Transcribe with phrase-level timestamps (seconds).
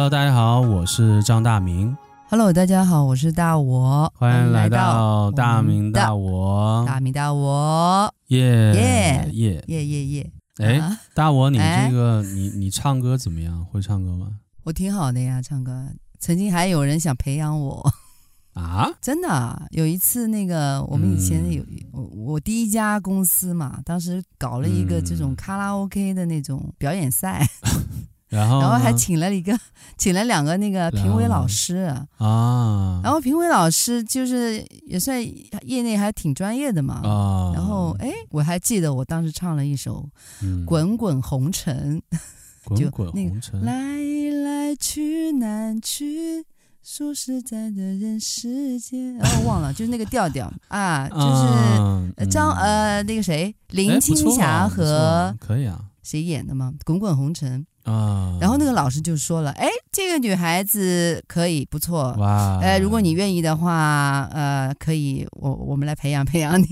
[0.00, 1.94] Hello，大家好，我是张大明。
[2.30, 4.10] Hello，大家好，我是大我。
[4.16, 6.82] 欢迎来到大明大我。
[6.86, 10.32] 大明大我，耶耶耶耶耶耶！
[10.56, 13.62] 哎，大我，你这个哎你你唱歌怎么样？
[13.66, 14.28] 会唱歌吗？
[14.64, 15.88] 我挺好的呀，唱歌。
[16.18, 17.92] 曾经还有人想培养我
[18.54, 19.66] 啊， 真的啊。
[19.68, 27.46] 有一次，那个我们以前有、嗯、我我第一家公司嘛，当时搞了一个这种卡拉 OK 的那种表演赛。
[28.30, 29.58] 然后，然后还请了一个，
[29.98, 31.76] 请了两个那个评委老师
[32.18, 33.00] 啊。
[33.02, 35.20] 然后评委老师就是也算
[35.66, 37.00] 业内还挺专业的嘛。
[37.02, 37.52] 啊。
[37.54, 40.08] 然后哎，我还记得我当时唱了一首
[40.64, 42.00] 《滚滚红尘》，
[42.64, 43.64] 滚滚红尘。
[43.64, 43.74] 来
[44.44, 46.44] 来去难去，
[46.84, 49.14] 数十载的人世间。
[49.16, 56.72] 然 后忘了，就是那个调调啊，就是张、呃那个谁林青霞和可以啊，谁演的吗？
[56.84, 57.60] 《滚滚红尘》。
[57.84, 66.66] 啊，然后那个老师就说了，哎，这个女孩子可以不错，哇，呃，如果你愿意的话，呃，可以，我我们来培养培养你，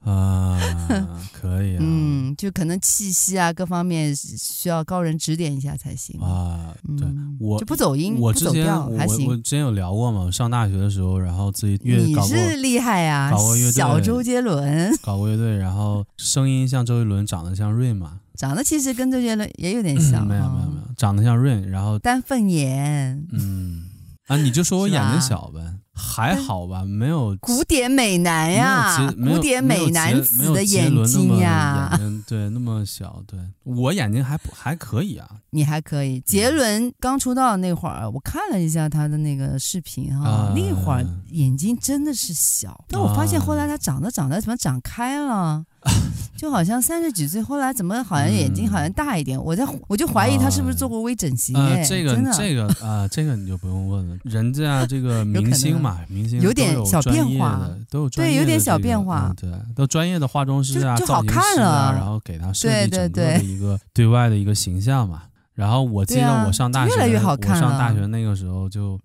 [0.00, 0.58] 啊，
[1.32, 6.20] 可以啊，嗯，就可能气息啊各方面需要高人指点一下才行。
[6.20, 9.26] 啊，对、嗯、我就不走音，我之前不走调还行。
[9.26, 18.20] 我，我之前有聊过嘛，上大学的时候，然后自己乐你是厉害啊，搞过乐队，小周杰伦，搞过乐队，然后声音像周杰伦，长得像瑞嘛。
[18.38, 23.88] 长得其实跟周杰伦也有点像，嗯、没有没有没有，长得像润，然后丹凤眼，嗯
[24.28, 25.58] 啊，你就说我眼睛小呗，
[25.92, 36.20] 还好吧，没有古典美男呀，古典美男子的眼睛呀，眼睛对，那么小，对我眼睛还不还可以啊， 你还可以。
[36.20, 45.64] 杰伦刚出道那会儿，我看了一下他的那个视频哈、啊，那会儿眼睛真的是小，那、啊、我发现后来他长得长得怎么长开了？
[46.36, 49.36] 就好像三十几岁，后来怎么好像眼睛好像大一点？
[49.36, 51.56] 嗯、我在我就怀疑他是不是做过微整形？
[51.56, 54.16] 哎、呃，这个这个啊、呃，这个你就不用问了。
[54.22, 65.22] 人家这个明星嘛，明星有点小变化，的、这个、对，有点小变化，嗯、对，都专业的化妆师啊，就就好看了啊，然后给他设计整个的一个对外的一个形象嘛。
[65.54, 68.96] 然后我记得我上大学，越来越好看我上大学那个时候就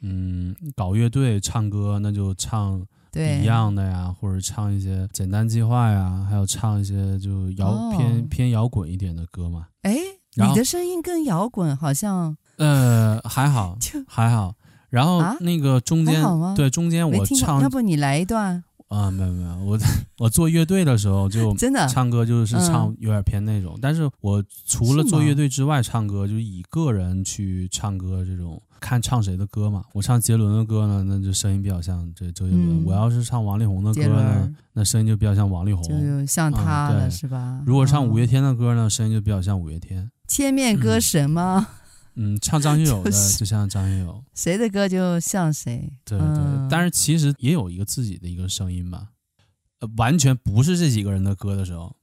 [0.00, 2.84] 嗯搞乐队唱歌，那就唱。
[3.12, 9.66] 对一样的呀，或者唱一些简单计划呀，还有唱一些就摇、哦、偏偏摇滚一点的歌嘛。
[9.82, 9.96] 哎，
[10.36, 13.76] 你的声音跟摇滚好像呃还好，
[14.06, 14.54] 还好。
[14.88, 19.10] 然后那个中间、啊、对中间我唱，要不你来一段啊？
[19.10, 19.78] 没有没有，我
[20.18, 28.62] 我做乐队的时候就真的唱歌就是唱有点偏那种，但是我除了做乐队之外唱歌，就以个人去唱歌这种。
[28.82, 37.60] 看唱谁的歌嘛，我唱杰伦的歌呢，那就声音比较像这周杰伦、嗯；我要是唱王力宏的歌呢，那声音就比较像王力宏，就像他了、嗯、是吧？
[37.66, 40.10] 如果唱五月天的歌呢，声音就比较像五月天。
[40.26, 41.68] 千面歌神吗？
[42.22, 45.90] 嗯，唱张学友的 就像张学友，谁的歌就像谁。
[46.04, 49.08] 对对、嗯，但是其实也有一个自己的一个声音吧，
[49.80, 51.96] 呃，完全不是这几个人的歌的时候。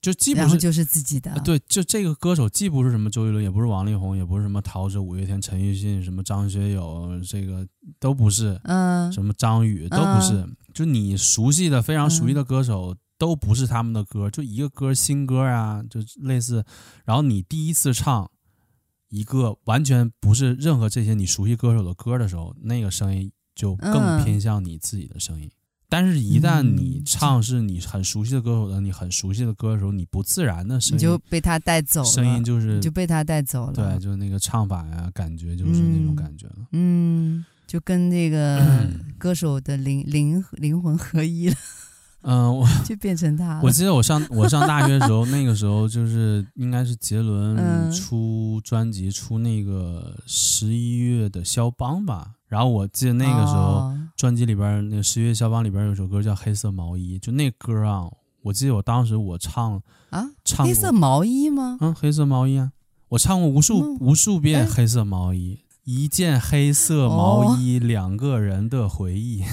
[0.00, 7.66] 就既不是就是自己的，对，就这个歌手既不是什么周杰伦，也不是王力宏，也不是什么陶喆、五月天、陈奕迅，什么张学友，这个
[7.98, 16.64] 都不是，嗯，什么张宇都不是，嗯、就你熟悉的、非常熟悉的歌手、嗯、都不是他们的歌，就一个歌新歌啊，就类似，
[17.04, 18.30] 然后你第一次唱
[19.08, 25.46] 一个完全不是任何这些你熟悉歌手的歌的时候，那个声音就更偏向你自己的声音。
[25.46, 25.50] 嗯
[25.90, 32.06] 但是，一旦你唱是你很熟悉的歌手的，你很熟悉的歌的时候，你不自然的声音，你就被他带走了。
[32.06, 33.72] 声音就是就被他带走了。
[33.72, 36.56] 对，就是那个唱法呀，感觉就是那种感觉了。
[36.72, 41.56] 嗯，就跟那个 歌手的灵灵灵魂合一了。
[42.22, 43.60] 嗯，我 就变成他了。
[43.62, 52.32] 我记得我上我上大学的时候，那个时候就是应该是杰伦出专辑出那个十一月的肖邦吧。
[52.48, 58.08] 然后我记得那个时候，专辑里边那个十月肖邦里边有首歌叫《黑色毛衣》，就那歌啊，
[58.42, 59.80] 我记得我当时我唱
[60.10, 61.76] 啊，唱黑色毛衣吗？
[61.80, 62.72] 嗯，黑色毛衣啊，
[63.10, 69.44] 我唱过无数、嗯、无数遍《黑色毛衣》，一件黑色毛衣，两个人的回忆。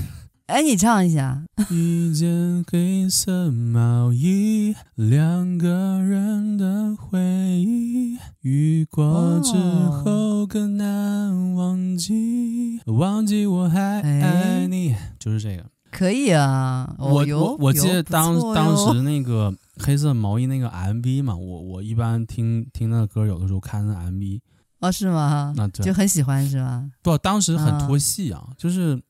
[0.48, 1.44] 哎，你唱一下。
[1.72, 15.66] 一件黑色毛衣，两个人的回忆，雨过之后更难忘记，忘记我还爱你，哎、就是这个。
[15.90, 24.42] 可以啊，我我、哦、我记得当当时那个黑色毛衣那个 MV 嘛，我我一般听听那个歌，有的时候看那 MV。
[24.82, 25.56] 哦，是吗？
[25.58, 26.86] 那就很喜欢是吧？
[27.02, 29.02] 不，当时很脱戏啊，就是。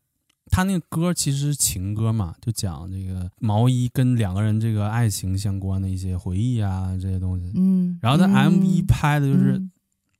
[0.51, 7.51] 他那个歌其实是情歌嘛，就讲这个毛衣跟两个人这个爱情相关的一些回忆啊，这些东西。
[7.55, 9.61] 嗯，然后他 MV 拍的就是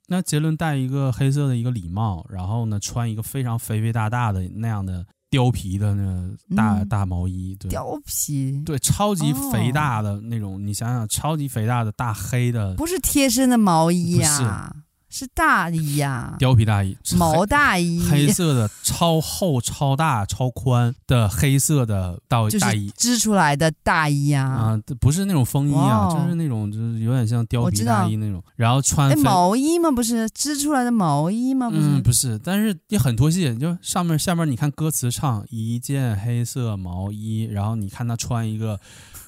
[0.07, 14.75] 那杰伦戴一个黑色的一个礼帽，然后呢，穿一个非常肥肥大大的那样的貂皮的那大、嗯、大毛衣，对，貂皮，对，超级肥大的那种，哦、你想想，超级肥大的大黑的，不是贴身的毛衣呀、啊。
[15.17, 29.89] 是大衣呀、啊，貂皮大衣，毛大衣，黑色的，超厚、超大、超宽的黑色的大大衣，织出来的大衣呀、啊，啊，不是那种风衣啊，就是那种，就是有点像貂皮大衣那种，然后穿哎毛衣吗？
[29.89, 31.69] 不是织出来的毛衣吗？
[31.69, 38.77] 不是，嗯、不是，但是也很脱戏，就上面下面你看歌词唱一件黑色毛衣，然后你看他穿一个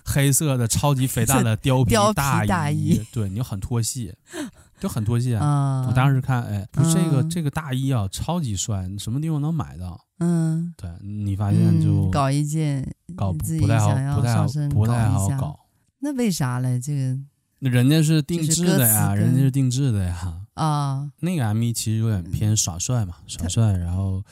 [0.04, 3.02] 黑色的超级肥大的 貂皮大衣，大衣。
[3.14, 4.14] 对，你就很脱戏。
[4.80, 10.00] 就很多件，嗯、我当时看，哎，不是这个、嗯、这个大衣啊，超级帅，你什么地方能买到？
[10.20, 15.60] 嗯，对，你发现就、嗯、搞一件，搞不不太好，不太好，不太好搞。
[16.00, 16.80] 那为啥嘞？
[16.80, 20.42] 这个人家是定制的呀，人家是定制的呀。
[20.54, 24.24] 啊，那个 M E 其实有点偏耍帅嘛，耍帅，然后。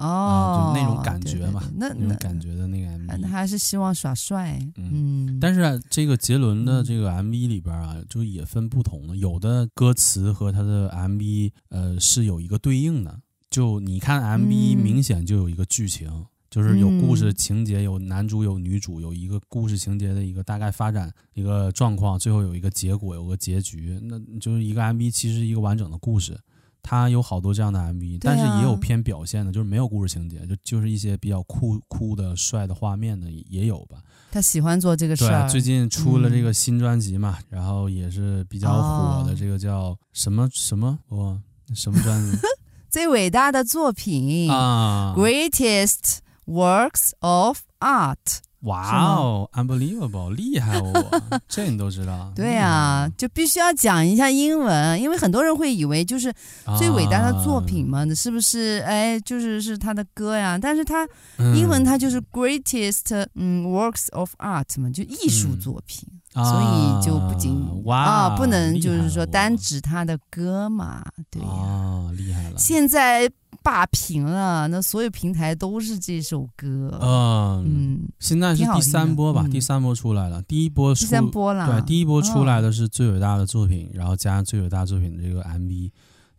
[0.00, 4.58] 哦、呃，就那种感觉嘛，对对对，那那种感觉的那个 MV，那还是希望耍帅。
[4.76, 13.20] 嗯，嗯，但是、啊、这个杰伦的这个 MV 里边啊，就也分不同的，有的歌词和他的 MV 呃是有一个对应的。
[13.50, 26.38] 就你看 MV，明显就有一个剧情，嗯、就是有故事情节，有男主有女主，有一个故事情节的一个大概发展一个状况，最后有一个结果，有个结局，那就是一个 MV，其实一个完整的故事。
[26.82, 33.98] 他有好多这样的 MV，、啊、但是也有偏表现的，就是没有故事情节，就就是一些比较酷酷的、帅的画面的也有吧。
[34.30, 35.42] 他喜欢做这个事儿。
[35.42, 41.40] 对，最近出了这个新专辑嘛，嗯、然后也是比较火的，这个叫什么什么哦，
[41.74, 42.38] 什么专辑？
[42.88, 48.40] 最伟大的作品啊，Greatest Works of Art。
[48.64, 50.92] 哇哦，unbelievable，厉害哦！
[51.48, 52.30] 这你都知道？
[52.36, 56.30] 对啊，就必须要讲一下英文，因为很多人会以为就是
[56.78, 58.82] 最伟大的作品嘛，是不是？
[58.86, 61.08] 哎，就是是他的歌呀，但是他
[61.56, 73.30] 英文他就是 greatest 嗯 works of art 嘛，就艺术作品，嗯、所以就不仅啊，不能就是说单指他的歌嘛，对呀、啊，厉害了，现在。
[73.62, 76.98] 霸屏了，那所有平台都是这首歌。
[77.00, 79.46] 嗯嗯，现在是第三波吧？
[79.50, 81.66] 第三波出来了，第一波出，第三波了。
[81.66, 85.90] 对，第一波出来的是最伟大的作品，然后加上最伟大作品的这个 MV。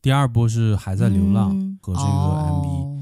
[0.01, 3.00] 第二波是还在流浪和这个 MV。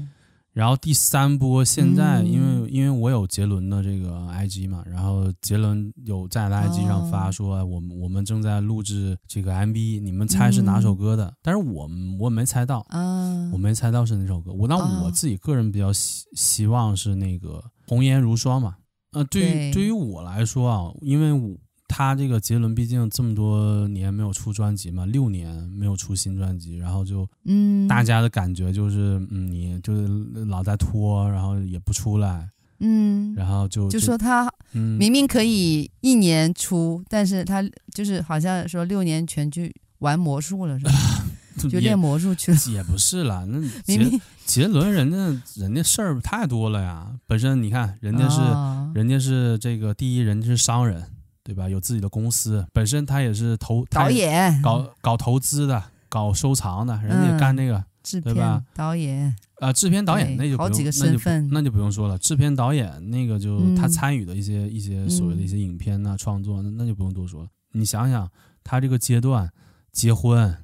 [0.52, 11.26] 然后第三波，现在因为、嗯、因为我有杰伦的这个 IG 嘛，然后杰伦有在 IG 上发说，哦、我们我们正在录制这个 MV，你们猜是哪首歌的？
[11.26, 11.88] 嗯、但是我
[12.18, 14.52] 我没猜到，啊、我没猜到是哪首歌。
[14.52, 18.76] 我那我自己个人比较希希望是那个红颜如霜嘛。
[19.12, 21.56] 呃，对于对，对于我来说啊，因为我。
[22.00, 30.08] 他这个杰伦毕竟这么多年没有出专辑嘛，六年没有出新专辑，然后就，嗯，大家的感觉就是，嗯，你就是
[30.46, 40.92] 老在拖，然后也不出来，嗯，然后就就说他明明可以一年出，嗯、但是他就是好像说六年全去玩魔术了，是吧？
[41.68, 44.10] 就练魔术去了也，不是啦，那 杰
[44.46, 51.04] 杰伦人家人家事儿太多了呀，本身你看人家是、哦、人家是这个第一，人家是商人。
[51.50, 51.68] 对吧？
[51.68, 58.62] 有自己的公司，本身他也是投导演，搞搞投资的，搞收藏的，人家也干那个，制对吧？
[58.72, 62.16] 导演啊，制片导演那就不用，好几个身份，那就那就不用说了。
[62.18, 67.48] 制片导演那个就他参与的一些、嗯、一些所谓的一些影片呐、啊、创作，那那就不用多说了。
[67.72, 68.30] 你想想，
[68.62, 69.50] 他这个阶段
[69.90, 70.56] 结婚、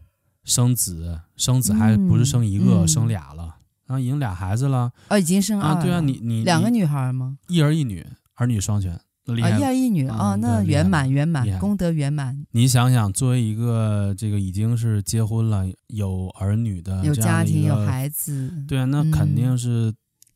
[0.45, 7.39] 生子，生子还不是生一个，嗯、生俩了，然后已经俩孩子了，哦，已经生二了，啊，对啊，你你两个女孩吗？
[7.49, 9.01] 一儿一女，儿女双全。
[9.43, 12.47] 啊，一儿一女啊、哦，那圆满圆满，功德圆满。
[12.53, 19.93] 你想想，作为一个这个已经是结婚了、有儿女的、有家庭、有孩子，对啊，那肯定是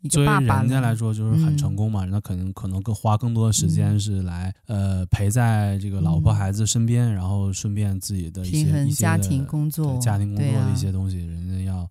[0.08, 2.04] 作为人家来说就是很成功嘛。
[2.04, 11.88] 那肯定可能更花更多的时间是来、嗯、呃陪在这个老婆孩子身边，嗯、然后顺便自己的一些家庭工作、对家庭工作的一些东西，啊、人家要、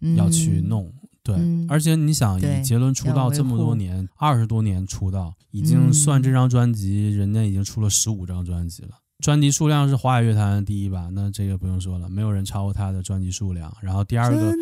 [0.00, 0.92] 嗯、要去弄。
[1.24, 1.34] 对，
[1.68, 8.90] 而且你想，以杰伦出道这么多年，二十多年出道，已经算这张专辑，嗯、人家已经出了十五张专辑了。
[9.20, 11.08] 专辑数量是华语乐坛第一吧？
[11.12, 13.74] 那这个不用说了，没有人超过他的专辑数量。
[13.80, 14.52] 然后第二个，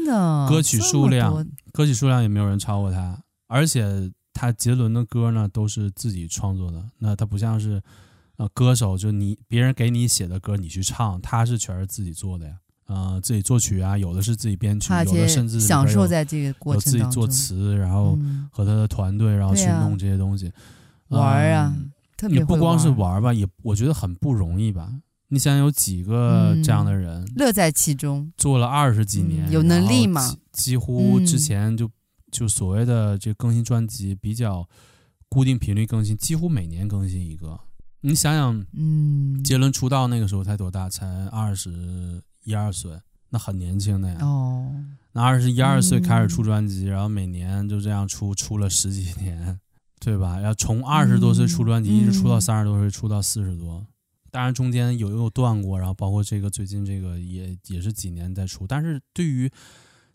[0.48, 3.20] 歌曲数量，歌曲数量也没有人超过他。
[3.48, 6.84] 而且他杰伦的歌呢，都是自己创作的。
[6.98, 7.82] 那他不像是，
[8.36, 12.54] 呃，歌手，就你别人给你写的歌你去唱，他是全是自己做的呀。
[12.86, 18.18] 呃，自己作曲啊，有的是自己编曲，有的甚至享受在这个过程有自己作词，然后
[18.50, 20.52] 和他的团队，然后去弄这些东西，
[21.08, 21.74] 玩啊，
[22.16, 24.92] 特别也不光是玩吧，也我觉得很不容易吧。
[25.28, 30.36] 你想有几个这样的人，乐在其中，做了二十几年，有能力吗？
[30.52, 31.88] 几乎之前就
[32.30, 34.68] 就所谓的这更新专辑比较
[35.30, 37.58] 固定频率更新，几乎每年更新一个。
[38.02, 40.90] 你想想，嗯，杰伦出道那个时候才多大？
[40.90, 44.18] 才二十一二岁，那很年轻的呀。
[44.20, 44.74] 哦，
[45.12, 49.60] 那二十一二岁开始出专辑，然后每年就这样出，出了十几年，
[50.00, 50.40] 对吧？
[50.40, 53.86] 要从二十多岁出专辑，一直出到三十多岁，出到四十多。
[54.30, 59.50] 当然中间有有断过，然后包括这个最近这个也也是几年在出，但是对于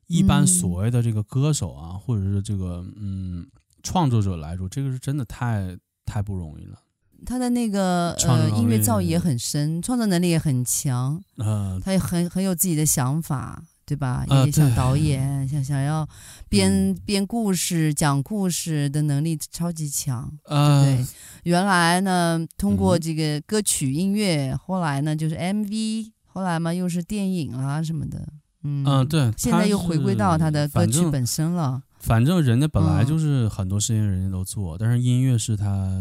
[0.07, 3.45] 一般所谓的这个歌手啊，嗯、或者是这个嗯
[3.83, 6.79] 创作者来说，这个是真的太太不容易了。
[7.25, 13.63] 他的那个呃音乐造诣也很深，创作能力也很强，呃，他也很很有自己的想法。
[13.87, 14.25] 对吧？
[14.27, 16.05] 也想导演，呃、想想要
[16.49, 21.05] 编编故事、讲故事的能力超级强，呃、对对？
[21.43, 28.27] 原来呢，通过这个歌曲音乐，嗯、后来呢就是 MV，后来嘛又是电影啊什么的，
[28.63, 31.81] 嗯，嗯、呃，对，现在又回归到他的歌曲本身了。
[32.07, 35.91] 反正人家本来就是很多事情人家都做，嗯、但是音乐是他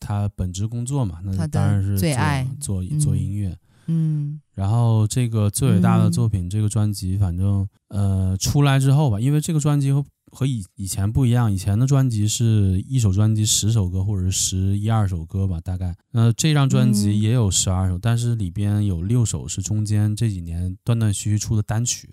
[0.00, 2.44] 他本职工作嘛，那当然是最爱。
[2.60, 3.50] 做做，做音乐。
[3.50, 3.56] 嗯。
[3.88, 15.94] 嗯，然后这个最伟大的作品，嗯、这个专辑，反正呃出来之后吧，因为这个专辑和和以以前不一样，以前的专辑是一首专辑十首歌或者是十一二首歌吧，大概。
[16.10, 22.10] 那，这张专辑也有十二首，嗯、但是里边有六首是中间这几年断断续续出的单曲，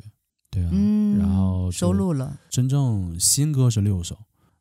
[0.53, 0.69] 对啊。
[0.71, 4.17] 嗯、然后收录了，真正新歌是六首。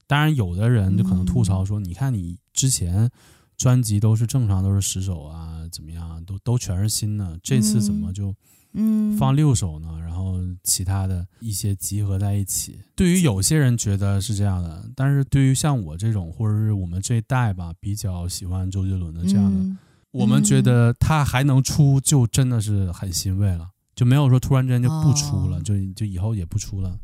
[0.07, 3.11] 当然，有的人就可能吐槽说，嗯、你看你之前。
[3.59, 8.35] 专辑都是正常都是十首啊，怎么样都都全是新的，这次怎么就
[8.73, 10.01] 嗯放六首呢？
[10.01, 10.35] 然后
[10.65, 12.81] 其他的一些集合在一起。
[12.97, 19.79] 对于有些人觉得是这样的，但是对于像我这种或者是我们这一代吧，比较喜欢周杰伦的这样的，嗯、
[20.11, 26.99] 我们觉得他还能出，就真的是很欣慰了，就没有说突然之间就不出了，哦、就就以后也不出了。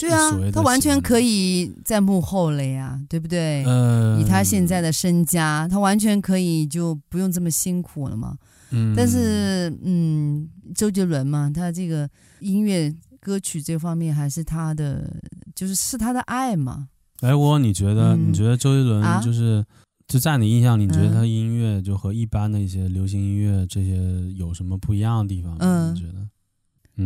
[0.00, 3.64] 对啊，他完全可以在幕后了呀，对不对？
[3.64, 8.36] 呃，以他现在的身家，他完全可以就不用这么辛苦了嘛。
[8.70, 15.10] 嗯，但是嗯，周杰伦嘛，他这个音乐歌曲这方面还是他的，
[15.56, 16.86] 就是是他的爱嘛。
[17.20, 18.14] 哎，我你觉得？
[18.14, 19.66] 嗯、你觉得周杰伦就是、啊、
[20.08, 23.96] 就在你印象里，你觉得他音乐就和一般的一些流行音乐这些
[24.36, 25.54] 有什么不一样的地方？
[25.60, 26.26] 嗯，你觉得？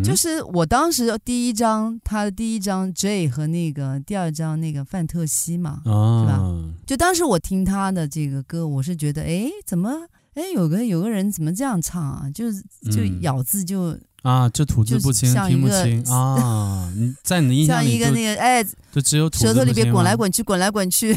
[0.03, 6.81] 就是我当时第一张，他的第一张 J 和那个第二张那个范特西嘛，哦、是吧？
[6.87, 9.91] 就当时我听他的这个歌，我是觉得，哎，怎么，
[10.33, 12.31] 哎，有个有个人怎么这样唱啊？
[12.31, 16.91] 就是就咬字就、嗯、啊，就吐字不清，听不清 啊。
[16.97, 21.15] 你在你的印象里，像一个那个哎，就只有舌头里边滚来滚去，滚来滚去，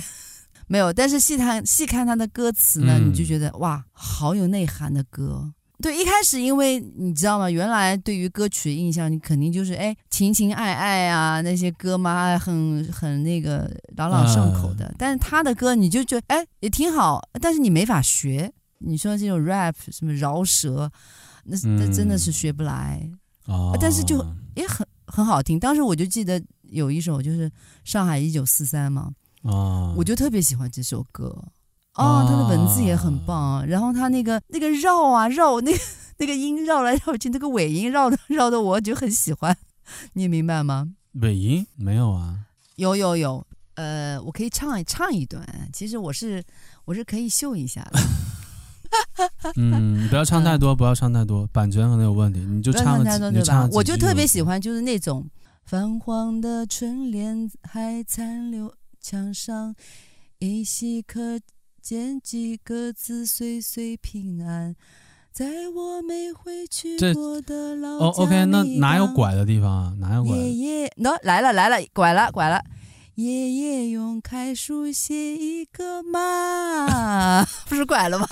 [0.67, 0.91] 没有。
[0.91, 5.51] 但是细看细看他的歌词呢，嗯、你就觉得哇，好有内涵的歌。
[5.81, 7.50] 对，一开始因为你知道吗？
[7.51, 14.86] 原来对于歌曲的印象，你肯定就是哎，情情爱爱啊，那些歌嘛，很很那个朗朗上口的。
[14.86, 18.51] 嗯、但是他的歌，你就觉得哎，也挺好，但是你没法学。
[18.79, 20.91] 你说这种 rap 什么饶舌，
[21.43, 23.10] 那那真的是学不来。
[23.48, 25.60] 嗯、但是就也很很好听。
[25.60, 27.50] 当时我就记得有一首就是
[27.84, 29.12] 《上海一九四三》嘛，
[29.45, 31.35] 嗯、我就特别喜欢这首歌。
[31.95, 35.79] 哦，他的文字也很棒，啊、然后他那个那个绕啊绕，那个
[36.17, 39.55] 那个音绕来绕去，那个尾音绕的绕的我就很喜欢，
[40.11, 40.89] 你明白吗？
[41.21, 42.39] 尾音没有啊？
[42.75, 46.43] 有有有，呃，我可以唱唱一段，其实我是
[46.83, 47.99] 我是可以秀一下的。
[49.55, 53.69] 嗯，不要唱太多，不要唱太多，版权可能有问题，你就唱个几，你就唱。
[53.71, 55.25] 我就特别喜欢就是那种
[55.63, 58.73] 泛黄的春联还残留
[59.05, 59.75] 墙上，
[60.39, 61.39] 依稀可。
[61.85, 64.75] 见几个字，岁岁平安，
[65.31, 68.05] 在我没回去过的老家。
[68.05, 69.93] 哦，OK，那哪有拐的地方啊？
[70.00, 70.35] 哪有拐？
[70.35, 72.59] 爷爷，喏，来了来了，拐了拐了。
[73.13, 78.27] 爷爷用楷书写一个妈， 不是拐了吗？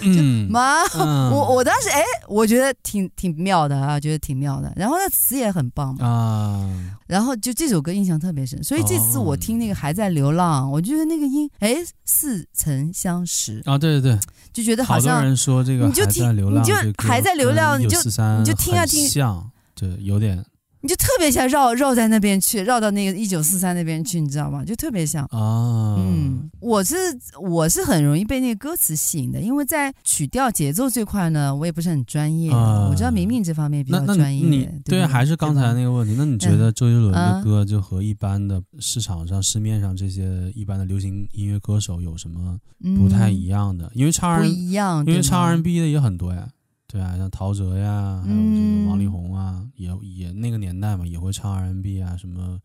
[0.00, 0.82] 嗯， 妈，
[1.30, 4.72] 我我当时哎，我觉得挺挺妙的啊，觉得挺妙的。
[4.74, 6.98] 然后那词也很棒嘛啊。
[7.12, 11.76] 然后就这首歌印象特别深，所以这次我听那个还在流浪，我觉得那个音哎
[12.06, 13.60] 似曾相识。
[13.66, 17.98] 啊，对对对，就觉得好像好多人说这个你就听，你就还在流浪，你就
[18.38, 20.42] 你就听啊听，像，对，有点
[20.82, 24.64] 你就特别像绕绕在那边去，绕到那个一九四三那边去，你知道吗？
[24.64, 25.94] 就特别像啊。
[25.98, 26.96] 嗯，我是
[27.40, 32.52] 我是很容易被那个歌词吸引的，因为在曲调节奏这块呢，我也不是很专业。
[32.52, 34.44] 啊、我知道明明这方面比较专业。
[34.44, 42.58] 你对，对，还是刚才那个问题，那你觉得周杰伦的歌就和一般的市场上、市面上这些一般的流行音乐歌手有什么
[42.98, 43.86] 不太一样的？
[43.86, 46.48] 嗯、因为唱 R 不一样，因为唱 R&B 的也很多呀。
[46.92, 49.90] 对啊，像陶喆呀，还有这个王力宏啊，嗯、也
[50.26, 52.60] 也那个年代嘛，也会唱 R&B 啊，什么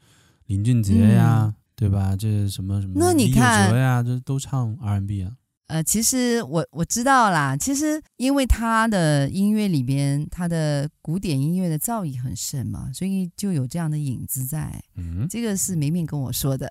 [0.47, 2.13] 林俊杰呀，嗯、对吧？
[2.13, 5.31] 这什么什么那你看，李玖哲呀，这都唱 R&B 啊。
[5.67, 14.83] 呃，其实我我知道啦，其实因为他的音乐里边，他的古典音乐的造诣很深嘛，所以就有这样的影子在。
[14.95, 16.67] 嗯，这个是明明跟我说的。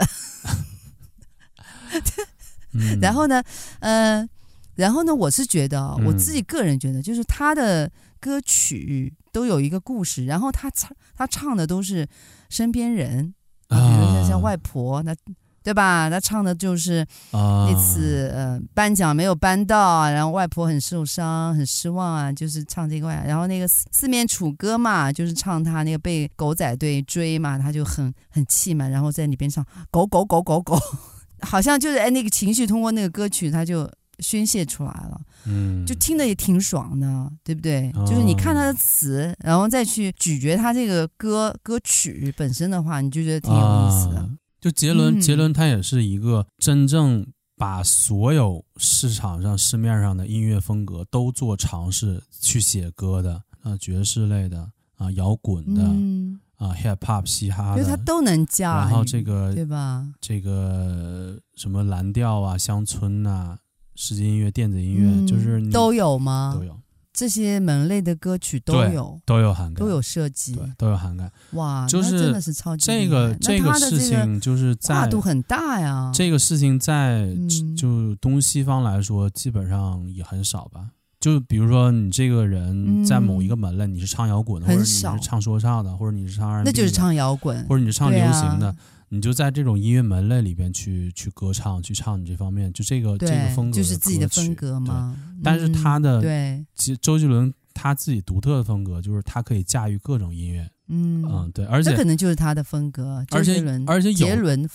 [2.72, 3.42] 嗯、 然后呢，
[3.80, 4.28] 呃。
[4.76, 7.90] 然后呢，我是觉得，我自己个人觉得，就是他的
[8.20, 12.06] 歌曲都有一个故事，然后他唱他唱的都是
[12.50, 13.34] 身边人，
[13.68, 15.16] 比如说像外婆，那
[15.62, 16.08] 对吧？
[16.08, 23.24] 他唱的就是那次呃颁奖没有颁到，然后外婆很受伤很失望啊，就是唱这个外。
[23.26, 30.78] 然后那个四面楚歌嘛，就是唱他那个被狗仔队追嘛，他就很很气嘛，然后在里边唱狗狗狗狗狗，
[31.42, 33.90] 好像就是哎那个情绪通过那个歌曲他就。
[34.20, 37.90] 宣泄出来了，嗯，就听得也挺爽的，对不对？
[37.94, 44.20] 哦、就是你看他的词，然后再去咀嚼他这个歌歌曲本身的话，你就觉得挺有意思的。
[44.20, 44.30] 啊、
[44.60, 58.88] 就杰伦，嗯、杰伦他也是一个真正把所有市场上市面上的音乐风格都做尝试去写歌的啊，爵士类的啊，摇滚的、嗯、啊，hip hop 嘻哈的，他都能驾驭。
[58.88, 60.08] 然后这个对吧？
[60.20, 63.58] 这个什么蓝调啊，乡村啊。
[63.96, 66.54] 世界音乐、电子音乐，嗯、就是都有吗？
[66.56, 66.76] 都有
[67.12, 71.32] 这些门类的歌曲都有，都有涵盖，都有涉及，对，都有涵盖。
[71.52, 76.10] 哇，就是真的是超级这个这个事情，就是在跨度很大呀。
[76.12, 80.90] 这个事情在、嗯、就东西方来说，基本上也很少吧。
[81.18, 88.76] 就比如说，你这个人在某一个门类，嗯、你是唱摇滚的，或者你是唱说唱的，或者你是唱那就是唱摇滚，或者你是唱流行的。
[89.08, 95.16] 你就在这种音乐门类里边去去歌唱，去唱你这方面，就这个这个风格就是自己的风格嘛。
[95.42, 100.68] 但是他的，对，其实周杰伦他自己独特的风格就是他可以驾驭各种音乐。
[100.88, 103.24] 嗯嗯，对，而且这可能就是他的风格。
[103.32, 104.26] 而且而且有，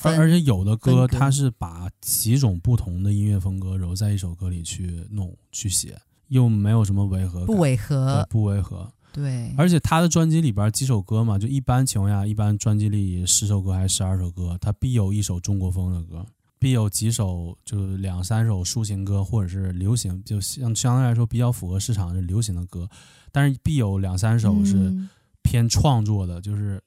[0.03, 8.91] 而且有的歌他是把几种不同的音乐风格揉在一首歌里去弄去写，又没有什么违和，不违和，不违和。
[9.13, 16.25] 对，而且他的专辑里边几首歌嘛，就一般情况下，一般专辑里十首歌还是十二首歌，他必有一首中国风的歌，
[16.57, 22.87] 必有几首就两三首抒情歌或者是流行，就相相对来说比较符合市场的流行的歌，
[23.31, 24.93] 但是必有两三首是
[25.41, 26.81] 偏创作的，嗯、就是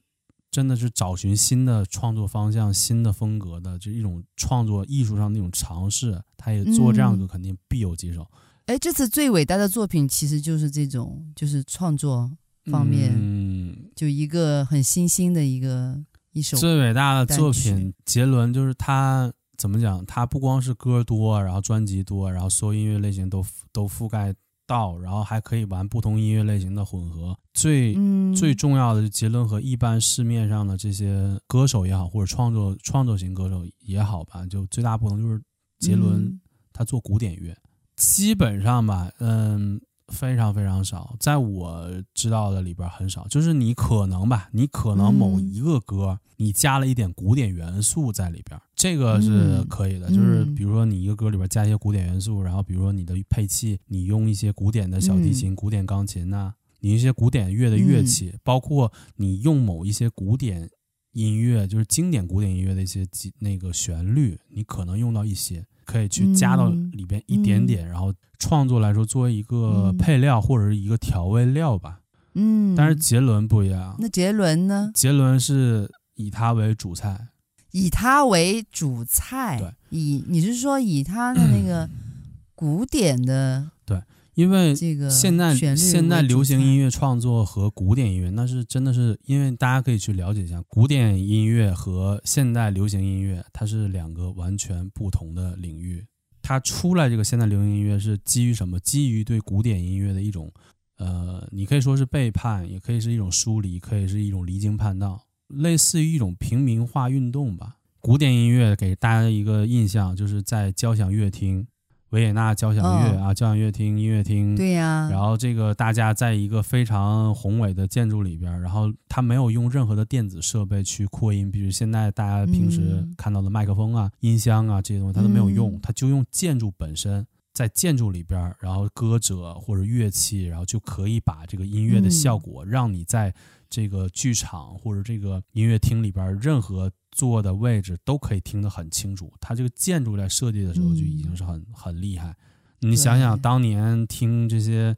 [0.51, 8.27] 真的是找寻新的创作方向、新的风格的，就一种创作艺术上那种尝试，他也做这样的歌，肯定必有几首。
[8.67, 12.31] 哎，这次最伟大的作品其实就是这种，就是创作
[12.71, 17.93] 方面，嗯，就一个很新兴的一个一首最伟大的作品。
[18.07, 20.05] 杰伦就是他怎么讲？
[20.07, 24.35] 他不光是歌多，然后专辑多，然后所有音乐类型都都覆盖
[24.67, 27.39] 到，然后还可以玩不同音乐类型的混合。
[27.53, 35.43] 最、嗯、最重要的是，杰伦和一般市面上的这些歌手也好，或者创作创作型歌手也好吧，就最大不同就是
[35.81, 36.41] 杰伦
[36.73, 37.55] 他做古典乐。
[38.05, 43.27] 基本上吧，嗯，非常非常少，在我知道的里边很少。
[43.29, 50.09] 就是你可能吧，你可能某一个歌，你加了一点古典元素在里边，这个是可以的。
[50.11, 60.71] 就是比如说你一个歌里边加一些古典元素，然后比如说你的配器，你用一些古典的小提琴、古典钢琴呐，你一些古典乐的乐器，包括你用某一些古典
[61.13, 63.05] 音乐，就是经典古典音乐的一些
[63.41, 65.67] 那个旋律，你可能用到一些。
[65.85, 72.01] 可以去加到里边一点点，嗯、然后创作来说作为一个配料或者是一个调味料吧。
[72.35, 73.95] 嗯，但是杰伦不一样。
[73.99, 74.91] 那杰伦呢？
[74.95, 77.29] 杰伦是以他为主菜，
[77.71, 79.59] 以他为主菜。
[79.59, 81.89] 对，以你是说以他的那个
[82.57, 83.61] 古典的？
[83.61, 84.03] 嗯、对。
[84.35, 96.05] 因为现在现在流行音乐创作和古典音乐，那是真的是因为大家可以去了解一下，古典音乐和现代流行音乐，它是两个完全不同的领域。
[96.43, 98.79] 它出来这个现代流行音乐是基于什么？
[98.81, 100.53] 基于对古典音乐的一种，
[100.99, 107.77] 呃，你可以说是背叛，也可以是一种疏离，可以是一种离经叛道，类似于一种平民化运动吧。
[108.01, 111.67] 古典音乐给大家一个印象，就是在交响乐厅。
[112.15, 115.09] 维也纳交响乐啊，交响乐厅、音乐厅，对呀。
[115.11, 133.35] 然后这个大家在一个非常宏伟的建筑里边，然后他没有用任何的电子设备去扩音，比如现在大家平时看到的麦克风啊、音箱啊这些东西，他都没有用，他就用建筑本身，在建筑里边，然后歌者或者乐器，然后就可以把这个音乐的效果，让你在
[133.69, 136.89] 这个剧场或者这个音乐厅里边任何。
[137.15, 142.35] 坐的位置都可以听得很清楚，它这个建筑在设计的时候就已经是很、嗯、很厉害。
[142.81, 144.95] 你想想，当年听这些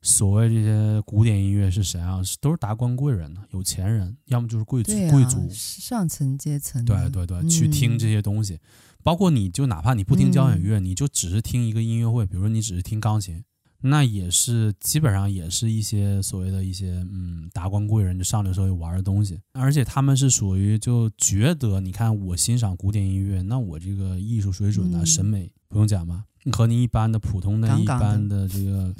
[0.00, 2.22] 所谓这些古典音乐是谁啊？
[2.40, 6.84] 都是达官贵人呢，有钱人，要么就是贵族，啊、贵族上层阶层。
[6.84, 8.60] 对对对，去听这些东西，嗯、
[9.02, 13.44] 包括你就哪怕你不听交响乐，嗯、你就只是听一个音乐会，比如说你只是听钢琴。
[13.82, 28.94] 那也是基本上也是一些所谓的一些嗯达官贵人就上流社会玩的东西，而且他们是属于就觉得你看我欣赏古典音乐，那我这个艺术水准啊、嗯、审美不用讲吧，和你一般的普通的一般的这个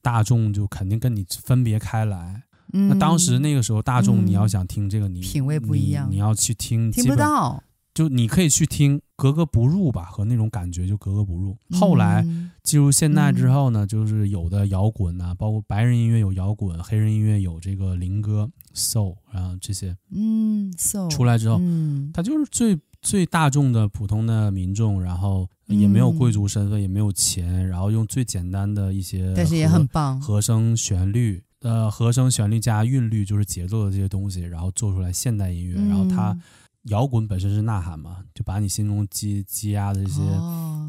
[0.00, 2.42] 大众就肯定跟你分别开来。
[2.72, 7.62] 嗯、那当时那个时候大众你要想听这个，你品味不一样，你，你要去听听不到。
[7.98, 11.56] 就你可以去听，格格不入吧，和那种感觉就格格不入。
[11.72, 12.24] 后来
[12.62, 36.38] 进入现代之后呢，嗯、就是有的摇滚呐、啊，包括白人音乐有摇滚，黑人音乐有这个灵歌 soul，然后这些，嗯，soul 出来之后，嗯，他就是最最大众的普通的民众，然后也没有贵族身份，嗯、也没有钱，然后用最简单的一些，但是也很棒，和声旋律，呃，和声旋律加韵律就是节奏的这些东西，然后做出来现代音乐，嗯、然后他。
[36.84, 40.22] 摇滚本身是呐喊嘛，就把你心中积积压的这些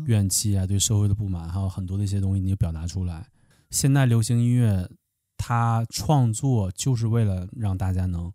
[0.06, 3.28] 怨气啊，对社会的不满，还有很多的一些东西，你就表达出来。
[3.70, 4.90] 现代流行音乐，
[5.38, 8.32] 它创作就是为了让大家能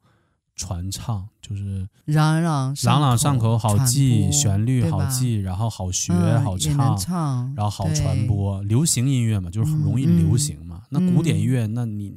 [0.55, 8.63] 传唱，就是朗朗朗朗上口，好记，旋律好记，然后好学，嗯、好唱，唱然后好传播。
[8.63, 10.83] 流行音乐嘛，就是很容易流行嘛。
[10.91, 12.13] 嗯、那古典音乐，那你。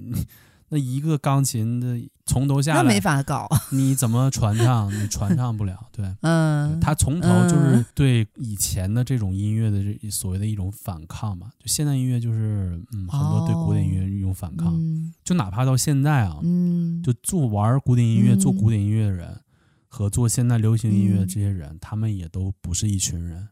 [0.69, 3.47] 嗯那一个钢琴的从头下来，那没法搞。
[3.71, 4.93] 你怎么传唱？
[4.93, 5.87] 你传唱不了。
[5.93, 11.47] 对，嗯，他从头就是对以前的这种音乐的这所谓的一种反抗嘛。
[11.57, 14.67] 就现代音乐就是，嗯，很多对古典音乐一种反抗。
[14.67, 19.39] 哦嗯、就哪怕到现在啊，嗯，就做玩古典音乐、嗯、做古典音乐的人
[19.87, 23.47] 和做现代流行音乐的这些人，嗯、他们也都不是一群人。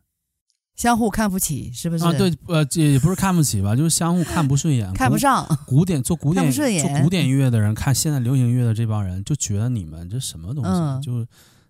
[0.75, 2.03] 相互看不起，是不是？
[2.03, 5.45] 啊，对，呃，也不是看不起吧，就是相互看不顺眼， 看不上。
[5.65, 6.65] 古典做古典做
[7.01, 11.25] 古典音乐的人看现在流行音乐的这帮人，就觉得你们这什么东西，嗯、就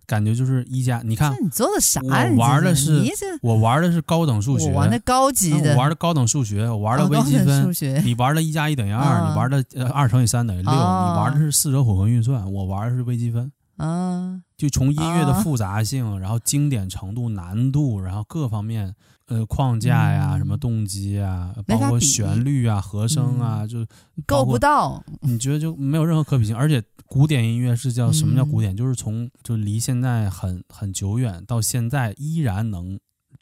[0.06, 1.02] 感觉就是一家。
[1.04, 2.00] 你看你做的啥？
[2.02, 3.00] 我玩的是
[3.42, 7.64] 我玩的是高等数学，我玩的高级的，我玩的高等数学，我玩的微积分。
[7.64, 13.52] 哦、你玩的一加一等于二，嗯、你玩的二乘以三等于六，哦、你玩的是四则混合运算，我玩的是微积分。
[13.76, 18.94] 啊，就从音乐的复杂性，然后经典程度、难度，然后各方面。
[19.28, 23.84] 呃，框架呀，嗯、什么动机啊，包括旋律啊、和声啊，嗯、就
[24.24, 25.02] 够不到。
[25.22, 26.56] 你觉得就没有任何可比性？
[26.56, 28.72] 而且古典音乐是叫什么叫古典？
[28.72, 32.96] 嗯、就是从就离现在很很久远到现在依然能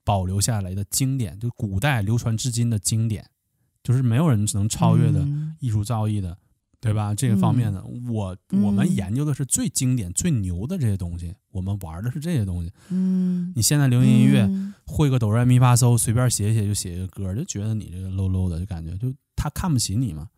[0.06, 3.22] 保留下来的经典，就古代流传至今的经典，
[3.82, 5.22] 就是没有人能超越的
[5.60, 6.38] 艺术造诣的。
[6.84, 7.14] 嗯对吧？
[7.14, 12.70] 这个方面的，嗯、我我们研究的是最经典、嗯、最牛的这些东西，我们玩的是这些东西。
[12.90, 20.28] 嗯，你现在流行音乐、嗯、会个哆来咪发嗦，随便写写就写一个歌，就觉得你这个 low low 的，就感觉就他看不起你嘛。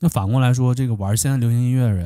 [0.00, 2.04] 那反过来说，这个玩现在流行音乐的人，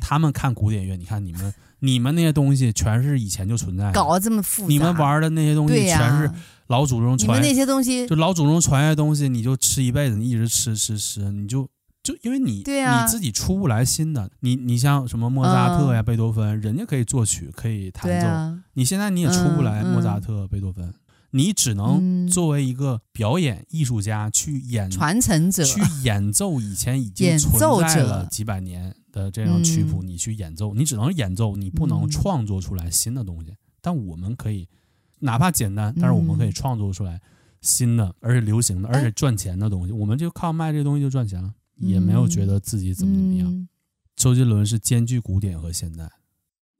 [0.00, 4.68] 他们看古典乐，你看你们你们那些东西全是以前就存在的，搞这么复杂。
[4.68, 6.30] 你们玩的那些东西全是
[6.68, 11.68] 老祖宗传，你们那些东西就老祖宗传下来的东西，你就吃一辈子，你一直吃吃吃，你就。
[12.02, 18.26] 就因为你，啊、你自己出不来新的，你你像什么莫扎特呀、嗯、贝多芬，人家可以作曲，可以弹奏。
[18.26, 20.92] 啊、你现在你也出不来莫扎特、嗯、贝多芬，
[21.30, 33.52] 你只能作为一个表演艺术家去演传承者，去演奏以前已经存在了几百年的这样曲谱，你去演奏，你只能演奏，你不能创作出来新的东西。
[33.52, 34.68] 嗯、但我们可以，
[35.20, 37.20] 哪怕简单，但是我们可以创作出来
[37.60, 39.92] 新的，而且流行的，而且赚钱的东西。
[39.92, 41.54] 哎、我们就靠卖这东西就赚钱了。
[41.76, 43.48] 也没有觉得自己怎么怎么样。
[43.50, 43.68] 嗯、
[44.16, 46.10] 周杰伦是兼具古典和现代，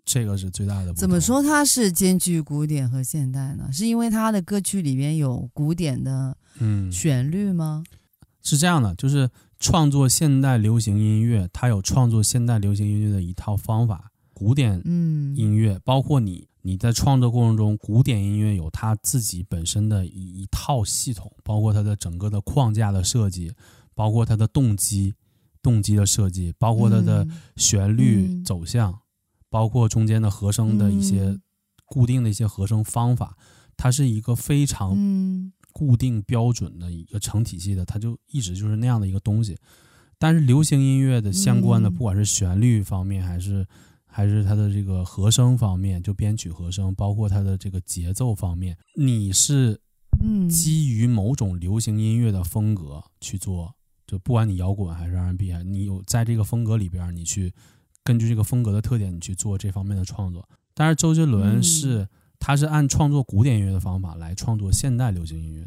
[0.04, 0.92] 这个是最大的。
[0.94, 3.70] 怎么说他是兼具古典和现代呢？
[3.72, 7.98] 是因为他的歌曲里面有古典的嗯旋律吗、嗯？
[8.42, 14.10] 是这样的，就是创作现代流行音乐，他有创作现代流行音乐的一套方法。
[14.34, 23.52] 古典嗯音乐，包括你你在创作过程中，古典音乐有他自己本身的一一套系统，包括它的整个的框架的设计。
[23.94, 25.14] 包括它的动机、
[25.62, 27.26] 动机的设计，包括它的
[27.56, 28.98] 旋律走向，嗯、
[29.50, 31.38] 包括中间的和声的一些
[31.84, 33.44] 固定的一些和声方法，嗯、
[33.76, 34.96] 它是一个非常
[35.72, 39.56] 固定标准的一个成体系的，它就一直就是那样的一个东西。
[40.18, 43.66] 但是流行音乐的相关的，不管是旋律方面，还是
[44.06, 49.80] 还是它的这个和声方面，就编曲和声，包括它的这个节奏方面，你是
[50.48, 53.74] 基于某种流行音乐的风格去做，
[54.12, 57.52] 就不管你摇滚还是 R&B，你有在这个风格里边，你去
[58.04, 60.46] 根据这个风格的特点，你去做这方面的创作。
[60.74, 62.06] 但是周杰伦是。
[62.44, 65.64] 他是按创作古典音乐的方法来创作现代流行音乐，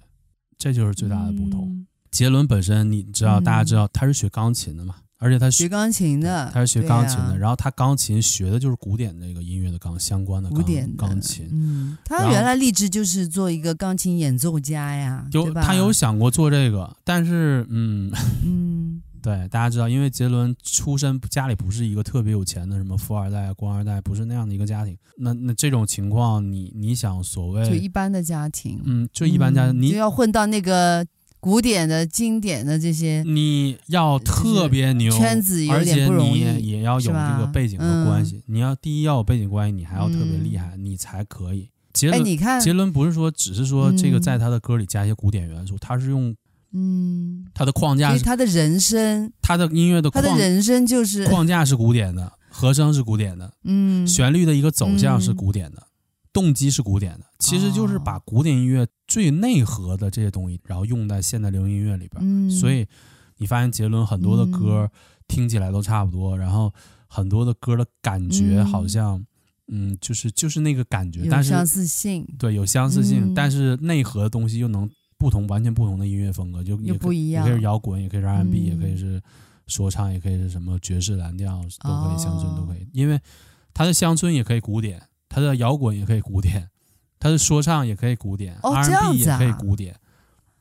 [0.57, 1.69] 这就是最大的不同。
[1.69, 4.95] 嗯、杰伦本身，你知道，大家知道他是学钢琴的嘛？
[5.17, 7.23] 而且他学，学钢琴的，他是学钢琴的。
[7.23, 11.49] 啊、然后他钢琴学的就是古典那个音乐的钢相关的钢，古典钢琴。
[11.51, 18.11] 嗯，他原来立志就是做一个钢琴演奏家呀，就他有想过做这个，但是嗯
[18.43, 19.01] 嗯。
[19.25, 24.95] 对，大家知道，因为杰伦出身家里不是一个特别有钱的什么富二代、官二代，不是那样的一个家庭。
[25.17, 31.03] 那那这种情况，你你想所谓就一般的家庭，嗯，就一般家庭，嗯、你就要混到那个
[31.45, 38.37] 古典的、经典的这些，你要特别牛，圈子有点不容易，而且你也要有这个背景和关系。
[38.37, 41.69] 嗯、你要第一要有背景关系，你还要特别厉害，嗯、你才可以。
[41.93, 46.35] 杰伦，你看，杰伦不是说只是说这个在他的歌里加一些古典元素，嗯、他是用。
[46.73, 55.87] 嗯，他的框架是他的人生，他的音乐的他的人生就是框架是古典的，和声是古典的，嗯，旋律的一个走向是古典的，嗯、
[56.33, 62.17] 动机是古典的，其实就是把古典音乐最内核的这些东西，然后用在现代流行音乐里边。
[62.21, 62.85] 嗯、所以
[63.37, 64.89] 你发现杰伦很多的歌
[65.27, 66.73] 听起来都差不多，嗯、然后
[67.07, 69.17] 很多的歌的感觉好像，
[69.67, 74.89] 嗯，嗯，就是就是那个感觉，但是相似性，对，有相似性，嗯、但是内核的东西又能。
[75.17, 79.19] 不同完全不同的音乐风格，就也可以也可以是摇滚，也可以是 R&B，嗯、也可以是
[79.65, 82.85] 说唱，也可以是什么爵士、蓝调，都可以，乡村都可以。
[82.91, 83.17] 因为
[83.73, 86.67] 他的乡村也可以古典，他的摇滚也可以古典，
[87.25, 89.99] 他的说唱也可以古典、哦、，R&B 也可以古典。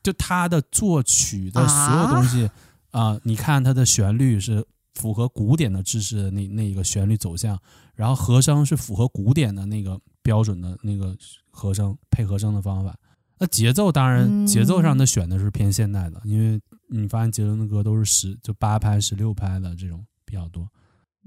[0.01, 2.49] 就他的作曲的所有东西
[2.89, 7.55] 啊、呃，你看他的旋律是符合古典的知识的那那一个旋律走向，
[7.93, 11.15] 然后和声是符合古典的那个标准的那个
[11.51, 12.97] 和声配和声的方法。
[13.37, 20.67] 那节奏当然，节奏上他选的是偏现代的，嗯、因为你发现杰伦的歌都是十就八拍、十六拍的这种比较多。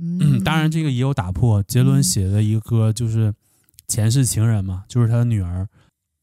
[0.00, 1.62] 嗯，当然这个也有打破。
[1.62, 3.30] 杰伦写的一个歌就是
[3.88, 5.68] 《前世情人》嘛，就是他的女儿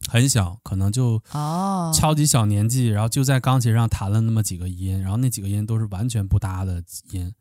[0.08, 1.91] 很小，可能就哦。
[1.93, 7.34] 超级小年纪，然后就在钢琴上弹了那么几个音，然后那几个音都是完全不搭的音，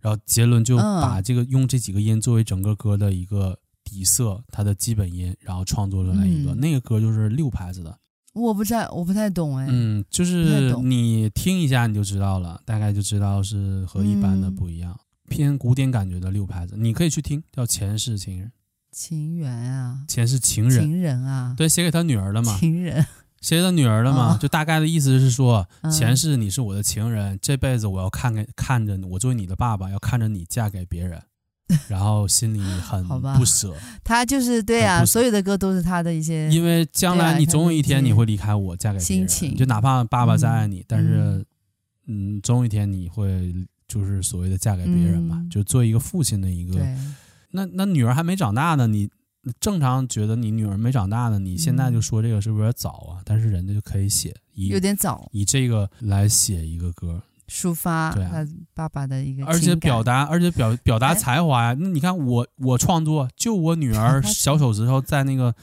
[0.00, 3.58] 然后杰伦就把这个用这几个音作为整个歌的一个。
[3.90, 7.98] 底色，它的基本音，然后创作出来一个、嗯、那个歌就是六拍子的，
[8.34, 18.52] 我不太我不太懂哎，嗯，就是你听一下你就知道了，大概就知道是和一般的不一样，嗯、偏古典感觉的六拍子，你可以去听，叫前世情人，
[18.98, 23.06] 情缘啊，前世情人，情人啊，对，写给他女儿的嘛，情人，
[23.40, 31.22] 写给他女儿的嘛，哦、就大概的意思是说，嗯、前世你是我的情人，这辈子我要看看看着我作为你的爸爸，要看着你嫁给别人。
[31.86, 36.50] 然后心里很不舍，他就是对啊，所有的歌都是他的一些。
[36.50, 39.04] 因为将来你总有一天你会离开我，嫁给别人。
[39.06, 39.54] 心情。
[39.54, 41.46] 就哪怕爸爸再爱你，嗯、但是，
[42.06, 43.54] 嗯，总有一天你会
[43.86, 46.84] 就是所谓的嫁给别人嘛，嗯、就做一个父亲的一个。
[47.50, 49.08] 对那那女儿还没长大呢，你
[49.60, 53.22] 正常觉得你女儿没长大呢，你现在就说这个是不是有点早啊？
[53.24, 57.22] 但是人家就可以写，以有点早，以这个来写一个歌。
[57.48, 61.74] 抒发他爸爸的一个，而且表达，而且表 表达才华呀。
[61.80, 65.54] 那你看我我创作，就我女儿 小手指头在那个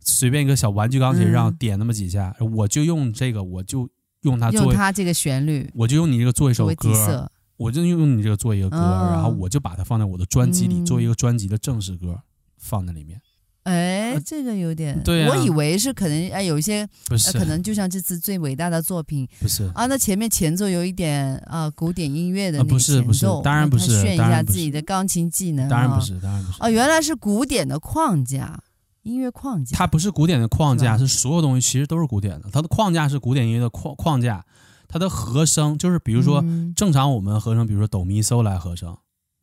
[0.00, 3.88] 随便一个小玩具钢琴上点那么几下，我就用这个，我就
[4.20, 12.18] 用它做，用它这个旋律，我就用你这个做一首歌，我就用你这个做一个歌，然后我就把它放在我的专辑里，做一个专辑的正式歌
[12.56, 13.20] 放在里面。
[13.64, 28.58] 哎，这个有点，对啊，我以为是可能哎，有一些不是，可能就像这次最伟大的作品，不是啊，那前面前奏有一点啊古典音乐的那个前奏，不是不是，当然不是，炫一下自己的钢琴技能，当然不是，当然不是，哦，原来是古典的框架，
[29.02, 34.42] 音乐框架，它不是古典的框架，是所有东西其实都是古典的，它的框架是古典音乐的框框架，
[34.90, 38.96] 它的和声就是比如说正常我们和声，比如说哆咪嗦来和声。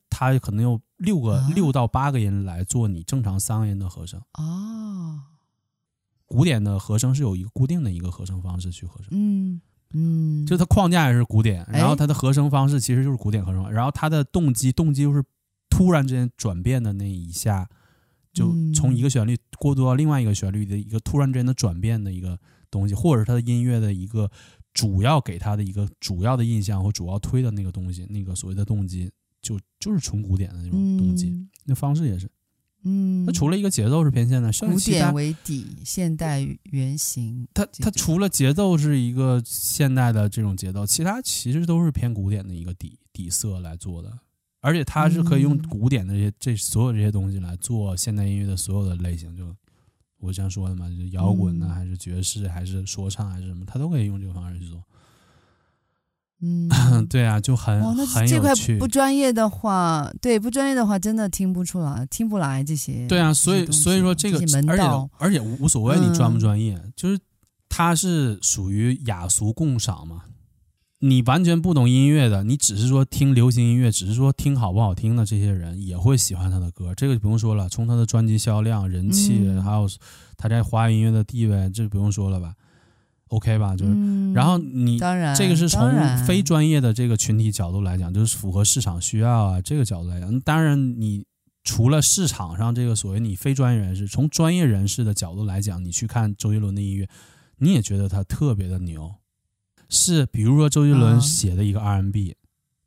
[0.09, 4.19] 它可能有六个、啊、六到八个音来做你正常三个音的和声。
[4.33, 5.21] 哦。
[6.25, 9.61] 古典的和声是有一个固定的一个和声方式去和声，嗯
[9.93, 15.23] 嗯，就它框架也是古典，然后它的和声方式其实就是古典和声，然后它的动机动机就是
[15.69, 17.69] 突然之间转变的那一下，
[18.33, 22.37] 就从一个旋律过渡到另外一个旋律的一个突然之间的转变的一个
[22.69, 24.29] 东西，或者是它的音乐的一个
[24.77, 29.09] 主要给他的一个主要的印象或主要推的那个东西，那个所谓的动机。
[29.39, 32.29] 就就是纯古典的那种动机，嗯、那方式也是，
[32.83, 37.47] 嗯，它除了一个节奏是偏现代，古典为底，现代原型。
[37.53, 44.11] 它它除了节奏是一个现代的这种节奏，其他其实都是偏古典的一个底底色来做的，
[44.59, 49.55] 而且它是可以用古典的这些、嗯、这所有这些东西来做现代音乐的所有的类型，就
[50.19, 54.83] 我这样说的嘛，就是摇滚呢，还是爵士，还是说唱，还是什么，他都可以用这个方式去做。
[56.39, 56.69] 嗯，
[57.09, 63.07] 对啊，就很、哦、那很这块不专业的话，对不专业的话，真的听不出来，听不来这些。
[63.07, 64.83] 对啊，所以所以说这个，而且
[65.17, 67.19] 而且无所谓你专不专业，嗯、就是
[67.69, 70.23] 它是属于雅俗共赏嘛。
[70.99, 77.69] 你完全不懂音乐的，你只是说听流行音乐，只是说听好不好听的这些人也会喜欢他的歌，这个就不用说了。
[77.69, 79.87] 从他的专辑销量、人气，嗯、还有
[80.37, 82.55] 他在华语音乐的地位，这不用说了吧。
[83.27, 85.87] OK 吧，就是，嗯、然后你当然这个是从
[86.25, 91.25] 非专业的这个群体角度来讲，就是符合市场需要啊，这个角度来讲，当然你
[91.63, 97.07] 除了市场上这个所谓你非专业人士，从专业人士的角度来讲，你去看周杰伦的音乐，
[97.57, 99.13] 你也觉得他特别的牛。
[99.89, 102.35] 是，比如说周杰伦写的一个 R&B，、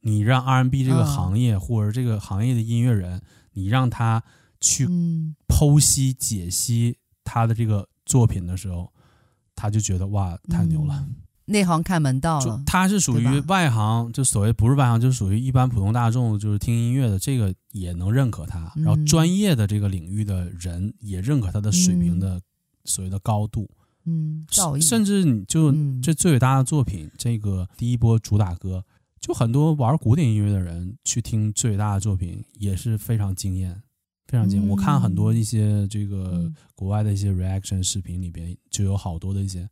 [0.03, 3.21] 嗯、你让 R&B 这个行业、嗯、或者这个行业的音乐人，
[3.53, 4.23] 你让他
[4.61, 4.87] 去
[5.49, 8.91] 剖析解析他的这个作品的时候。
[9.57, 12.63] 他就觉得哇，太牛了，嗯、内行看门道了。
[12.65, 18.73] 他是属于外行，就所谓不是外行，就是属于一般普通大众，就是听音乐的这个也能认可他。
[18.77, 22.41] 然后专业的这个领域的人也认可他的水平的
[22.87, 23.69] 所谓的高度。
[23.71, 23.80] 嗯，
[24.81, 28.85] 甚至你就这最伟大的作品，这个第一波主打歌，
[29.20, 33.83] 就很多玩古典音乐的人去听最伟大的作品也是非常惊艳。
[34.27, 39.68] 非常惊艳，我看很多一些这个国外的一些 reaction 视频里边，就有好多的一些，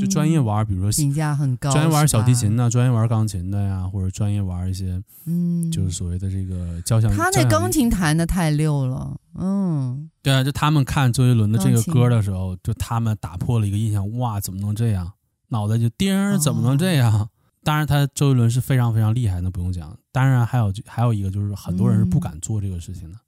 [0.00, 7.10] 就专业玩，比如说评价很高，专业玩小提琴的，专业玩钢琴的呀，或者专业玩一些，嗯，就是所谓的这个交响。
[7.16, 15.12] 他那钢琴弹的太溜了，嗯，对啊，就他们看周杰伦的这个歌的时候，就他们打破了一个印象，哇，怎么能这样？
[15.48, 17.30] 脑袋就叮，怎么能这样？
[17.64, 19.96] 当然，他周杰伦是非常非常厉害，那不用讲。
[20.10, 23.18] 当然，还有还有一个就是很多人是不敢做这个事情的。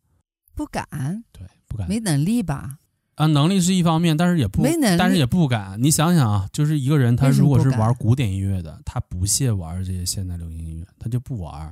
[0.54, 0.84] 不敢，
[1.30, 2.78] 对，不敢，没能力吧？
[3.20, 5.76] 啊，能力是一方面，但是也不，没能力，但是也不敢。
[5.82, 11.70] 你想想啊，就是一个人，他如果是玩古典音乐的，他不屑玩这些现代流行音乐，他就不玩，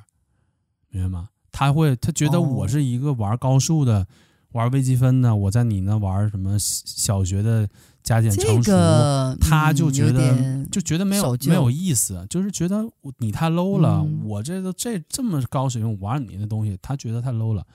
[0.90, 1.30] 明白吗？
[1.50, 4.06] 他会，他觉得我是一个玩高数的，哦、
[4.52, 7.66] 玩微积分的，我在你那玩什么小学的
[8.02, 12.84] 加减乘除，这个、他就觉得就觉得没有没有意思，就是觉得
[13.20, 14.02] 你太 low 了。
[14.06, 17.66] 嗯、我这都这这么高水平玩你的东西，他觉得太 low 了。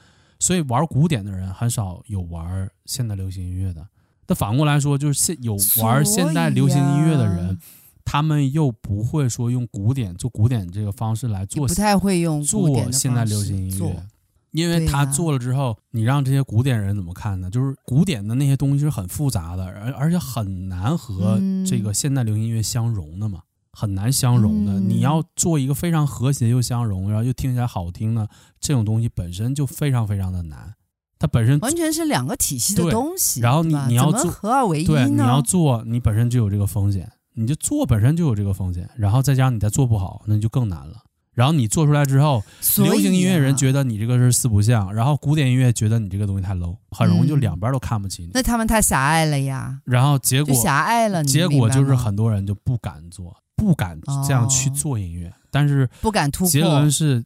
[0.44, 3.88] 所以玩古典的人很少有玩现代流行音乐的。
[4.28, 7.58] 那反过来说，就是现有玩现代流行音乐的人，
[8.04, 14.06] 他们又不会说用古典做古典这个方式来做，不太会用做现代流行音乐，
[14.52, 17.50] 因为他做了之后，你让这些古典人怎么看呢？
[17.50, 23.44] 就是古典的那些东西是很复杂的，而而且很难和这个现代流行音乐相融的嘛。
[23.76, 28.28] 很难相融的，你要做一个非常和谐又相融，然后又听起来好听呢
[28.60, 30.76] 这种东西，本身就非常非常的难。
[31.18, 33.42] 它本身完全是两个体系的东西。
[33.42, 34.88] 然后你你要做合二为一呢？
[34.88, 40.98] 对，你要做，你本身就有这个风险，你就做本身就有这个风险，然后再加上你再做不好，那就更难了。
[41.34, 42.44] 然后你做出来之后，
[42.78, 48.30] 流行音乐人觉得你这个是四不像，然后古典音乐觉得你这个东西太 low，很容易就两边都看不起你。
[48.36, 49.80] 那他们太狭隘了呀。
[49.86, 53.36] 然后结果狭隘了，结果就是很多人就不敢做。
[53.56, 56.50] 不敢这样去做音乐，哦、但是不敢突破。
[56.50, 57.24] 杰伦是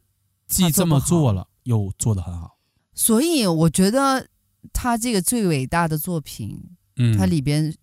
[0.47, 2.57] 既这么做了，做又做得很好。
[2.93, 4.27] 所以我觉得
[4.73, 6.59] 他这个最伟大的作品，
[6.97, 7.73] 嗯，它里边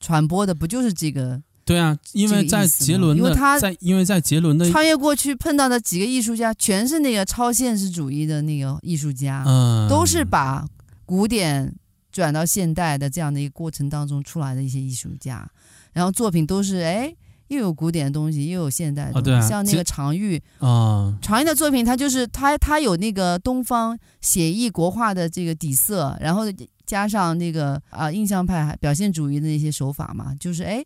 [0.00, 1.42] 传播的不就是这个？
[1.64, 10.64] 对啊，因为在杰伦的，因为他在因为在杰伦的穿越过去碰到的几个艺术家，全是那个超现实主义的那个艺术家，嗯，都是把
[11.04, 11.74] 古典
[12.12, 15.50] 转到现代的这样的一个过程当中出来的一些艺术家，
[15.92, 17.14] 然后作品都是哎。
[17.48, 26.42] 又有古典的东西，又有现代的东西，像那个常玉啊，常玉的作品，他就是他他有那个东方写意国画的这个底色，然后
[26.84, 30.84] 加上那个啊印象派表现主义的那些手法嘛，就是哎，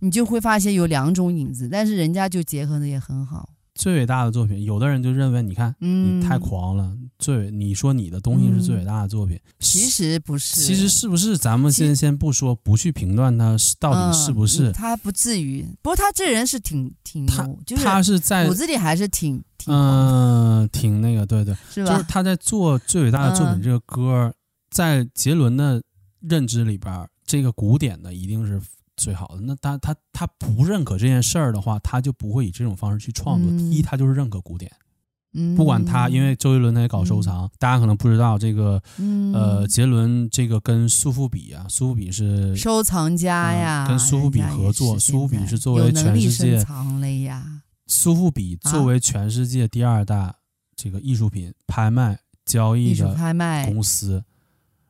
[0.00, 3.48] 你就会发现有两种影子，但是人家就结合的也很好。
[3.74, 6.84] 最伟大的作品，有的人就认为，你看，你太狂了。
[6.84, 10.60] 嗯、最你说你的东西是最伟大的作品，嗯、其实不是。
[10.60, 11.38] 其实是不是？
[11.38, 14.68] 咱们先先不说，不去评断他到底是不是。
[14.68, 21.92] 嗯、他不至于，不过他这人是挺挺他，就是他是在骨子里还是挺挺嗯，挺那个，对对，是吧？
[21.92, 24.34] 就是他在做最伟大的作品这个歌，嗯、
[24.70, 25.82] 在杰伦的
[26.20, 28.60] 认知里边，这个古典的一定是。
[29.02, 33.50] 最好的，那他他他不认可这件事儿的话，他就不会以这种方式去创作。
[33.58, 34.70] 第一，他就是认可古典，
[35.34, 47.62] 嗯，不管他，因为周杰伦他也搞收藏，嗯、大家可能不知道这个，嗯、呃，杰伦这个跟苏富比啊，苏富比是收藏家呀，呃、跟苏富比合作，苏富比是作为全世界收藏了呀。
[47.88, 50.36] 苏富比作为全世界第二大
[50.76, 53.14] 这个艺术品拍卖交易的
[53.66, 54.22] 公司，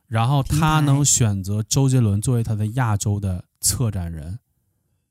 [0.07, 4.37] 然后他能选择周杰伦作为他的亚洲的策展人，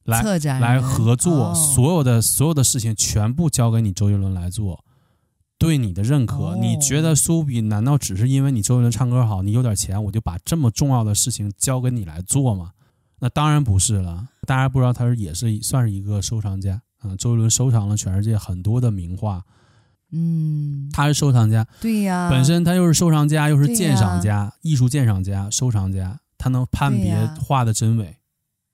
[0.05, 4.85] 来策展来合作，哦、所有的所有的事情全部交给你周杰伦来做，
[5.59, 6.37] 对你的认可。
[6.37, 12.73] 哦、你觉得苏比难道只是因为你周杰伦唱歌好，你有点钱，我就把这么重要的事情交给你来做吗？
[13.21, 14.29] 那当然不是了。
[14.47, 16.83] 大家不知道他是也是算是一个收藏家。
[17.05, 19.45] 嗯，周杰伦收藏了全世界很多的名画，
[20.11, 28.17] 嗯，他是收藏家，对呀，本身他又是收藏家，又是鉴赏家，艺术鉴赏家、收藏家，他能判别画的真伪，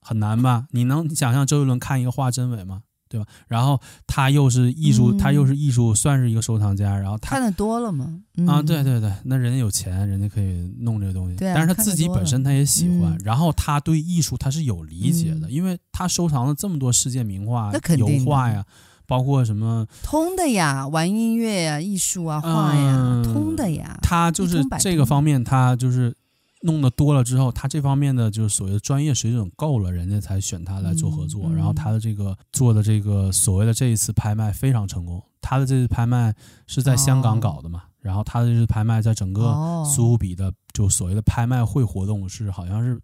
[0.09, 0.65] 很难吧？
[0.71, 2.81] 你能想象周杰伦看一个画真伪吗？
[3.11, 3.27] 对吧？
[3.47, 6.97] 然后他又是艺术，嗯、他又是艺术，算是一个收藏家。
[6.97, 8.21] 然后他看的多了嘛？
[8.39, 11.37] 嗯、啊，对对对，那人家有钱，人家可以弄这个东西。
[11.37, 18.65] 对啊、但是他自己本身他也喜欢，嗯、然后他对艺术他是有理解的，嗯、因为他收藏了这么多世界名画、油画呀，
[19.07, 23.99] 包括什么通的呀，玩音乐呀、艺术啊、画呀，嗯、通的呀。
[24.03, 26.15] 他就是这个方面，他就是。
[26.63, 31.45] 弄得多了之后，他这方面的就是所谓的专业水准够了，人家才选他来做合作。
[31.45, 35.23] 嗯嗯、然后他的这个做的这个所谓的这一次拍卖非常成功。
[35.41, 36.35] 他的这次拍卖
[36.67, 37.85] 是在香港搞的嘛？
[37.85, 43.01] 哦、然后他的这次拍卖在整个苏富比的就所谓的拍卖会活动是好像是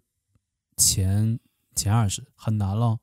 [0.75, 1.39] 前
[1.75, 2.97] 前二十，很难了。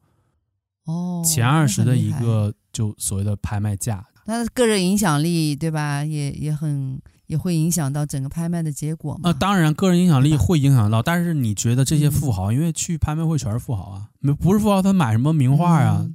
[0.84, 6.04] 哦，前二十的一个就所谓的拍卖价，他的个人影响力对吧？
[6.04, 7.00] 也也很。
[7.32, 9.30] 也会影响到整个拍卖的结果吗？
[9.30, 11.02] 啊，当然，个人影响力会影响到。
[11.02, 16.06] 但是你觉得这些富豪，因为去拍卖会全是富豪啊，没不是富豪他买什么名画啊？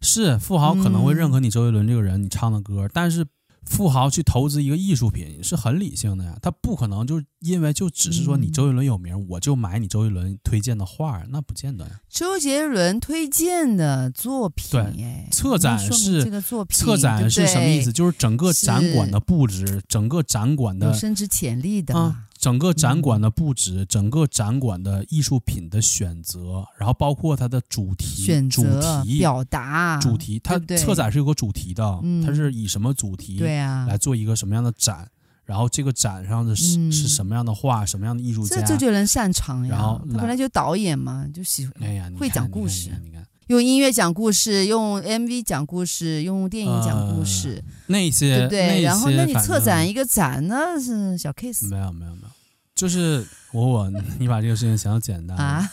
[0.00, 3.24] 是富豪可能会认可你周杰伦这个人，你唱的歌，但是。
[3.64, 12.00] 富豪去投资一个艺术品是很理性的呀，他不可能就因为就只是说你周杰伦有名，嗯、我就买你周杰伦推荐的画，那不见得呀。
[12.08, 17.92] 周杰伦推荐的作品，对，策展是这个作品，策展是什么意思？
[17.92, 21.98] 就是整个展馆的布置，整个展馆的有升值潜力的。
[21.98, 28.64] 啊整个展馆的布置，嗯、整个展馆的艺术品的选择，然后包括它的主题、选主
[29.04, 35.10] 题表达、主题，它策展是有个主题的，它是以什么主题对啊来做一个什么样的展，嗯、
[35.44, 39.76] 然后这个展上的是、嗯、是什么样的画，什么样的艺术家，这周杰伦擅长呀。
[39.76, 42.88] 然后他本来就导演嘛，就喜欢，哎呀，会讲故事。
[42.88, 43.21] 你看，你看，你看。
[43.48, 48.82] 用音乐讲故事，用 MV 讲故事，用电影讲故事，呃、那些对不对？
[48.82, 51.68] 然后，那你策展一个展呢，是小 case。
[51.68, 52.28] 没有，没有，没有。
[52.74, 55.36] 就是我我你把这个事情想简单。
[55.36, 55.70] 啊。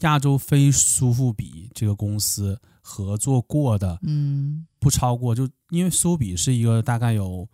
[0.00, 7.46] 亚洲非苏富比这个公司合作过的，嗯，不超过就因为苏富比是一个大概有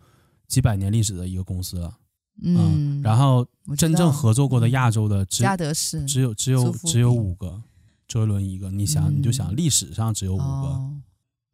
[0.47, 1.93] 几百年历史的一个公司了，
[2.41, 3.45] 嗯，然后
[3.77, 5.25] 真正合作过的亚洲的
[5.57, 7.61] 德士只有只有只有五个，
[8.07, 10.91] 周杰伦一个，你想你就想历史上只有五个，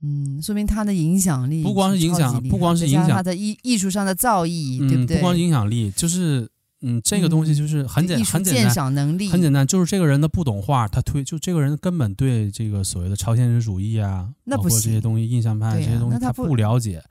[0.02, 5.18] 嗯，说明他的影响力不光是影响，不光是影响他的艺艺术上的造诣，对不对？
[5.18, 6.50] 不光影响力就是。
[6.86, 17.02] 嗯，这个东西就是很简、嗯、很简单，能力很简单，就是这个人的不懂画，他推就这个人根本对这个所谓的超现实主义啊，那不包括这些东西，印象派、啊、这些东西他不了解，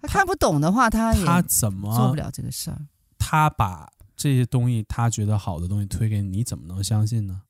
[0.00, 2.78] 他看不懂的话，他他怎么做不了这个事儿？
[3.18, 7.42] 他把这些东西他觉得好的东西推给你，你怎么能相信呢？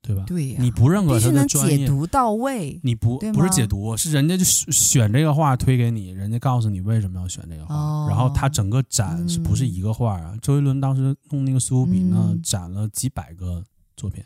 [0.00, 0.24] 对吧？
[0.26, 10.30] 对呀、啊，你不认可他的专业，解读到位，你不不是解读，是人家就选这个画推给你，人家告诉你为什么要选这个画，哦、然后他整个展是不是一个画啊？
[10.32, 13.62] 嗯、周杰伦当时弄那个苏富比呢，嗯、展了几百个
[13.96, 14.22] 作品，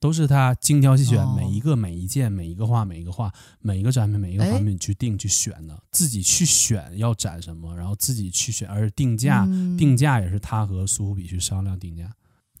[0.00, 12.10] 都是他精挑细选，哦、每一个每一件每一个画每一个画每一个展品每一个产品去定去选的，自己去选要展什么，然后自己去选，而定价、嗯、定价也是他和苏富比去商量定价。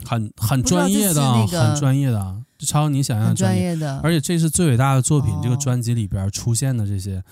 [0.04, 4.00] 很很专业的，那个、很专业的，超你想象专业，专业的。
[4.02, 7.22] 而且这是最伟大的作品，哦、这个专辑里边出现的这些，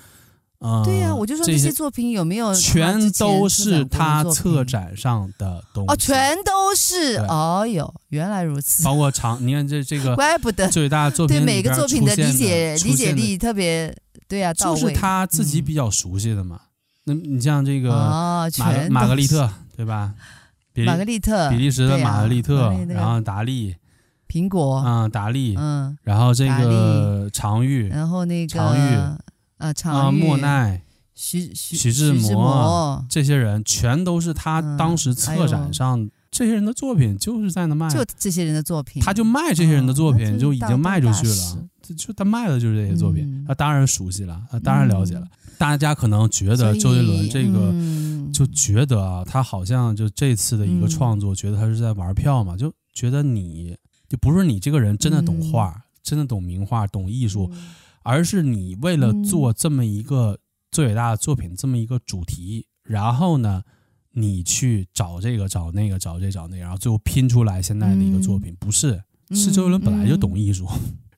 [0.60, 5.92] 嗯，对呀、啊，我就说这些作品有没有全都是他策展上的东西？
[5.92, 8.82] 哦，全都是，哦哟，原来如此。
[8.84, 13.96] 包括长，你看这这个，怪不得最伟大的作品，对每个作品的理解理解力特别，
[14.26, 16.60] 对呀、啊，就是他自己比较熟悉的嘛。
[16.62, 16.68] 嗯、
[17.04, 20.14] 那你像这个哦，玛玛格丽特，对吧？
[20.84, 23.76] 玛格丽特，比利时的玛格丽特，然后达利，
[24.28, 28.96] 苹果，嗯，达利，嗯，然后这个常玉，然后那个常玉，
[29.58, 30.82] 啊，常玉，莫奈，
[31.14, 41.68] 徐徐徐志摩，这些人全都是他当时策展上这些人的作品，就是在那卖，就这些人的作品，他就卖这些人的作品，就已经卖出去了。
[41.94, 45.26] 就他卖的就是这些作品，他当然熟悉了，他当然了解了。
[45.58, 47.72] 大家可能觉得周杰伦这个，
[48.32, 53.76] 就觉得啊，他好像就这次的一个创作，觉得他是在玩票嘛，就觉得你
[54.08, 57.50] 就不是你这个人真的懂画，真的懂名画，懂艺术，
[58.02, 60.38] 而是你为了做这么一个
[60.70, 63.62] 最伟大的作品，这么一个主题，然后呢，
[64.12, 69.02] 你去找这个找那个找这找那个，然后最后拼出来现在的一个作品，不是。
[69.30, 70.68] 是周杰伦本来就懂艺术，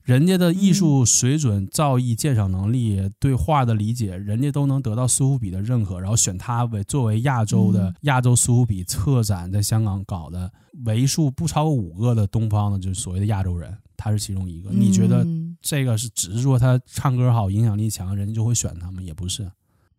[0.09, 10.51] 人家的艺术水准、造诣、鉴赏能力、对画的理解，人家都能得到苏富比的认可，然后选他为作为亚洲的亚洲苏富比策展，在香港搞的
[10.83, 14.71] 为数不超过五个的东方的，就是所谓的亚洲人，他是其中一个。
[14.71, 15.23] 你觉得
[15.61, 18.99] 这个是只是说他唱歌好、影响力强，人家就会选他吗？
[19.03, 19.47] 也不是。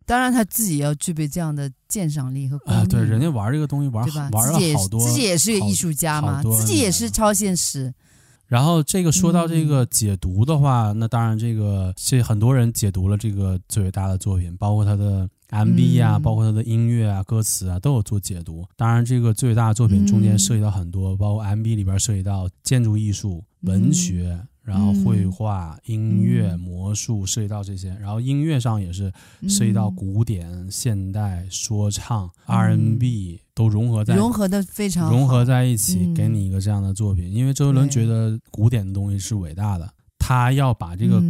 [0.05, 7.93] 当然，他自己要具备这样的鉴赏力和啊，对，人家玩这个东西玩吧玩了好多，自己也是个艺术家嘛，自己也是超现实。
[8.51, 18.67] 然后这个说到这个解读的话，那当然这个是很多人解读了这个最伟大的作品，包括他的 MV 啊，包括他的音乐啊、歌词啊，都有做解读。
[18.75, 24.37] 当然，这个最伟大的作品中间涉及到很多，包括 MV 里边涉及到建筑艺术、文学。
[24.63, 29.11] 然后绘画、音乐、魔术涉及到这些，然后音乐上也是
[29.49, 37.31] 涉及到古典、现代、说唱、R&B 都融合在融合的非常融合在一起，给你一个这样的作品。
[37.31, 41.21] 因为周杰伦觉得古典的东西是伟大的，他要把这个。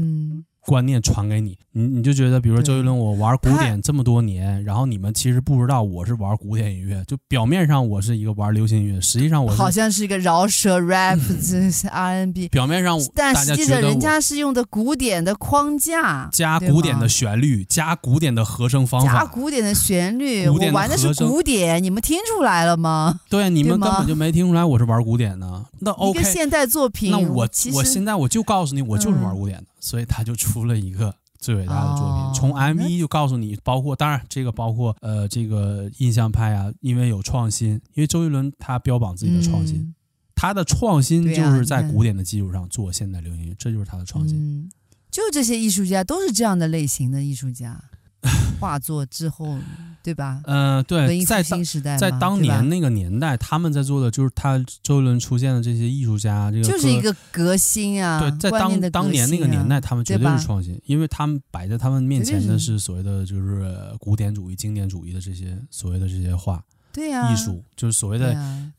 [0.66, 12.48] 观念传给你，你你就觉得，比如说周杰伦，我玩古典这么多年，然后你们其实不知道我是玩古典音乐，就表面上我是一个玩流行音乐，实际上我好像是一个饶舌 rap，这是 R&B。
[12.50, 23.20] 表面上，但实际上人家是用的古典的框架，加古典的旋律，加古典的和声方法，加古典的旋律，我玩的是古典，你们听出来了吗？
[23.30, 25.66] 对，你们根本就没听出来我是玩古典的。
[25.80, 29.66] 那 OK，一个现代作品，那我我现在我就告诉你，我就是玩古典的。
[29.82, 39.96] 所以他就出了一个最伟大的作品，从 MV 就告诉你，包括当然这个包括呃这个印象派啊，因为有创新，因为周杰伦他标榜自己的创新，嗯、
[40.36, 44.38] 他的创新就是在古典的基础上做现代流行乐，这就是他的创新。
[44.38, 44.70] 嗯、
[45.10, 47.84] 就这些艺术家都是这样的类型的艺术家，
[48.62, 49.58] 画作之后。
[50.04, 50.42] 对吧？
[50.46, 51.64] 嗯、呃，对，在当
[51.98, 58.20] 在当年那个年代，他们在做的就是他周杰伦出现的这些艺术家，这个就是一个革新啊。
[58.20, 66.64] 对，在当、啊、当年那个年代，他们绝对是创新，因为他们摆在他们面前的是所谓的就是古典主义、经典主义的这些所谓的这些画。
[66.94, 68.36] 对呀，艺术就是所谓的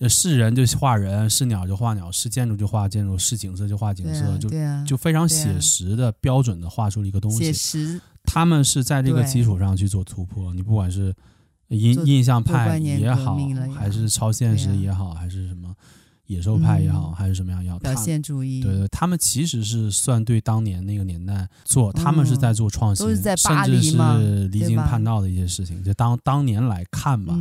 [0.06, 4.50] 是人就画人，是鸟就画鸟，是建筑就画建筑，是景色就画景色，就
[4.84, 7.44] 就非常写实的标准的画出了一个东西。
[7.44, 8.00] 写实。
[8.24, 11.14] 他们是在这个基础上去做突破，你不管是
[11.68, 13.38] 印印象派也好，
[13.74, 15.74] 还是超现实也好，还是什么
[16.26, 18.62] 野兽派也好，还是什么样也好，表现主义。
[18.62, 23.06] 对对，他们其实是算对当年那个年代做，他们是在做创新，
[23.36, 25.82] 甚至是离经叛道的一些事情。
[25.82, 27.36] 就当当年来看吧，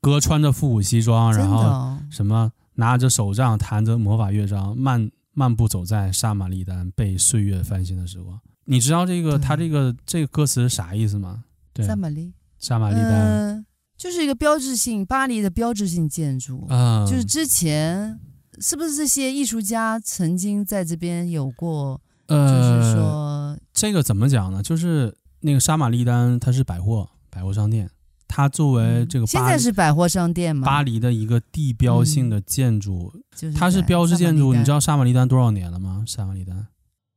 [0.00, 8.38] 哥穿着复古西装，然后什么拿着手杖，弹着魔法乐章，漫漫步走在杀马利丹被岁月翻新的时光。
[8.66, 11.44] 你知道这个他这个这个歌词是啥意思吗？
[11.72, 13.64] 对，萨玛丽，萨玛丽丹、呃，
[13.96, 16.66] 就是一个标志性巴黎的标志性建筑。
[16.70, 18.18] 嗯，就是之前
[18.60, 22.00] 是不是这些艺术家曾经在这边有过？
[22.26, 24.62] 呃，就是说这个怎么讲呢？
[24.62, 27.90] 就是那个沙玛丽丹，它是百货百货商店，
[28.26, 30.64] 它作为这个现在是百货商店吗？
[30.64, 33.12] 巴黎的一个地标性的建筑，
[33.54, 34.54] 它是标志建筑。
[34.54, 36.02] 你知道沙玛丽丹多少年了吗？
[36.06, 36.68] 沙玛丽丹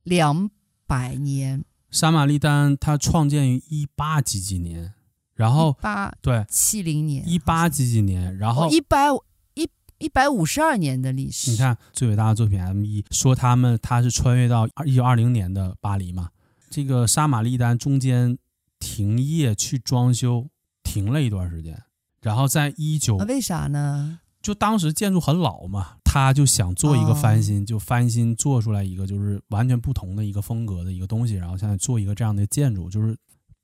[0.04, 0.50] 两。
[0.88, 4.94] 百年，沙玛丽丹它创建于一八几几年，
[5.36, 9.08] 然后八对七零年，一八几几年，然后一百
[9.54, 11.52] 一一百五十二年的历史。
[11.52, 16.30] 你看最伟大的作品 M1，说他们他是穿越到一九二零年的巴黎嘛？
[16.70, 18.38] 这个沙玛丽丹中间
[18.80, 20.48] 停业去装修，
[20.84, 21.84] 停了一段时间，
[22.22, 24.20] 然后在一九为啥呢？
[24.42, 33.16] 就当时建筑很老嘛，他就想做一个翻新，就翻新做出来一个就是完全不同的一个风格的一个东西，然后现在做一个这样的建筑，就是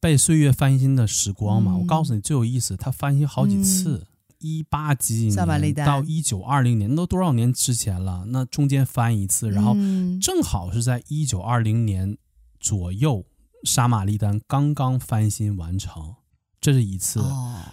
[0.02, 1.78] 被岁月翻新的时光嘛。
[1.78, 4.06] 我告诉你最有意思，他翻新好几次，
[4.39, 8.26] 一八几几年到一九二零年，都多少年之前了？
[8.28, 9.74] 那中间翻一次，然后
[10.22, 12.18] 正好是在一九二零年
[12.60, 13.26] 左右，
[13.64, 16.16] 沙玛丽丹刚刚翻新完成。
[16.60, 17.20] 这是一次，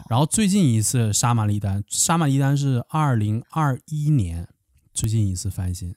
[0.08, 4.48] 然后最近一次沙玛丽丹，沙玛丽丹是二零二一年
[5.00, 5.94] 最近一次翻新，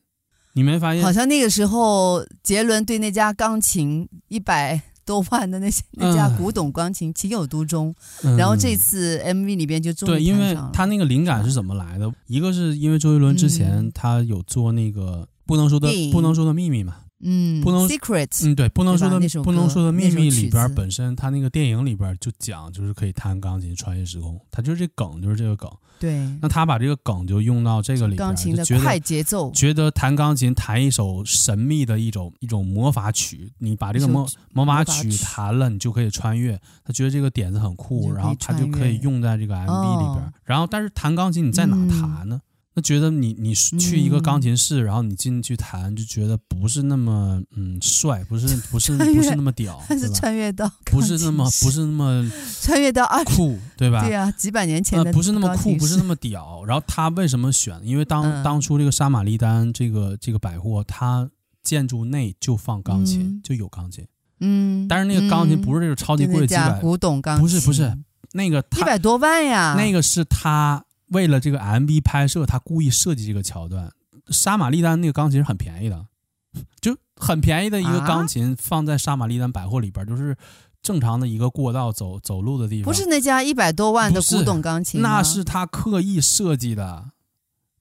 [0.54, 1.04] 你没发现？
[1.04, 7.94] 好像那个时候杰伦对那家钢琴一百多万的那些那家古董钢琴情有独钟，
[8.24, 12.10] 嗯、然后这次 MV 里边就终于对，因为他那个灵感是怎么来的？
[12.28, 16.96] 一个是因为周杰伦之前他有做那个不能说的、嗯、不能说的秘密嘛。
[17.26, 25.70] 嗯，不能 secret，嗯，对，不能说的不能说的秘密里边本身，他那个电影里边就讲，就是可以弹钢琴穿越时空，他就是这梗，就是这个梗。
[26.04, 36.60] 对，那他把这个梗就用到这个里边，钢琴的快节奏，觉得弹钢琴弹一首神秘的一种一种魔法曲，你把这个魔魔法曲弹了，你就可以穿越。
[36.84, 40.26] 他觉得这个点子很酷，然后他就可以用在这个 MV 里边。
[40.26, 42.36] 哦、然后，但是弹钢琴你在哪弹呢？
[42.36, 42.42] 嗯
[42.76, 52.28] 那觉得你你去一个钢琴室，嗯、然后你进去弹，就觉得不是那么嗯帅，不是不是不是那么屌， 他是穿越到不是那么不是那么
[52.62, 54.04] 穿越到二酷，对吧？
[54.04, 56.64] 对啊，几百年前的、呃、不是那么酷，不是那么屌。
[56.66, 57.80] 然后他为什么选？
[57.84, 61.30] 因为当、嗯、当初这个沙玛丽丹这个这个百货，它
[61.62, 64.04] 建筑内就放钢琴，嗯、就有钢琴。
[64.40, 67.96] 嗯，但是那个钢琴不是这个超级贵的几百，古董钢琴，不是不是
[68.32, 70.84] 那个一百多万呀，那个是他。
[71.14, 73.90] 为了这个 MV 拍摄，他故意设计这个桥段。
[74.30, 76.06] 杀玛丽丹那个钢琴是很便宜的，
[76.82, 80.36] 就很便宜的一个钢琴放在杀玛丽丹百货里边，就是
[80.82, 82.92] 正常的一个过道走走路的地方。
[82.92, 87.12] 不是那家一百多万的古董钢琴，那是他刻意设计的。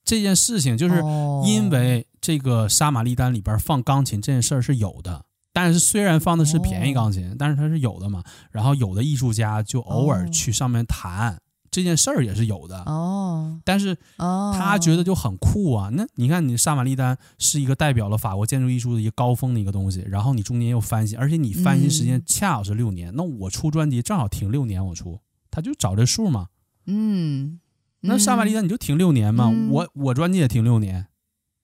[0.04, 0.96] 这件事情就是
[1.44, 8.24] 因为这个杀玛丽丹里边放钢琴这件事儿是有的，但是虽然放的是便宜钢琴，但是它是有的嘛。
[8.50, 11.40] 然后有的艺术家就偶尔去上面弹。
[11.72, 15.88] 这件事儿也是有的哦，但是他觉得就很酷啊。
[15.90, 23.10] 那你看，你萨马利丹是一个代表了法国建筑艺术的一个高峰的一个东西，然后你中间又翻新，而且你翻新时间恰好是六年。
[23.10, 25.18] 嗯、那我出专辑正好停六年，我出，
[25.50, 26.48] 他就找这数嘛。
[26.86, 27.58] 嗯，
[28.00, 31.06] 那萨马利丹你就停六年嘛，嗯、我我专辑也停六年，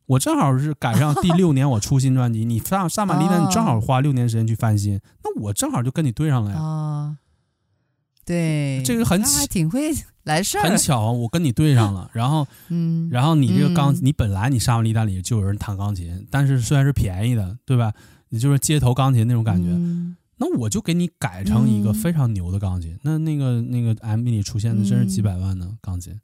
[0.06, 2.46] 我正好是赶上第六年我出新专辑。
[2.46, 7.18] 你萨萨马利丹你正好花六年时间去翻新，那我正好就跟你对上了呀。
[8.28, 9.90] 哦对，这个很还挺会
[10.24, 12.10] 来事儿，很巧，我跟你对上了。
[12.12, 17.92] 然后，嗯，然后你这个钢，嗯、你本来你沙玛丽丹里就有人弹钢琴，但是虽然是便宜的，对吧？
[18.28, 22.92] 你就是街头钢琴那种感觉，嗯、那我就给你改成一个非常牛的钢琴。
[22.92, 26.20] 嗯、那那个那个 MV 里出现的真是几百万的钢琴，嗯、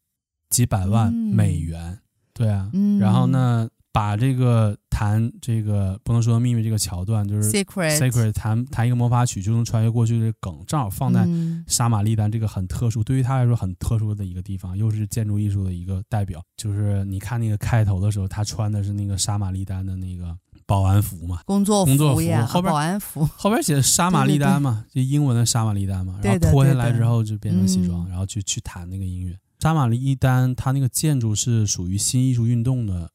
[0.51, 1.99] 几百万美元，嗯、
[2.35, 2.69] 对啊。
[2.75, 3.69] 嗯、然后呢？
[3.95, 11.25] 把这个弹这个不能说秘密这个桥段，就是 secret secret 弹弹一个魔法曲就能穿越过去的梗，正好放在
[11.69, 16.43] 沙玛丽丹这个很特殊，对于他来说很特殊的一个地方，又是建筑艺术的一个代表。
[16.57, 20.37] 就是你看那个开头的时候，他穿的是那个沙玛丽丹的那个
[20.67, 29.39] 保安服嘛，工作服，工作服后边保安服后边写的沙玛丽丹嘛，就英文的沙玛丽丹嘛，然后脱下来之后就变成西装，然后去去弹那个音乐。
[29.61, 33.09] 沙玛丽丹它那个建筑是属于新艺术运动的。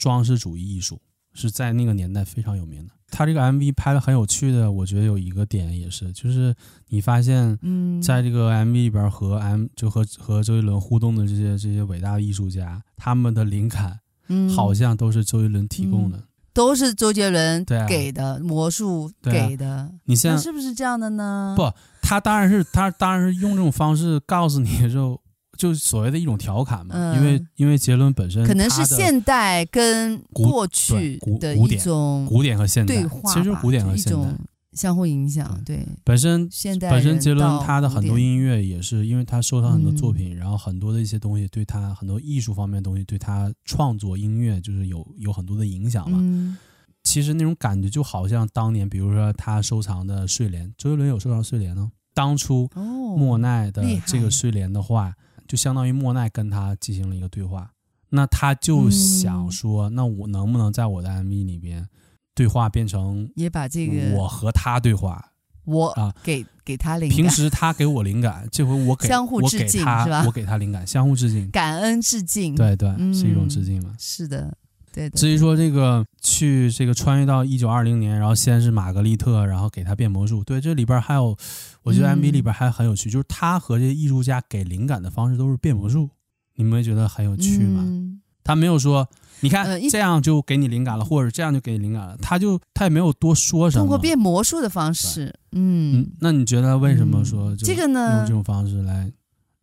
[0.00, 0.98] 装饰主义艺术
[1.34, 2.92] 是在那个年代非常有名的。
[3.12, 6.54] 他这个 MV 拍的很有趣的，我觉得有一个点也是，就是
[6.88, 16.22] 你发现，嗯，在这个 MV 里边和 M 就和和周杰伦互动的这些这些伟大的艺术家，他们的灵感，嗯，好像都是周杰伦提供的，嗯、
[16.54, 19.68] 都是周杰伦给的、啊、魔术给的。
[19.68, 21.54] 啊、你现在是不是这样的呢？
[21.56, 21.70] 不，
[22.00, 25.20] 他当然是他当然是用这种方式告诉你就。
[25.60, 34.34] 就所谓的一种调侃嘛，嗯、因为因为杰伦本身可能是现代跟过去的一种古典和现代对话，其实古典和现代
[34.72, 35.62] 相互影响。
[35.66, 46.16] 对，本身现代本身杰伦他的很多音乐也是因为他收藏很多作品，嗯、然后很多的一些东西对他很多艺术方面的东西对他创作音乐就是有有很多的影响嘛。
[46.22, 46.56] 嗯、
[47.02, 51.90] 其实那种感觉就好像当年，比如说他收藏的睡莲，周杰伦有收藏睡莲呢。
[52.14, 55.12] 当初莫奈的这个睡莲的话。
[55.50, 57.72] 就相当于莫奈跟他进行了一个对话，
[58.10, 61.88] 那他就想说，嗯、那我能不能在我的 MV 里边，
[62.36, 65.32] 对话变成也把这个我和他对话，
[65.64, 70.22] 我啊给给他灵感，平时他给我灵感，这回我给 相互致敬是吧？
[70.24, 73.92] 我给他灵感，相互致敬，感恩致敬，对对，是一种致敬嘛？
[73.98, 74.56] 是的。
[74.92, 80.42] 对，至于说这个去这个穿越到一九二零年，然后先是玛格丽特，然后给他变魔术。
[80.42, 81.36] 对，这里边还有，
[81.82, 86.10] 我觉得 MV 里边还很有趣，嗯、就是他和这些艺术家给灵感的方式都是变魔术，
[86.54, 87.82] 你们觉得很有趣吗？
[87.86, 89.08] 嗯、他没有说，
[89.40, 93.82] 你看这样就给你灵感了，或者这样就给你灵感了，他就他也没有多说什么。
[93.82, 98.18] 通过变魔术的方式，嗯，嗯，那你觉得为什么说这个呢？
[98.18, 99.10] 用这种方式来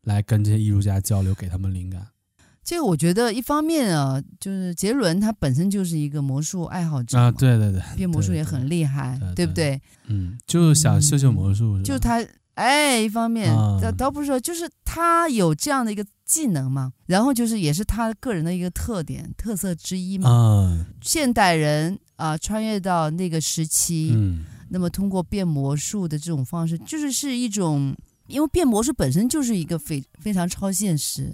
[0.04, 2.08] 来跟这些艺术家交流，给他们灵感？
[2.68, 9.82] 这个我觉得一方面啊，就是杰伦他本身就是一个魔术爱好者啊，对对对，变魔术也很厉害，对，不对？
[10.08, 12.22] 嗯，就想秀秀魔术，就他
[12.56, 20.30] 哎，一方面倒倒不是说，就是他有这样的一个技能嘛，然后就是也是他个人的一个特点特色之一嘛。
[20.30, 27.96] 嗯，现代人啊，穿越到那个时期，嗯，那么通过变魔术的这种方式，就是是一种，
[28.28, 31.34] 因为变魔术本身就是一个非非常超现实。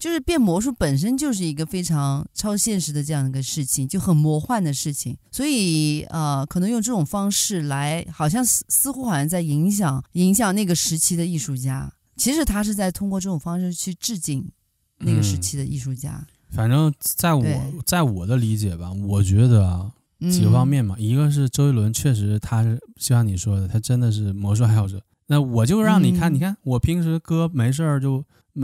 [0.00, 5.16] 就是变魔术本身就是一个非常超现实的这样一个事情，就很魔幻的事情。
[5.30, 11.92] 所以呃，可能用这种方式来，好像似似乎好像在影响影响那个时期的艺术家。
[12.16, 14.50] 其实他是在通过这种方式去致敬
[14.98, 16.12] 那个时期的艺术家。
[16.12, 17.44] 嗯、反正在我
[17.84, 19.92] 在我的理解吧，我觉得啊。
[20.30, 25.02] 几个方面嘛，一个是周杰伦确实他是就像你说的，他真的是魔术爱好者。
[25.28, 28.22] 那我就让你看，嗯、你看我平时哥没事儿就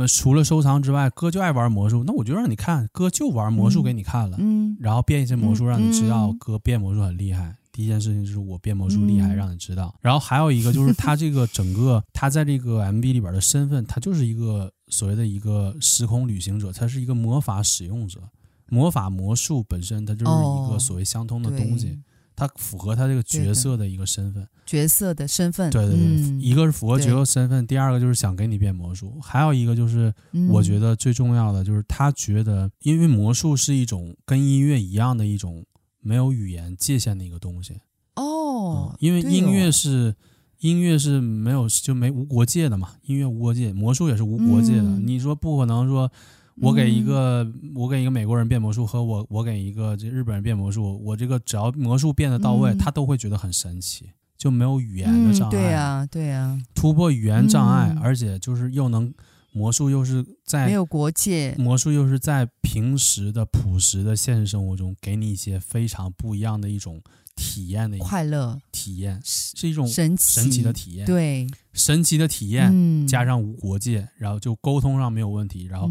[0.08, 7.56] 除了收藏之外，哥就爱玩魔术，那我就让你看，哥就玩魔术给你看了，嗯，然后变一些魔术让你知道，哥变魔术很厉害。
[7.72, 9.94] 第一件事情就是我变魔术厉害，让你知道。
[10.00, 18.20] 然后还有一个就是他这个 整个他在这个 MV 里边的身份，他就是一个所谓的一个时空旅行者，他是一个魔法使用者。
[18.68, 21.98] 魔法魔术本身，它就是一个所谓相通的东西，哦、
[22.36, 25.70] 它符合他这个角色的一个身份，角色的身份。
[25.70, 30.12] 对对对，嗯、一个是符合角色身份，第二个就是想给你变魔术，还有一个就是
[30.50, 35.64] 我觉得最重要的就是他觉得，因为魔术是一种跟音乐一样的一种
[36.00, 37.80] 没有语言界限的一个东西。
[38.16, 40.14] 哦、嗯，因为音乐是、哦、
[40.58, 44.82] 音乐是没有就没无国界的嘛，音乐无国界，魔术也是无国界的。
[44.82, 46.12] 嗯、你说不可能说。
[46.60, 55.50] 我给一个、嗯、我给一个美国人变魔术，和我我给一个这日本人变魔术，我这个只要魔术变得到位，嗯、他都会觉得很神奇，就没有语言的障碍。
[55.50, 59.12] 嗯、对呀、啊，对呀、啊，突破语言障碍，嗯、而且就是又能
[59.52, 67.02] 魔术又是在没有国界，魔术又是在平时的朴实的现实生活中给你一些非常不一样的一种
[67.34, 75.90] 体验的快乐体验，是一种神奇神奇的体验，对，神奇的体验、嗯、加上无国界，然后就沟通上没有问题，然后。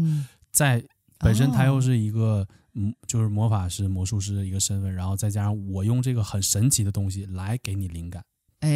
[0.56, 0.84] 嗯在
[1.18, 8.22] 本身他又是一个嗯，就是魔法师、魔术师的一个身份，然后再加上我用这个很神奇的东西来给你灵感，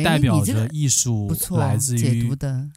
[0.04, 2.30] 代表着艺术来自于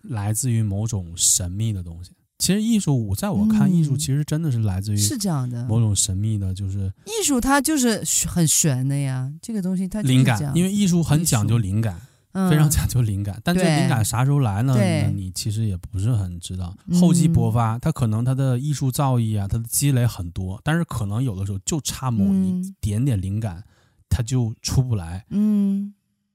[0.04, 2.12] 来自于某种神秘的东西。
[2.40, 9.32] 其实艺术，我在我看艺术其实真的是来自于是这样的某种神秘的，就是艺术它就是很玄的呀。
[9.42, 12.02] 这个东西它灵感，因为艺术很讲究灵感。
[12.50, 14.74] 非常讲究灵感，嗯、但这灵感啥时候来呢？
[14.76, 16.76] 那你其实也不是很知道。
[17.00, 23.64] 厚积薄发，他可能他的艺术造诣啊，他的积累很多，但是可能有的时候就差某一点点灵感，
[24.10, 25.26] 他就出不来。
[25.30, 25.94] 嗯，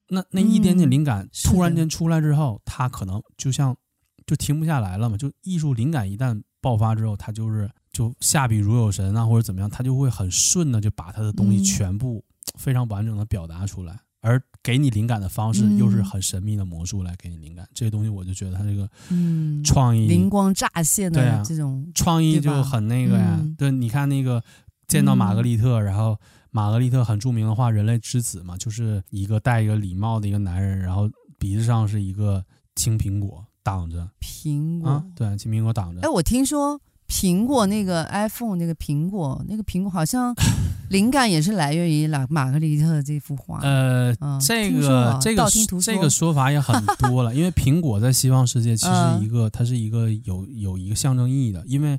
[0.09, 3.77] 那那一点点灵感突然间出来之后，他可能就像
[4.25, 5.17] 就停不下来了嘛。
[5.17, 12.25] 就艺术灵感一旦爆发之后，他就是就下笔如有神啊，或者怎么样，他就会很顺的就把他的东西全部
[12.57, 13.99] 非常完整的表达出来。
[14.21, 19.63] 而给你灵感的方式又是很神秘的魔术来给你灵感，嗯、这些东西我就觉得他这个嗯。
[19.65, 23.39] 创意、嗯、灵光乍现的这种创意就很那个呀。
[23.41, 24.43] 嗯、对，你看那个
[24.87, 26.19] 见到玛格丽特，嗯、然后
[26.51, 32.45] 玛格丽特很著名的话《人类之子》嘛，就是一个戴一个礼帽的一个男人，然后鼻子上是一个
[32.75, 34.09] 青苹果挡着。
[34.21, 36.01] 苹果，啊、对，青苹果挡着。
[36.01, 40.35] 哎，我听说苹果那个 iPhone 那个苹果那个苹果好像。
[40.89, 43.59] 灵感也是来源于玛玛格丽特这幅画。
[43.61, 45.47] 呃，嗯、这个这个
[45.83, 51.99] 这个 说法也很多了，因为苹果在西方世界其实一个，嗯、它是一个有有一个象征意义的，因为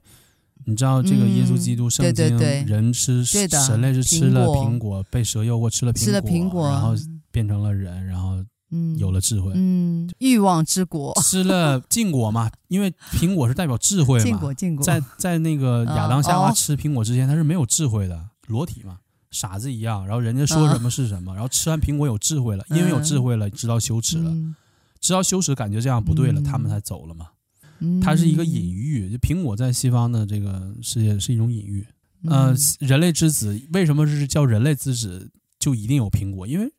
[0.66, 2.36] 你知道这个耶稣基督圣经，
[2.66, 6.96] 人吃神类是吃了苹果，被蛇诱惑吃了苹果，然后
[7.30, 8.44] 变成了人，然后
[8.98, 18.30] 有了智慧，嗯，欲望之果，吃了 禁果嘛，因为苹果是代表智慧嘛，禁果禁果，在在那个亚当夏娃吃苹果之前，他是没有智慧的。
[18.48, 18.98] 裸体嘛，
[19.30, 24.34] 傻子一样，然后人家说什么是什么，然后吃完苹果有智慧了，因为有智慧了，知道羞耻了，
[25.00, 27.28] 知道羞耻，感觉这样不对了，他们才走了嘛。
[28.02, 31.86] 它是一个隐喻，就苹果在西方的这个世界是一种隐喻。
[32.26, 36.48] 呃，人类之子为什么是叫人类之子，就一定有苹果？
[36.48, 36.70] 因为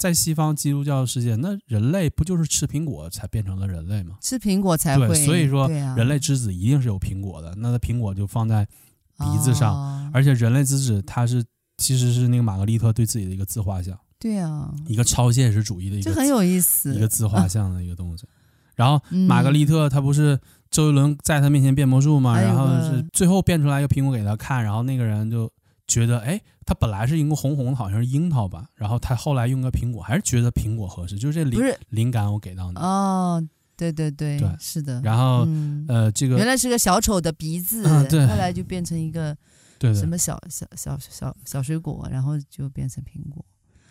[0.00, 4.16] 在西方基督教世界，那人类不就是吃苹果才变成了人类吗？
[4.20, 7.54] 吃苹果才会，对，所以说人类之子一定是有苹果的。
[7.58, 8.66] 那他苹果就放在。
[9.20, 11.44] 鼻子上，哦、而且人类之子，他是
[11.76, 18.24] 其实是那个玛格丽特对自己的一个自画像，对啊，一个超现实主义的一个，这很有意思，一个自画像的一个东西。
[18.24, 18.32] 啊、
[18.76, 18.98] 然后
[19.28, 20.40] 玛格丽特他不是
[20.70, 25.52] 周杰伦在他面前变魔术嘛，嗯、然后是最后变出来一个苹果给他看，然后那个人就
[25.86, 26.40] 觉得，哎，
[26.70, 33.44] 他本来是一个红红的，好像是樱桃吧，然后他后来用个苹果，还是觉得苹果合适，就是这灵是灵感我给到你哦。
[33.76, 35.00] 对对对，对是的。
[35.02, 39.36] 然后，嗯、呃，这个原来是个小丑的鼻子，嗯、对，后来就变成一个
[39.80, 43.44] 什么小小小小小水果，然后就变成苹果。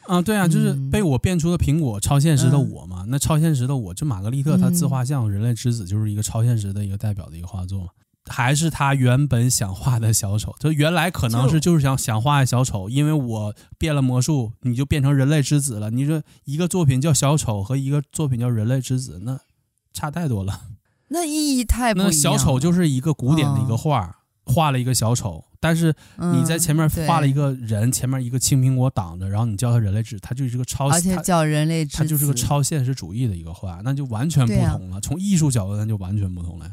[0.07, 3.03] 啊，对啊，就是被我变出的苹果，超现实的我嘛。
[3.03, 7.89] 嗯、那超现实的我，就玛格丽特他自画像，嗯、人类之子就是一个超现实的一个代表的一个画作嘛。
[8.29, 15.91] 还是他原本想画的小丑，就原来可能是就是想想画小丑，因为我变了魔术，你就变成人类之子了。
[15.91, 19.37] 你说一个作品叫小丑和一个作品叫人类之子，那。
[19.91, 20.61] 差太多了，
[21.09, 22.11] 那意义太不一样。
[22.11, 25.93] 那小丑就是一个古典的一个画，画了一个小丑，但是
[26.33, 34.97] 你在前面画了一个人，前面一个青苹果挡着，然后你叫他人类之，他就是个超，而且叫人类之子，他就是个超现实主义的一个画，那就完全不同了。
[34.97, 36.71] 啊、从艺术角度，那就完全不同了。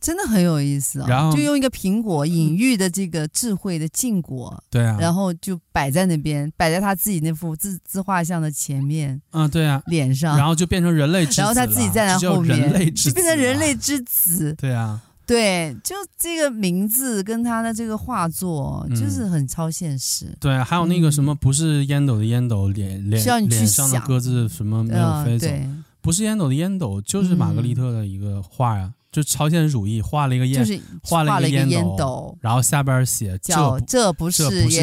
[0.00, 1.06] 真的很有意思啊！
[1.08, 20.26] 然后就用一个苹果隐喻的这个智慧的禁果，对啊，然后就摆在那边，摆在他自己那幅自自画像的前面，嗯，对啊，脸上，然后就变成人类之子，然后他自己站在后面，就变成人类之子，对啊，对，就这个名字跟他的这个画作，就是很超现实。
[20.26, 28.84] 嗯、对，还有那个什么，不是烟斗的烟斗，脸脸脸上的鸽子什么没有飞走，呃、不是烟斗的烟斗，就是玛格丽特的一个画呀。
[28.84, 33.54] 嗯就超现实主义画了一个烟，就是画了一个烟斗，斗然后下边写这
[33.86, 34.42] 这不是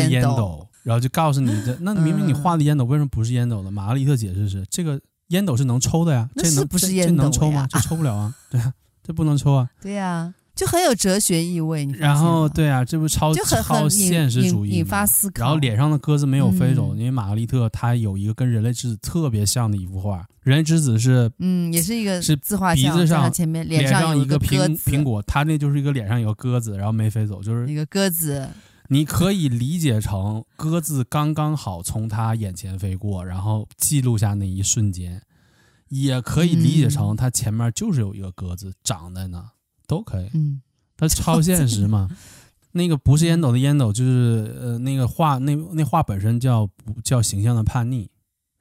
[0.09, 3.69] 烟斗，然后就告诉你这那明明你画的烟斗为什么不是烟斗呢？
[3.69, 7.67] 玛格丽特解释是这个烟斗是能抽的呀，这能不是烟斗能抽吗？
[7.69, 8.73] 这抽不了啊，对啊，
[9.03, 10.33] 这不能抽啊，对呀。
[10.55, 15.43] 就很有哲学意味，你然后对啊，这不超超现实主义，引发思考。
[15.43, 28.49] 然后脸上的鸽子没有飞走，因为玛格丽特她有一个跟人类之子特别像的一幅画，人类之子是嗯，也是一个是自画像，鼻子上前面脸上一个苹苹果，他那就是一个脸上有个鸽子，然后没飞走，就是一个鸽子。
[28.87, 35.23] 你可以理解成鸽子刚刚好从他眼前飞过，然后记录下那一瞬间，
[35.89, 39.43] 也可以理解成他前面就是有一个鸽子长在那，
[39.87, 40.29] 都可以。
[40.33, 40.61] 嗯。
[40.97, 42.09] 它超现实嘛？
[42.71, 46.69] 那个不是烟斗的烟斗，就是呃，那个画那那画本身叫
[47.03, 48.09] 叫形象的叛逆，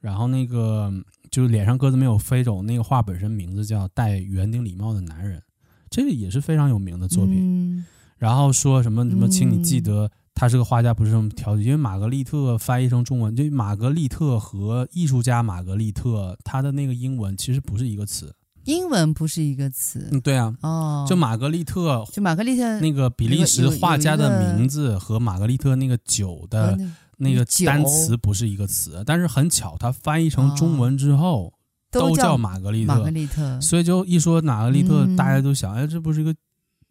[0.01, 0.91] 然后那个
[1.31, 5.41] 就是脸上鸽子没有飞走，那个画本身名字叫戴圆顶礼帽的男人，
[5.89, 7.35] 这个也是非常有名的作品。
[7.39, 7.85] 嗯、
[8.17, 18.33] 然后说什么什么，请你记得他是个画家，不是什么调节，因为玛格丽特翻译成中文，就玛格丽特和艺术家玛格丽特，他的那个英文其实不是一个词。
[18.65, 26.77] 英文不是一个词，嗯，对啊，哦，就玛格丽特，就玛格丽特那个比利时画家的名字和玛格丽特那个酒的
[27.17, 31.53] 那个单词不是一个词，但是很巧，它翻译成中文之后
[31.91, 36.35] 都叫玛格丽特，玛格丽特，所以就一说玛格丽特，大家都想，哎，这不是一个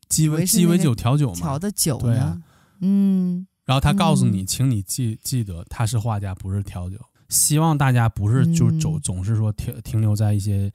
[0.09, 1.37] 鸡尾鸡尾酒调酒吗？
[1.37, 2.41] 调的酒，对啊，
[2.81, 6.97] 嗯，然后他告诉你，请你记记得他是画家，不是调酒，
[7.29, 10.73] 希望大家不是就总总是说停停留在一些。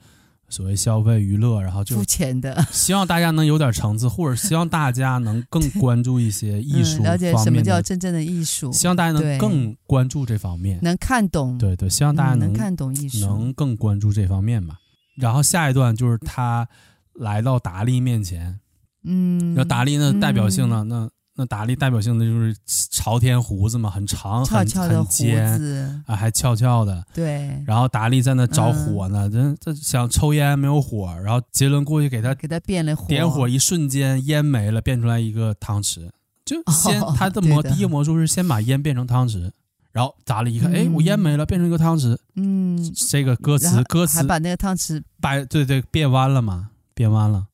[0.50, 8.72] 所谓消费娱乐，然后就肤浅的，希望大家能有点层次，或者希望大家能更关注一些艺术方面、嗯，了解什么叫真正的艺术。
[8.72, 11.58] 希望大家能更关注这方面，能看懂。
[11.58, 14.76] 对对，希望大家能、看懂艺术，能更关注这方面吧。
[15.18, 16.68] 然后下一段就是他
[17.14, 18.60] 来到达利面前，
[19.04, 21.10] 嗯，然后达利呢代表性呢、嗯、那。
[21.40, 22.54] 那达利代表性的就是
[22.92, 27.02] 朝天胡子嘛，很长，很很尖啊，还翘翘的。
[27.14, 27.64] 对。
[27.66, 36.10] 然后达利在那着火呢，这这想抽烟没有火，然后杰伦过去给他给他变了火，点火一瞬间烟没了，变出来一个汤匙。
[36.44, 39.50] 就先 他的魔第一个魔术是先把烟变成汤匙，
[39.94, 42.18] 然后达利一看，哎，我烟没了，变成一个汤匙。
[42.36, 42.78] 嗯。
[43.10, 47.46] 这个歌词歌词还把那个汤匙摆对对变弯了嘛，变弯了。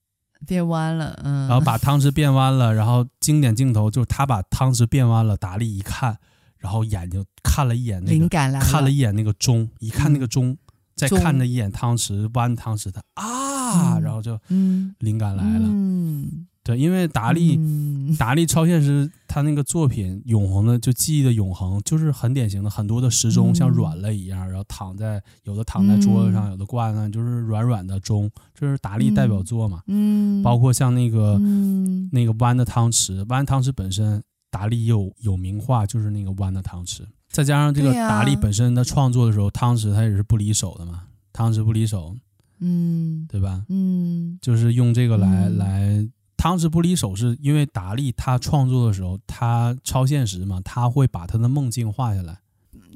[0.46, 6.18] 变弯了，嗯，然后把汤匙变弯了，然后经典镜头就是他把汤匙变弯了，达利一看，
[6.58, 10.58] 然后眼睛看了一眼那个，灵感来了，看了一眼那个钟，一看那个钟，嗯、
[10.96, 16.48] 再看了一眼汤匙弯汤匙，的啊，嗯、然后就嗯，灵感来了，嗯。
[16.66, 29.84] 对，因为达利，嗯、达利超现实，他那个作品永恒的，就记忆的永恒，就是很典型的，很多的时钟像软了一样，嗯、然后躺在有的躺在桌子上，嗯、有的挂在那，就是软软的钟，这是达利代表作嘛。
[29.86, 42.16] 嗯，包括像那个、嗯、那个弯的汤匙，弯汤匙本身，达利有有名画，就是那个弯的汤匙，再加上这个达利本身的创作的时候，汤匙他也是不离手的嘛，汤匙不离手，
[42.60, 43.64] 嗯，对吧？
[43.70, 46.10] 嗯，就是用这个来、嗯、来。
[46.38, 52.38] 汤匙不离手，是因为达利他创作的时候，他超现实嘛，他会把他的梦境画下来，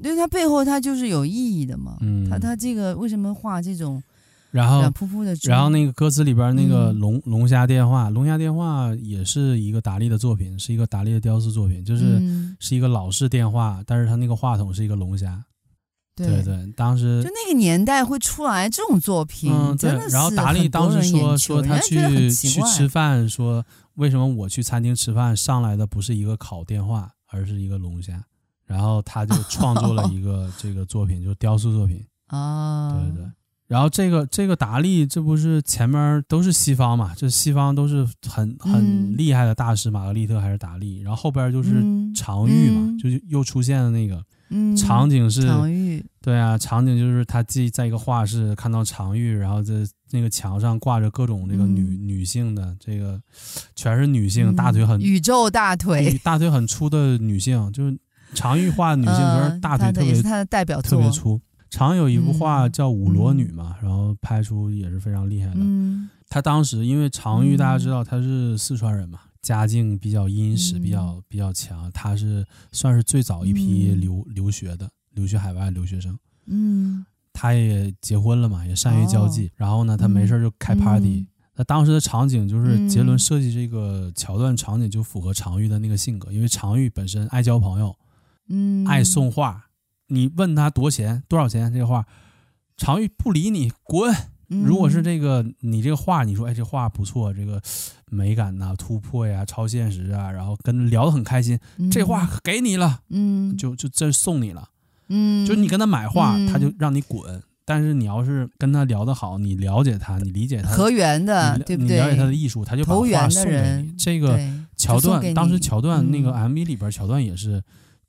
[0.02, 1.96] 因为他背后他就是有意义的嘛。
[2.00, 4.02] 嗯，他他这个为什么画这种
[4.50, 5.34] 然后软扑扑的？
[5.44, 15.42] 然后那个歌词里边那个龙龙虾电话，龙虾电话也是一个达利的作品，是一个达利的雕塑作品，就是、嗯、是一个老式电话，但是他那个话筒是一个龙虾。
[16.26, 19.90] 对对，当时就那个年代会出来这种作品，嗯，对。
[20.10, 23.64] 然后达利当时说说他去去吃饭，说
[23.94, 28.22] 为什么我去餐厅吃饭上来的不是一个烤电话，而是一个龙虾。
[28.66, 33.28] 然后他就创作了 一个这个作品，就雕塑作品啊，对对。
[33.66, 37.12] 然后这个这个达利，这不是前面都是西方嘛？
[37.16, 41.00] 这西方都是很很厉害的大师，玛格丽特还是达利。
[41.00, 41.82] 然后后边就是
[42.14, 44.24] 常玉嘛，就又出现了那个。
[44.50, 49.74] 嗯，场景是常玉，对啊，场景就是他自己在一个画室看到常玉，然后在
[50.10, 53.20] 那个墙上挂着各种那个女、嗯、女性的这个，
[53.76, 57.96] 全是女性，大腿很、嗯、宇宙大腿，大腿很粗的女性，就是
[58.34, 61.40] 常玉画的女性，就是大腿特别，呃、他的代表特别粗。
[61.70, 65.60] 常有一幅画叫《五裸女》嘛，嗯、然后拍出也是非常厉害的。
[65.60, 69.20] 嗯，他当时因为常玉大家知道他是四川人嘛。
[69.42, 76.18] 家境比较殷实，比较比较强，他是算是最早一批留留学的，留学海外留学生。
[76.46, 79.46] 嗯，他也结婚了嘛，也善于交际。
[79.46, 81.26] 哦、然后呢，他没事就开 party。
[81.54, 87.96] 那、嗯、当时的场景就是杰伦设计这个桥段场景就符合常玉的那个性格，因为常玉本身爱交朋友，
[88.48, 89.66] 嗯，爱送画。
[90.08, 91.22] 你问他多少钱？
[91.28, 91.72] 多少钱？
[91.72, 92.06] 这个画，
[92.76, 94.14] 常玉不理你，滚。
[94.50, 97.62] 如果是这个你这个画，你说哎这画不错，这个
[98.10, 104.68] 美感呐、啊、突破呀、超现实啊，然后跟聊得很开心，嗯、这画给你了，嗯，就就这送你了，
[105.08, 107.40] 嗯，就你跟他买画，嗯、他就让你滚。
[107.64, 111.94] 但是你要是跟他聊得好，你了解他，你理解他，合缘的，对不对？
[111.96, 113.94] 你了解他的艺术，他就把画送给你。
[113.96, 114.36] 这个
[114.76, 117.62] 桥段，当时桥段那个 MV 里边桥段也是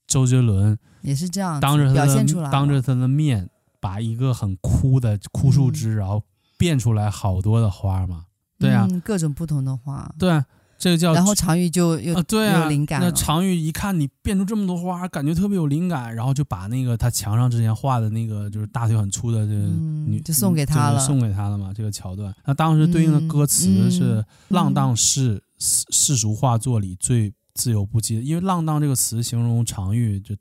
[0.08, 3.48] 周杰伦也是这样当着他表现出来，当着他的面
[3.80, 6.24] 把一个很枯的枯树枝，然后。
[6.62, 8.26] 变出来好多的花嘛，
[8.60, 10.46] 对啊，嗯、各种不同的花，对、啊，
[10.78, 13.02] 这个叫然后常玉就又、啊、对啊，有灵感。
[13.02, 19.68] 那常玉一看你变出这么多花，感觉特别有灵感，然后就把那个他墙上之前画的那个就是大腿很粗的这个
[20.06, 21.74] 女、嗯、就送给他了，送给他了嘛。
[21.74, 30.36] 这个桥段，那当时对应的歌词是“浪荡是世世俗画作里最自由不羁的”，因为“浪荡”这个词形容常玉就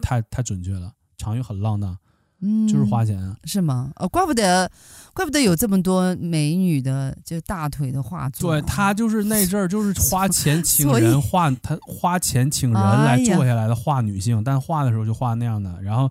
[0.00, 1.98] 太太准确了，常玉很浪荡。
[2.40, 3.90] 嗯，就是花钱啊，是吗？
[3.96, 4.70] 哦，怪不得，
[5.14, 8.52] 怪不得有这么多美女的，就大腿的画作。
[8.52, 15.80] 对，他就是那阵儿，就是花钱请人画，他花钱请人来坐下来的画女性，哎、但画的时候就画那样的。
[15.80, 16.10] 然后，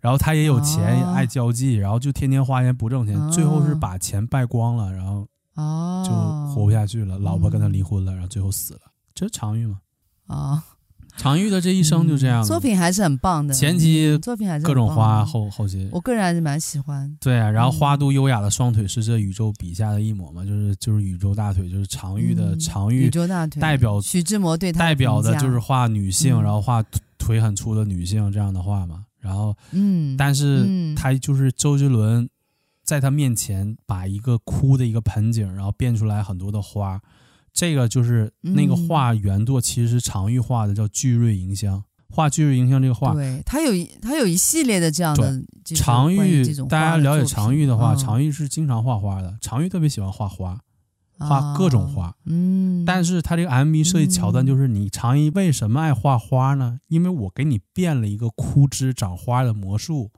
[0.00, 8.80] 然后他也有钱，哦、也爱交际，然后就天天花钱不挣钱，哦、最后是把钱败光了，然后哦，就活不下去了，哦、老婆跟他离婚了，然后最后死了。
[9.14, 9.80] 这是常玉吗？
[10.26, 10.62] 啊、哦。
[11.18, 13.52] 常玉的这一生就这样、嗯，作品还是很棒的。
[13.52, 17.14] 前期作品还是各种花，后后期我个人还是蛮喜欢。
[17.20, 23.06] 对啊，然后花都优雅的双腿是这宇宙笔下的一抹嘛，就是就是宇宙大腿，就是常玉的常玉。
[23.06, 26.82] 宇宙大腿代表徐志摩对他代表的就是画女性，嗯、然后画
[27.18, 29.04] 腿很粗的女性这样的画嘛。
[29.18, 32.30] 然后嗯，但是他就是周杰伦
[32.84, 37.00] 在他面前把一个枯的一个盆景，然后变出来很多的花。
[37.58, 41.82] 这个就是那个画原作，其实是常玉画的，叫聚瑞迎香。
[42.08, 45.42] 画聚瑞迎香这个画，对，它有它有一系列的这样的。
[45.74, 49.36] 常玉，大家了解常玉的话，常玉是经常画花的。
[49.40, 50.60] 常玉特别喜欢画花，
[51.18, 52.14] 画各种花。
[52.26, 52.84] 嗯。
[52.86, 56.78] 但是他这个 MV 设计桥段就是，你常玉为什么爱画花呢？
[56.86, 60.12] 因为我给你变了一个枯枝长花的魔术，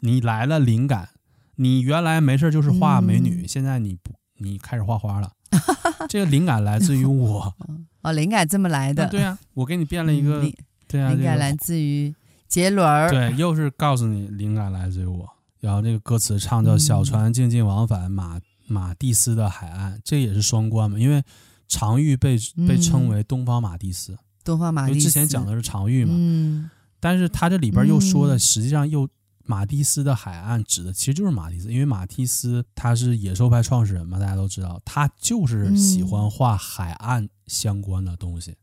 [0.00, 1.10] 你来了灵感。
[1.56, 5.32] 你原来没事就是画美女，现在你不，你开始画花了。
[6.08, 7.54] 这个灵感来自于我
[8.02, 9.06] 哦，灵感这么来的？
[9.08, 10.42] 对啊，我给你变了一个，
[10.86, 12.14] 对啊，灵感来自于
[12.48, 13.10] 杰伦。
[13.10, 15.28] 对，又是告诉你灵感来自于我。
[15.60, 21.22] 然后这个歌词唱叫“小船静静往返马马蒂斯的海岸”，这也是双关嘛，因为
[21.66, 26.70] 常玉被被称为东方马蒂斯，东方马蒂斯，因为之前讲的是常玉嘛，嗯，
[27.00, 29.08] 但是他这里边又说的，实际上又。
[29.48, 38.54] 马蒂斯的海岸指的其实就是马蒂斯，因为马蒂斯他是野兽派创始人嘛，大家都知道，他就是喜欢画海岸相关的东西。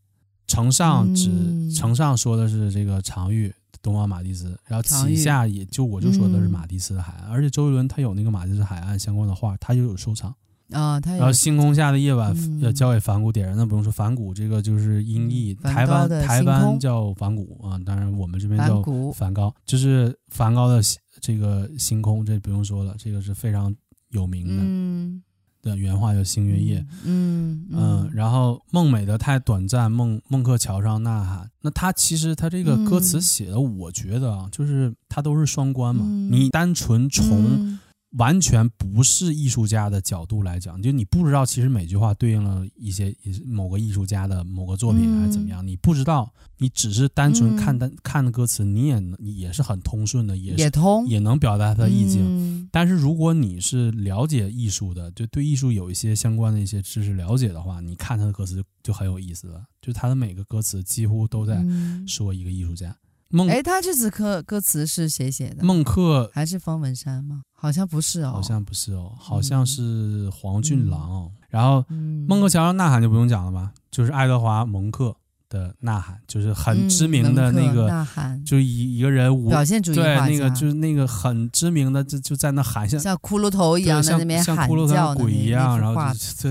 [0.45, 10.35] 承上指承上说的是这个常玉东方马蒂斯，然后旗下也就我就说的是马蒂斯的海岸，而且周杰伦他有那个马蒂斯海岸相关的画，他就有收藏。
[10.71, 18.81] 啊，他然后星空下的夜晚要交给梵谷点燃，那不用说梵谷这个就是音译，台湾台湾叫梵谷啊，当然我们这边叫
[19.13, 20.81] 梵高，就是梵高的
[21.21, 23.73] 这个星空，这不用说了，这个是非常
[24.09, 24.55] 有名的。
[24.57, 25.21] 嗯，
[25.61, 26.83] 的原话叫星月夜。
[27.03, 31.47] 嗯嗯，然后梦美的太短暂，梦梦客桥上呐喊。
[31.61, 37.77] 那他其实他这个歌词写的，我觉得啊，就是他都是双关嘛，你单纯从。
[38.17, 43.13] 完全不是艺术家的角度来讲，就你不知道，其实每句话对应了一些
[43.45, 52.23] 某个艺术家的某个作品还是怎么样，嗯、你不知道，你只是单纯看单、嗯、看的歌词，你也你也是很通顺的，也是也通也能表达他的意境。
[52.25, 59.63] 嗯、但是如果你是了解艺术的，就对艺术有一些相关的一些知识了解的话，你看他的歌词就，就很有意思了。
[59.81, 61.63] 就他的每个歌词几乎都在
[62.07, 62.95] 说一个艺术家。
[63.35, 65.63] 孟哎，他这次歌歌词是谁写的？
[65.63, 67.41] 孟克还是方文山吗？
[67.53, 71.09] 好像不是哦，好像不是哦，好像是黄俊郎。
[71.09, 71.83] 嗯、然后，
[72.27, 73.73] 孟克桥上呐喊就不用讲了吧？
[73.91, 75.13] 就是爱德华蒙克
[75.49, 85.95] 的呐喊，就是很知名的那个，呐喊，就一一个人舞表现主义对那个就是那个很知名的，就就在那喊，像像骷髅头一样在那边喊叫的像骷髅头鬼一样，然后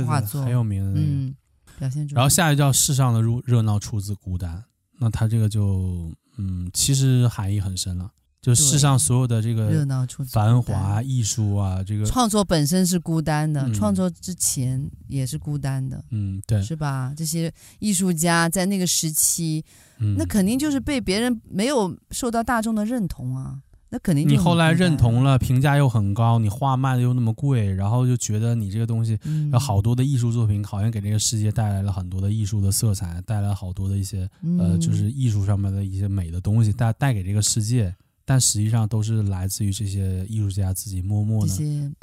[0.06, 1.06] 画作很有名的那个。
[1.06, 1.34] 嗯，
[1.78, 2.16] 表现主义。
[2.16, 4.64] 然后下一句叫世上的热热闹出自孤单，
[4.98, 8.10] 那他这个就嗯，其实含义很深了。
[8.40, 9.70] 就世上所有的这个
[10.30, 17.14] 繁华艺术啊，这个创作本身是孤单的，创作之前也是孤单的，嗯，对，是吧？
[17.16, 19.64] 这些艺术家在那个时期，
[20.18, 23.58] 那肯定就是被别人没有受到大众的认同啊，
[23.94, 24.28] 那肯定。
[24.28, 29.16] 你后来认同了，评价又很高，你画卖的又那么贵，然后就觉得你这个东西
[29.52, 34.28] 有好多的艺术作品，好像给这个世界带来了很多的艺术的色彩，带来好多的一些
[34.58, 37.94] 呃，就是艺术上面的一些美的东西，带带给这个世界。
[38.26, 41.52] 但实际上都是来自于这些艺术家自己默默的，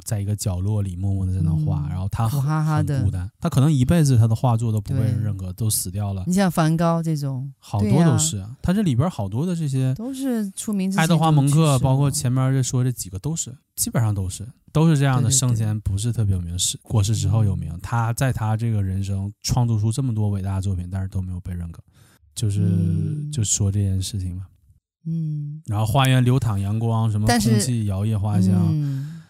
[0.04, 6.22] 在一个角落里默默的在那画，然后他很孤单，他可能一辈子他的画作都不被人认可，都死掉了。
[6.26, 10.94] 你像梵高这种，好多都是，他这里边好多的这些都是出名。
[10.96, 15.28] 爱德华蒙克，包括前面这说这几个都是，基本上都是都是这样的。
[15.30, 17.76] 生前不是特别有名，是过世之后有名。
[17.82, 21.82] 他在他这个人生创作出这么多伟大的作品，但是都没有被认可，
[22.34, 22.60] 就是
[23.32, 24.46] 就说这件事情嘛。
[25.04, 29.22] 嗯，然后花园流淌阳光，什么空气摇曳花香，嗯、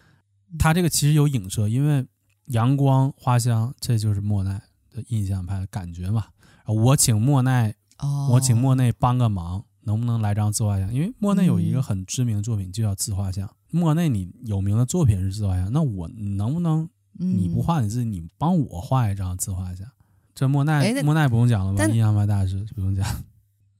[0.59, 2.05] 它这个其实有影射，因为
[2.47, 4.61] 阳光花香，这就是莫奈
[4.91, 6.25] 的印象派的感觉嘛。
[6.67, 10.93] 我请莫奈，哦、我请莫奈帮个忙，能不能来张自画像？
[10.93, 13.47] 因为莫奈有一个很知名的作品就叫自画像。
[13.71, 19.87] 嗯、莫奈你有名的作品是自画像，那我能不能你不画你自己，你帮我画一张自画像？
[20.35, 21.87] 这莫奈莫奈不用讲了吧？
[21.87, 23.05] 印象派大师不用讲。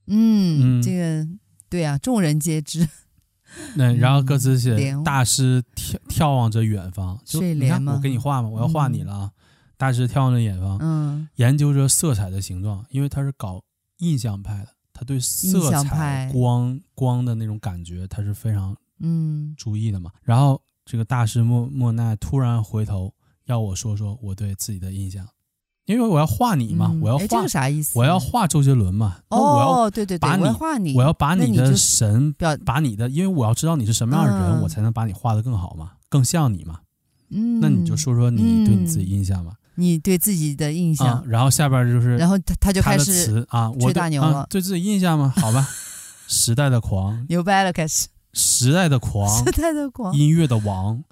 [0.08, 1.28] 嗯，嗯这个。
[1.74, 2.88] 对啊，众人皆知。
[3.74, 9.32] 那然后歌词写大师眺眺望着远方，就你看我给你画嘛，我要画你了啊。
[9.76, 13.60] 大师眺望着远方，嗯，研究着色彩的形状，因为他是搞
[13.98, 20.12] 印象派的，他对色彩、光光的那种感觉，他是非常嗯注意的嘛。
[20.22, 23.12] 然后这个大师莫莫奈突然回头
[23.46, 25.26] 要我说说我对自己的印象。
[25.86, 27.98] 因为我要画你嘛，我要画，这个啥意思？
[27.98, 29.18] 我要画周杰伦嘛。
[29.28, 36.80] 哦，对对对，我要画你，我要把你的神表，把你的，因为我要知道你是什么样的人，我才能把你画得更好嘛，更像你嘛。
[37.30, 39.52] 嗯，那你就说说你对你自己印象吧。
[39.76, 41.22] 你对自己的印象。
[41.26, 44.46] 然后下边就是，然后他他就开始词啊，我大牛了。
[44.48, 45.34] 对自己印象吗？
[45.36, 45.68] 好吧，
[46.28, 48.06] 时代的狂，牛掰了，开始。
[48.32, 51.02] 时代的狂，时代的狂，音乐的王，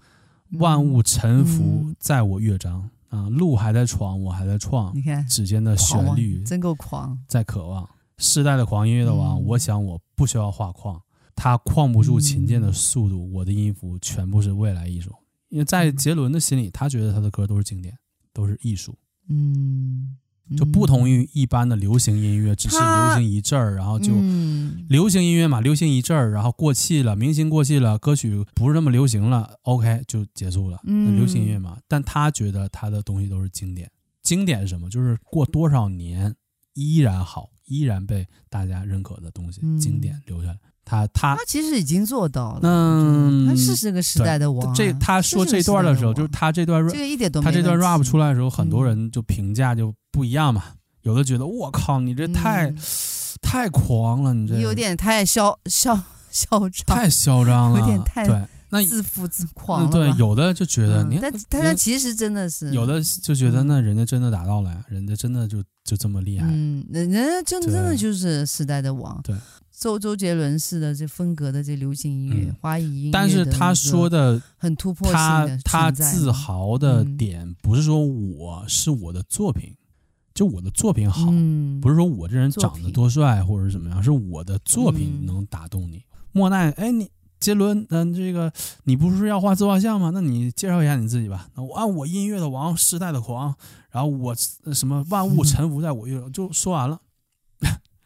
[0.59, 2.89] 万物臣服在我乐章。
[3.13, 4.91] 啊，路还在闯，我还在创。
[4.97, 7.87] 你看指尖的旋律，真够狂，在渴望。
[8.17, 9.39] 世代的狂，音乐的王。
[9.39, 10.99] 嗯、我想我不需要画框，
[11.37, 13.27] 他框不住琴键的速度。
[13.27, 15.15] 嗯、我的音符全部是未来艺术。
[15.51, 17.95] 因为在杰伦的心里，他觉得他的歌都是经典，
[18.33, 18.97] 都是艺术。
[19.29, 20.17] 嗯。
[20.57, 24.13] 就不同于一般的流行音乐，只是流行一阵儿，然后就
[24.89, 30.79] 流行音乐嘛，流行一阵儿，然后过气了，明星过气了，歌曲不是那么流行了，OK 就结束了。
[30.85, 33.91] 那流行音乐嘛，但他觉得他的东西都是经典。
[34.23, 34.91] 经典是什么？
[34.91, 36.35] 就是过多少年
[36.75, 40.59] 依然好，依然被大家认可的东西，经典留下来。
[40.85, 44.75] 他他他其实已经做到了，嗯，他是这个时代的王。
[44.75, 50.65] 这他说这段的时候，就是他这段，这个一点都没他这段 rap 出来的时候，很多人就评价就不一样嘛。
[51.03, 52.73] 有的觉得我靠，你这太
[53.41, 55.99] 太狂了，你这有点太嚣嚣
[56.31, 59.91] 嚣张，太嚣张了，有点太对，那自负自狂了。
[59.91, 69.35] 对，有的就觉得你，但他其实真的是有的就觉得，那人家真的达到了呀，人家真的就就这么厉害，嗯，人家真的真的就是时代的王，对。
[69.83, 79.75] 周周杰伦式的这风格的这流行音乐、华语音乐，但是他说的很突破性的，他他自豪的点不是说我是我的作品，
[80.33, 81.27] 就我的作品好，
[81.81, 86.05] 不是说我这人长得多帅或者是怎么样，是我的作品能打动你。
[86.31, 88.53] 莫奈，哎，你杰伦，嗯，这个
[88.85, 90.13] 你不是要画自画像吗？
[90.15, 91.49] 那你介绍一下你自己吧。
[91.57, 93.53] 那我按我音乐的王，时代的狂，
[93.91, 94.33] 然后我
[94.73, 97.01] 什么万物 臣服在我乐，就说完了。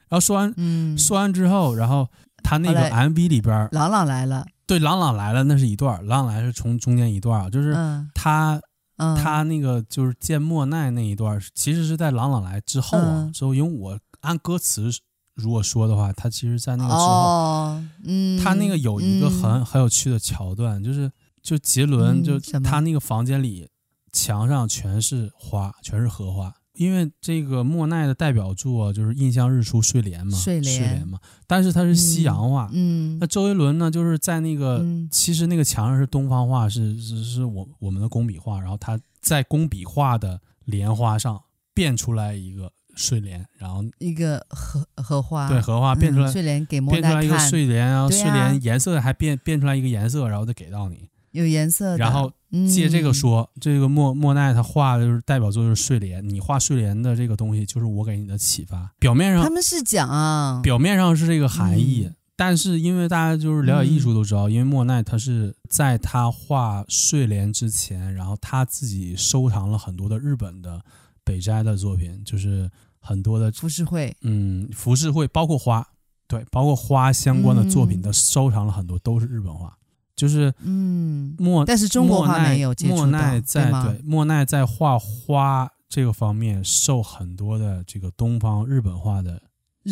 [0.09, 2.09] 然后说完，嗯，说完之后，然后
[2.43, 7.75] 他那个 MV 里边，朗朗来了，对，朗朗来了，那是一段，朗朗来是从中间一段啊，就是
[8.15, 8.61] 他，
[8.97, 14.91] 他那个就是见莫奈那一段，其实是在朗朗来之后啊，之后因为我按歌词
[15.35, 21.11] 如果说的话，他其实在那个之后，嗯，他那个有一个很很有趣的桥段，就是
[21.43, 23.69] 就杰伦就他那个房间里
[24.13, 26.55] 墙上全是花，全是荷花。
[26.77, 32.71] 因为这个莫奈的代表作就是《印象日出睡莲》嘛，睡莲，睡莲嘛，但是它是西洋画。
[32.73, 41.41] 嗯，那周杰伦呢，就是在那个，嗯、其实那个墙上是东方画，是是是我我们的工笔画，然后他在工笔画的莲花上
[41.75, 52.31] 变出来一个睡莲，然后一个荷荷花，对荷花变出来、嗯、睡莲给莫奈变出来一个睡莲，然后睡莲颜色还变、啊、变出来一个颜色，然后再给到你，有颜色，然后
[52.69, 58.91] 借这个说，嗯、这个莫莫奈他画的就是代表作就是睡莲，你画睡莲的这个东西就是我给你的启发。
[58.99, 62.07] 表面上他们是讲、啊，表面上是这个含义。
[62.07, 62.15] 嗯。
[62.39, 70.83] 但是因为大家就是了解艺术都知道，嗯、因为莫奈他是在他画睡莲之前，然后他自己收藏了很多的日本的
[71.25, 72.71] 北斋的作品，就是
[73.01, 75.89] 很多的浮世绘，嗯，浮世绘包括花，
[76.29, 79.75] 对，包括花相关的作品，他收藏了很多，都是日本画，
[80.17, 83.93] 就是嗯莫，但是中国画没有接触，莫奈在对？
[83.93, 89.43] 对，莫奈在画花这个方面受很多的这个东方日本画的。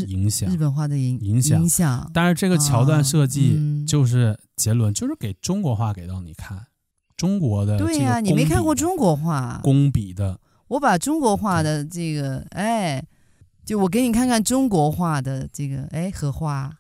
[0.08, 6.66] 影响日本画的影影响，影响，但是这个桥段设计就是杰伦，就是给中国画给到你看，
[7.16, 13.06] 中国的对呀，你没看过中国画工笔的，我把中国画的这个，哎，
[13.64, 16.78] 就我给你看看中国画的这个，哎，荷花，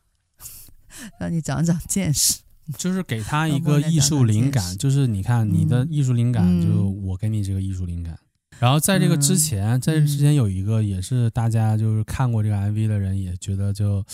[1.20, 2.40] 让你长长见识，
[2.76, 8.18] 就是给他一个艺术灵感，就是你看你的艺术灵感，就我给你这个艺术灵感。
[8.58, 14.04] 然后在这个之前，嗯、在这之前有一个也是大家就是看过这个 MV 的人也觉得就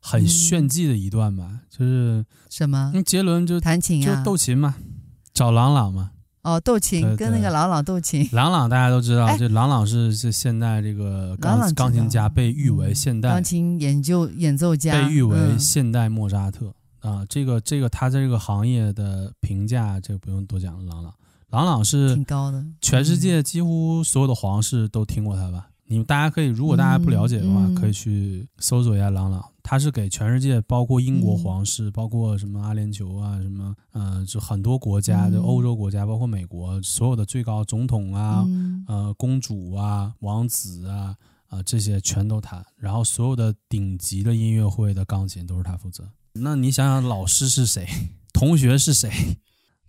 [0.00, 2.92] 很炫技的一段吧，嗯、就是什么？
[3.04, 4.76] 杰伦就弹琴啊，就斗琴嘛，
[5.34, 6.12] 找朗朗嘛。
[6.42, 8.26] 哦，斗琴，跟那个朗朗斗琴。
[8.32, 17.24] 朗朗大家都知道，这朗朗是是现代这个钢钢琴家，被誉为现代钢琴研究演奏家，被誉为现代莫扎特啊。
[17.28, 21.14] 这个这个他在这个行业的评价，这个不用多讲了，郎朗。
[21.50, 25.66] 朗朗是挺高的，全世界几乎所有的皇室都听过他吧？
[25.68, 29.44] 嗯、你们大家可以，如果大家不了解的话，嗯、可以去搜索一下郎朗。
[29.62, 41.16] 他是给全世界，包括英国皇室，嗯、包括什么阿联酋啊，什么呃，就很多国家，就欧洲国家，包括美国所有的最高总统啊，嗯、呃，公主啊，王子啊，
[41.48, 42.64] 啊、呃，这些全都他。
[42.76, 46.08] 然后所有的顶级的音乐会的钢琴都是他负责。
[46.32, 47.86] 那你想想，老师是谁？
[48.32, 49.10] 同学是谁？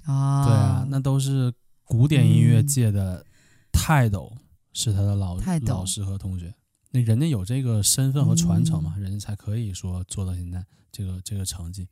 [0.04, 1.54] 啊，对啊，那都是
[1.84, 3.26] 古典音乐界的
[3.72, 4.42] 泰斗，嗯、
[4.74, 6.54] 是他的老泰老师和同学。
[6.90, 11.88] 那人家有这个身份和传承嘛，嗯、人家才可以说做到现在这个这个成绩。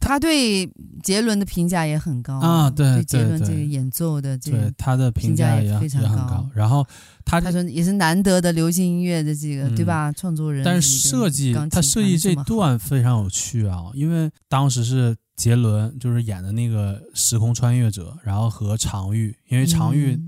[0.00, 0.70] 他对
[1.02, 6.36] 杰伦的评价也很高啊，对对对，杰伦这个演奏的这个对他的评价也非常高。
[6.36, 6.86] 高然后
[7.24, 10.12] 他他说也是难得的流行音乐的这个、嗯、对吧？
[10.12, 15.16] 创作人，但是设计他设计这段非常有趣啊，因为当时是。
[15.38, 20.18] 杰伦就是演的那个时空穿越者，然后和常玉，因为常玉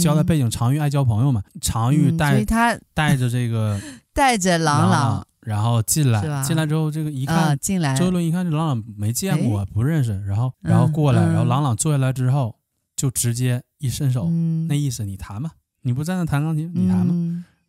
[0.00, 3.78] 交代背景，常玉爱交朋友嘛，常玉带他带着这个
[4.14, 12.54] 带着朗朗，然后进来，进来之后这个一看，进来，周伦一看这朗朗没见过，不认识，然后然后过来，然后朗朗坐下来之后
[12.94, 14.28] 就直接一伸手，
[14.68, 17.14] 那意思你弹吧，你不在那弹钢琴，你弹吧，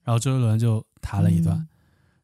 [0.04, 1.66] 然后周杰伦就弹了一段。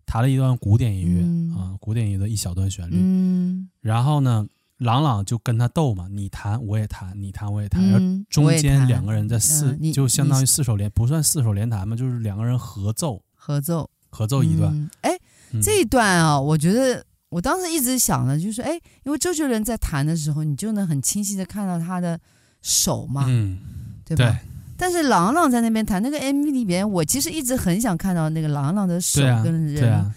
[0.08, 2.96] 弹了一段古典音乐、嗯、啊，古典音乐的一小段旋律。
[2.96, 4.46] 嗯，然后呢，
[4.78, 7.82] 朗朗就跟他斗嘛，你弹我也弹，你弹我也弹。
[7.84, 14.90] 嗯、然后中间两个人在四，嗯、就相当于四手联，不算四手联弹嘛，就是两个人合奏，合奏，合奏一段。
[15.02, 15.18] 哎、
[15.52, 18.74] 嗯，这一段啊，我觉得我当时一直想的就是，哎，
[19.04, 22.20] 因为周杰伦在弹的时候，你就能很清晰的看到他的
[22.62, 23.60] 手嘛，嗯，
[24.06, 24.26] 对吧？
[24.26, 24.36] 对
[24.78, 30.12] 但是郎朗在那边弹那个 MV 里边，我其实一直很想看到那个郎朗的手跟人，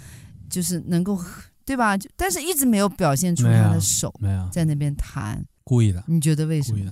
[0.51, 1.17] 就是能够
[1.65, 1.97] 对吧？
[2.17, 6.03] 但是一直没有表现出他的手，没有在那边弹，故意的。
[6.09, 6.91] 你觉得为什么？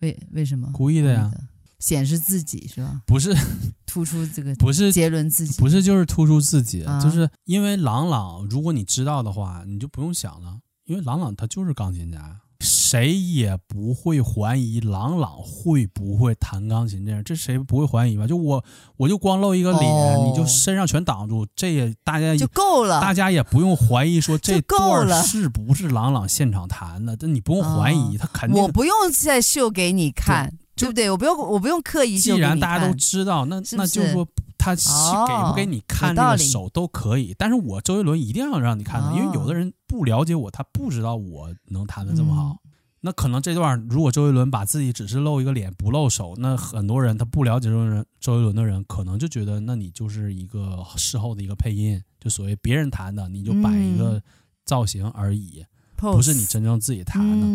[0.00, 0.68] 为为什么？
[0.74, 1.30] 故意的呀，
[1.78, 3.00] 显示自己是吧？
[3.06, 3.36] 不是。
[3.86, 12.40] 突出这个，不是杰伦自己，不是就是突出自己，就是因为朗朗，如果你知道的话，你就不用想了，因为朗朗他就是钢琴家。
[12.58, 18.26] 谁也不会怀疑朗朗会不会弹钢琴这样，这谁不会怀疑吧？
[18.26, 18.64] 就我，
[18.96, 28.62] 我就光露一个脸，哦、你就身上全挡住，这也大家就够了，大家也不用怀疑说这段是不是朗朗现场弹的，这你不用怀疑，哦、他肯定。
[28.62, 31.10] 我不用再秀给你看，对，不对？
[31.10, 32.18] 我不用，我不用刻意。
[32.18, 34.26] 既然大家都知道，那那就是说。
[34.58, 42.56] 他给不给你看这个手都可以，但是我周杰伦一定要让你看的，因为有的人不了解我，他不知道我能弹的这么好。
[43.02, 54.20] 那可能这段如果周杰伦把自己只是露一个脸不露手，那很多人他不了解周杰伦周杰伦的人，可能就觉得那你就是一个事后的一个配音，就所谓别人弹的，你就摆一个
[54.64, 57.46] 造型而已，不是你真正自己弹的。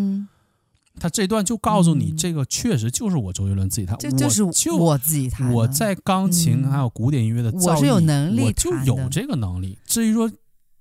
[0.99, 5.51] 他这段就告诉你，这个确实就是我周杰伦自己弹，这就是我自己弹。
[5.51, 9.77] 我在钢琴还有古典音乐的造诣，我是有能力，我就有这个能力。
[9.85, 10.29] 至于说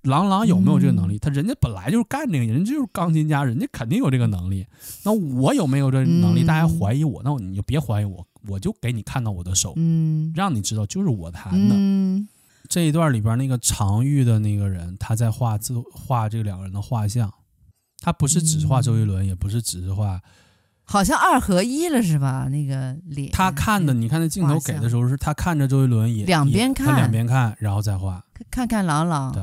[0.03, 4.67] 郎朗有没有这个能力，他人家本来就是干这个，人家就是钢琴家，人家肯定有这个能力。
[5.05, 6.45] 那我有没有这能力？
[6.45, 9.75] 大家怀疑我，那你就别怀疑我，我就给你看到我的手，
[10.35, 12.27] 让你知道就是我弹的。
[12.69, 17.33] 这一段里边那个常玉的那个人，他在画自画这两个人的画像，
[18.01, 20.21] 他不是只画周杰伦，嗯、也不是只是画，
[20.85, 22.49] 好像二合一了是吧？
[22.49, 29.43] 那个脸，他看的，你看那镜头给的时候，是他看着周杰伦也两边看，两边看，然后再画，看看朗朗，对。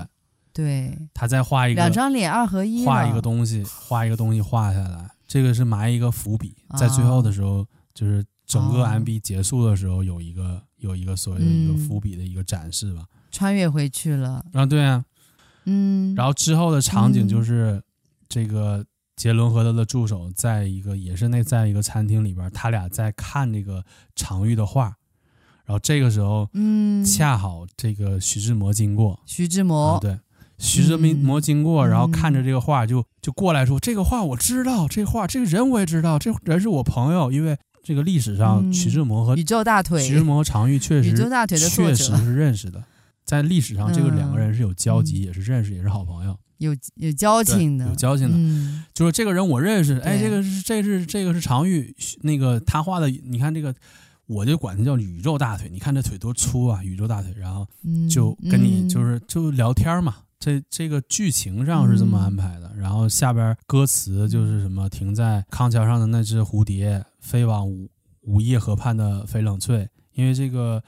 [0.53, 7.63] 对，他再画一个两张脸二合一，画一个东西，画一个东西画下来，这个是埋一个伏笔，在最后的时候，
[7.93, 13.03] 就是整个 MV 结束的时候，有一个有一个所谓的一个伏笔的一个展示吧。
[13.31, 14.43] 穿越回去了。
[14.53, 15.05] 啊，对啊，
[15.65, 17.79] 嗯，然后之后的场景就是
[18.29, 18.85] 这个
[19.15, 23.83] 杰伦和他的助手在一个也是那在一个餐厅里边，他俩在看这个
[24.15, 24.93] 常玉的画，
[25.65, 30.19] 然后这个时候，嗯，恰好这个徐志摩经过，徐志摩、啊、对，
[30.57, 42.83] 徐志摩经过，然后看着这个画就就过来说，这个画我知道，这个画这个人我也知道，这人是我朋友，因为这个历史上徐志摩和宇宙大腿，徐志摩和常玉确实宇宙大腿的确实是认识的。
[43.27, 48.33] 在历史上，这个两个人是有交集，嗯、也是认识，也是好朋友，有有交情的，有交情的。
[48.37, 53.75] 嗯、就是这个人我认识，哎，这个是这是这个是常玉，那个他画的，你看这个，
[54.27, 55.69] 我就管他叫宇宙大腿。
[55.69, 57.33] 你看这腿多粗啊，宇宙大腿。
[57.37, 57.67] 然后
[58.09, 60.15] 就跟你就是就聊天嘛。
[60.39, 62.71] 这这个剧情上是这么安排的。
[62.77, 67.89] 然后下边歌词就是什么，停在康桥上的那只蝴蝶，飞往午
[68.21, 70.81] 午夜河畔的翡冷翠，因为这个。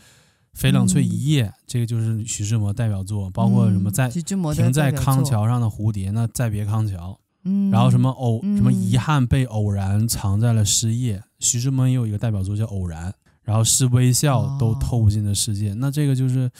[0.57, 13.13] 翡冷翠一夜，嗯、这个就是徐志摩代表作，包括什么在停在康桥上的蝴蝶，那再别康桥，嗯，然后什么偶什么遗憾被偶然藏在了失业，徐志摩也有一个代表作叫偶然，
[13.43, 16.51] 然后是微笑都透不进的世界，哦、那这个就是，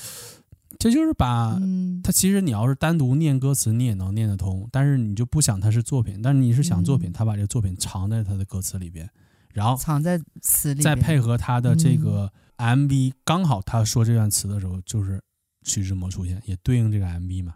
[0.78, 9.10] 这就是把，嗯、他其实你要是单独念歌词，你也能念得通，但是你就不想它是作品，但是你是想作品，他把这个作品藏在他的歌词里边，
[9.52, 12.32] 然后藏在词里，再配合他的这个。
[12.34, 15.22] 嗯 MV 刚好他说这段词的时候，就是
[15.64, 17.56] 徐志摩出现，也对应这个 MV 嘛。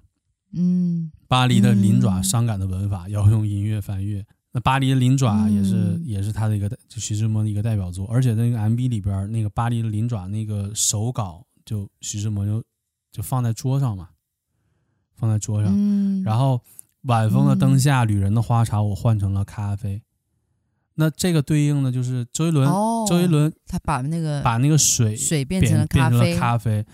[0.54, 4.26] 嗯，巴黎的鳞爪，伤感的文法，要用音乐翻阅。
[4.54, 8.08] 那巴黎的鳞爪也是，嗯、也是他的一个，就徐志摩的一个代表作。
[8.08, 12.64] 而且那个 MV 里边，那个巴黎的鳞爪那个手稿，就徐志摩就
[13.12, 14.10] 就放在桌上嘛，
[15.16, 15.74] 放在桌上。
[15.76, 16.62] 嗯、然后
[17.02, 20.04] 晚风的灯下，旅人的花茶，我换成了咖啡。
[20.95, 26.86] 那这个对应的就是周杰伦，哦、周杰伦他把那个把那个水水变成了咖啡，变成了咖啡，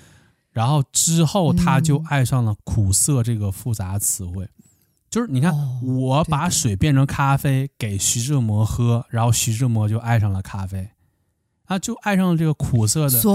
[0.52, 4.64] 然后之后他就爱上了苦涩这个复杂词汇，嗯、
[5.10, 10.92] 就是你看、哦、我把水变成咖啡给徐志摩喝，然后徐志摩就爱上了咖啡，
[11.66, 13.28] 啊就爱上了这个苦涩的滋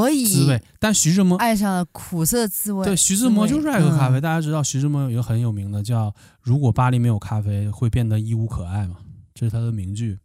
[0.46, 4.18] 味，但徐志摩爱上了苦涩滋味，对，徐志摩就是爱喝咖啡。
[4.18, 8.96] 嗯、大家知道徐志摩有一个很有名的叫“如果巴黎没有咖啡，会变得一无可爱”嘛，
[9.34, 10.18] 这是他的名句。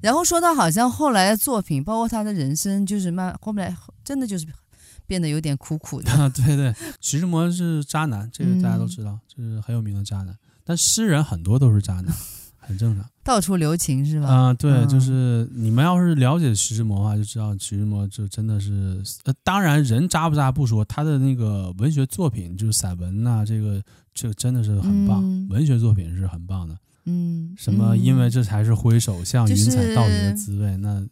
[0.00, 4.46] 然后说到好像后来的作品，包括他的人生，就是慢后来真的就是
[5.06, 6.10] 变得有点苦苦的。
[6.12, 10.36] 啊，对对，徐志摩是渣男，这个大家都知道，这、嗯、是很有名的渣男。
[10.64, 12.14] 但诗人很多都是渣男，
[12.58, 13.04] 很正常。
[13.24, 14.28] 到处留情是吧？
[14.28, 23.82] 啊，对，就是你们要是了解徐志摩的话，就知道徐志摩就真的是，呃，当然人渣不渣不说，他的那个文学作品就是散文呐、啊，这个
[24.14, 26.78] 这个真的是很棒，嗯、文学作品是很棒的。
[27.08, 27.96] 嗯，什么？
[27.96, 30.66] 因为这才是挥手向云彩道别的滋味。
[30.66, 31.06] 就是、那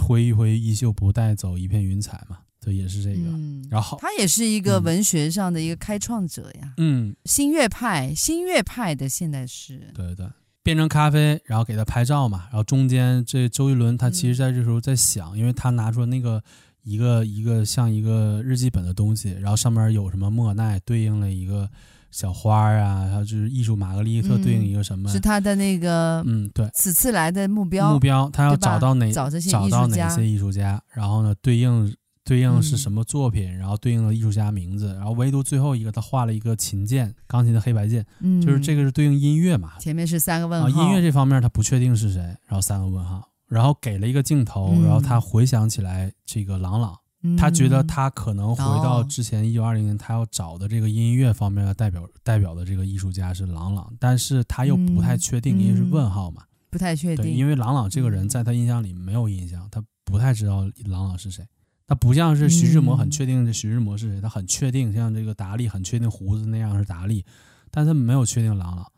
[0.00, 2.38] 挥一挥衣袖，不带走一片云彩嘛？
[2.60, 3.28] 对，也是这个。
[3.30, 6.74] 嗯、然后他也是一个文学上的一个开创者呀。
[6.76, 9.92] 嗯，新月派，新月派的现代诗人。
[9.92, 10.26] 对对，
[10.62, 12.44] 变成咖啡，然后给他拍照嘛。
[12.44, 16.40] 然后中间这周杰伦他其实在这时候在想，嗯、因为他拿出那个
[16.84, 21.68] 一个一个像一个日记本的东西，然后上面有什么莫奈对应了一个。
[22.12, 25.10] 小花啊，还有就是艺术玛格丽特对应一个什么？
[25.10, 27.94] 是他的那个嗯，对，此次来的目标。
[27.94, 30.80] 目标，他要找到哪找这些找到哪些艺术家？
[30.92, 33.50] 然后呢，对应对应是什么作品？
[33.50, 34.92] 嗯、然后对应了艺术家名字。
[34.94, 39.72] 然后唯独最后一个，他画了一个琴键，钢琴的黑白键，嗯，就是这个是对应音乐嘛。
[39.80, 40.68] 前面是三个问号。
[40.68, 46.94] 啊，音乐这方面他不确定是谁，然后三个问号，然后给了一个镜头，嗯、然后他回想起来这个郎朗。
[47.38, 57.32] 他觉得他可能回到之前一九二零年，他要找的这个音乐方面的代表代表的这个艺术家是郎朗，但是他又不太确定，因为是问号嘛，不太确定。
[57.32, 61.46] 因为郎朗这个人在他印象里没有印象，他不太知道郎朗是谁。
[61.86, 67.24] 他不像是徐志摩很确定这徐志摩是谁，他很确定像这个达利很确定胡子那样是达利，
[67.70, 68.90] 但他没有确定郎朗。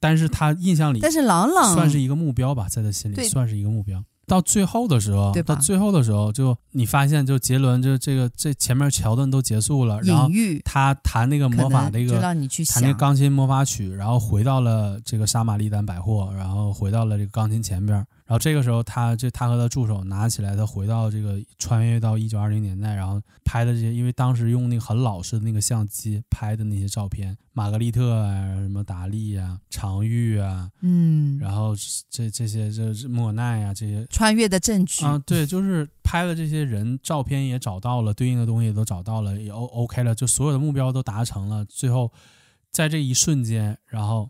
[0.00, 4.02] 但是他印象里，但是郎朗算是一个目标吧，在他心里算是一个目标。
[4.28, 10.28] 到最后的时候，到最后的时候，就你发现，就杰伦，就这个这前面桥段都结束了，然后
[10.64, 12.36] 他弹那个魔法，那个弹
[12.82, 31.74] 那个钢琴魔法曲，然后回到了这个沙玛丽丹百货，然后回到了这个钢琴前边，然后这个时候他，他这他和他助手拿起来，他回到这个穿越到一九二零年代，然后拍的这些，因为当时用那个很老式的那个相机拍的那些照片，玛格丽特啊，什么达利啊，常玉啊，嗯，然后
[32.10, 42.12] 这这些这莫奈啊，这些穿越的证据啊，对，就是拍了这些人照片也找到了，对应的东西也都找到了，也 O OK 了，就所有的目标都达成了，最后
[42.70, 44.28] 在这一瞬间，然后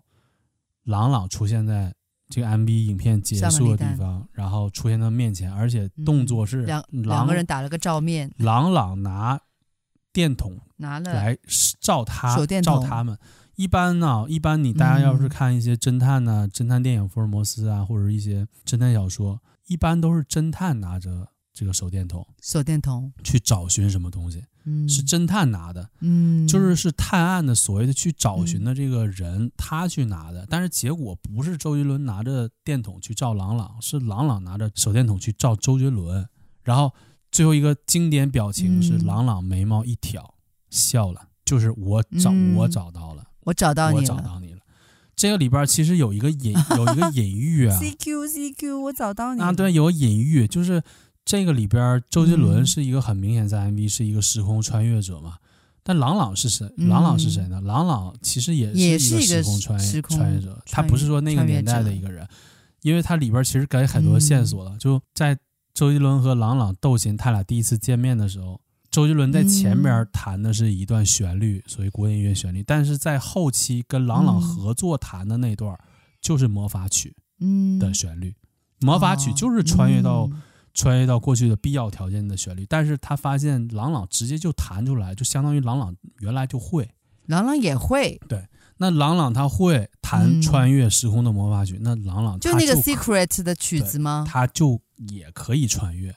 [0.84, 1.97] 朗朗出现在。
[2.28, 9.40] 这个 MV 影片结束的地方，然后出现在面前，而且动作是两两个人打了个照面，朗朗拿
[10.12, 11.38] 电筒拿了来
[11.80, 13.18] 照他照他们。
[13.56, 23.12] 一般呢，一般你大家要是看一些侦探呢、嗯，侦探电影福尔摩斯啊，或者一些侦探小说，一般都是侦探拿着这个手电筒，手电筒。
[23.24, 24.44] 去找寻什么东西。
[24.88, 36.28] 是侦探拿的，嗯，就是是探案的所谓的去找寻的这个人，嗯，他去拿的，但是结果不是周杰伦拿着电筒去照朗朗，是朗朗拿着手电筒去照周杰伦，
[36.62, 36.92] 然后
[37.30, 40.34] 最后一个经典表情是朗朗眉毛一挑，
[40.70, 44.60] 笑了，就是我找，嗯，我找到了，我找到你了，我找到你了。
[45.14, 49.46] 这个里边其实有一个隐有一个隐喻啊， CQ CQ，我找到你了。
[49.46, 50.82] 啊，对，有隐喻就是。
[51.28, 55.34] 这个里边，周杰伦是一个很明显在 MV 是一个时空穿越者嘛？
[55.34, 55.48] 嗯、
[55.82, 56.66] 但郎朗是谁？
[56.78, 57.60] 郎朗是谁呢？
[57.60, 62.26] 郎朗其实也是一个时空穿越穿越者，他不是说那个年代的一个人，
[62.80, 64.70] 因为他里边其实给很多线索了。
[64.70, 65.36] 嗯、就在
[65.74, 68.58] 周杰伦和郎朗斗琴，他俩第一次见面的时候，
[68.90, 75.78] 周杰伦在前边弹的是一段旋律，所谓古典音乐旋律，但是在后期跟郎朗合作弹的那段
[76.22, 77.14] 就是魔法曲
[77.78, 78.34] 的旋律，
[78.80, 80.30] 魔法曲就是穿越到。
[80.78, 86.88] 穿越到过去的必要条件的旋律，但是他发现朗朗直接就弹出来，就相当于朗朗原来就会，
[87.26, 88.46] 朗朗也会，对，
[88.76, 94.24] 那朗朗他会弹穿越时空的魔法曲，嗯、那朗朗就就那个 secret 的曲子吗？
[94.28, 96.14] 他就也可以穿越，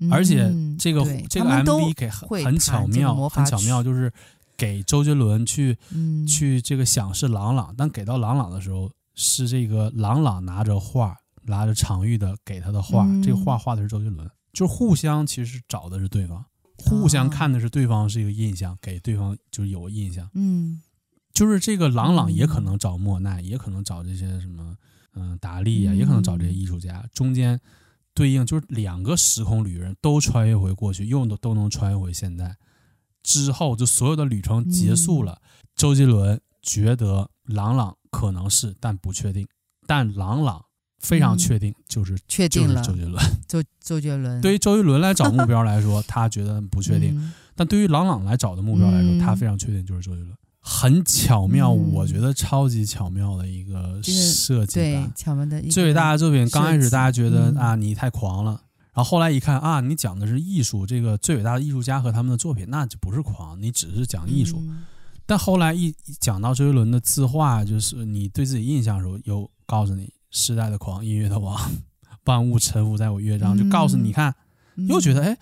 [0.00, 4.10] 嗯、而且这个这个 MV 给很很巧妙，很巧妙，就是
[4.56, 11.17] 给周杰伦去、嗯、去这个想是朗朗，但给到朗朗的时候是这个朗朗拿着画。
[11.48, 16.44] 拿着常玉的给他的画，嗯，这个画画的是周杰伦，就是互相其实找的是对方，
[16.78, 20.30] 互相看的是对方是一个印象，哦，给对方就是有个印象。
[20.34, 20.80] 嗯，
[21.32, 24.76] 就是这个朗朗也可能找莫奈，嗯，也可能找这些什么，
[25.14, 27.60] 嗯，达利呀，也可能找这些艺术家，嗯，中间
[28.14, 32.56] 对应就是两个时空旅人都穿越回过去，又都都能穿越回现在，
[33.22, 35.40] 之后就所有的旅程结束了。
[35.42, 39.46] 嗯，周杰伦觉得朗朗可能是，但不确定，
[39.86, 40.64] 但朗朗。
[40.98, 43.24] 非常确定，就是、嗯、确定了， 周杰伦。
[43.46, 50.34] 周周杰伦对于周杰伦来找目 标来说，他觉得不确定；嗯、但对于郎朗来找的目标来说，嗯、他非常确定，就是周杰伦。
[50.60, 54.80] 很巧妙、嗯，我觉得超级巧妙的一个设计、就是。
[54.80, 55.62] 对，巧妙的。
[55.70, 58.50] 最伟大的作品，刚开始大家觉得、嗯、啊，你太狂了，
[58.92, 64.58] 然后后来一看啊，你讲的是艺术，这个最伟大的艺术家和他们的作品，那就不是狂，你只是讲艺术。
[64.60, 64.84] 嗯、
[65.24, 70.12] 但后来一讲到周杰伦的字画，就是你对自己印象的时候，又告诉你。
[70.30, 71.58] 时代的狂，音乐的王，
[72.24, 74.34] 万物臣服在我乐章，就告诉你看，
[74.88, 75.38] 又觉得哎，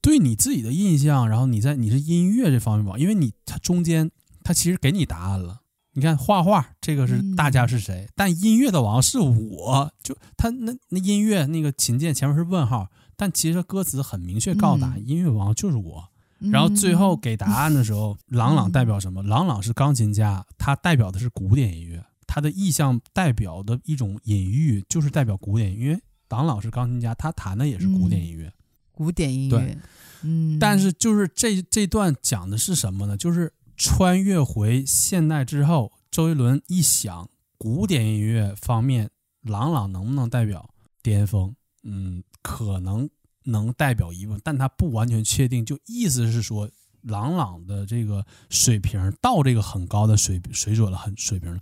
[0.00, 4.10] 对你自己的印象，然后你在你是音乐这方面吧，因为你他中间
[4.42, 5.60] 他其实给你答案了。
[5.96, 16.08] 你看画画这个是大家是谁，但音乐的王是我，就他那那音乐那个琴键前面是问号，但其实歌词很明确告达，音乐王就是我。
[16.50, 19.22] 然后最后给答案的时候，郎朗代表什么？
[19.22, 22.04] 郎朗是钢琴家，他代表的是古典音乐。
[22.34, 25.96] 他的意象代表的一种隐喻，就是代表古典，音乐
[26.30, 28.48] 郎朗是钢琴家，他弹的也是古典音乐。
[28.48, 28.52] 嗯、
[28.90, 29.78] 古典音乐，对，
[30.22, 30.58] 嗯。
[30.58, 33.16] 但是就是这这段讲的是什么呢？
[33.16, 39.08] 就是穿越回现代之后，周杰伦一想，古典音乐方面，
[39.42, 40.68] 郎朗能不能代表
[41.04, 41.54] 巅峰？
[41.84, 43.08] 嗯，可能
[43.44, 45.64] 能代表一部分，但他不完全确定。
[45.64, 46.68] 就意思是说。
[47.04, 51.60] 郎朗的这个水平到这个很高的水水准了，很水平了，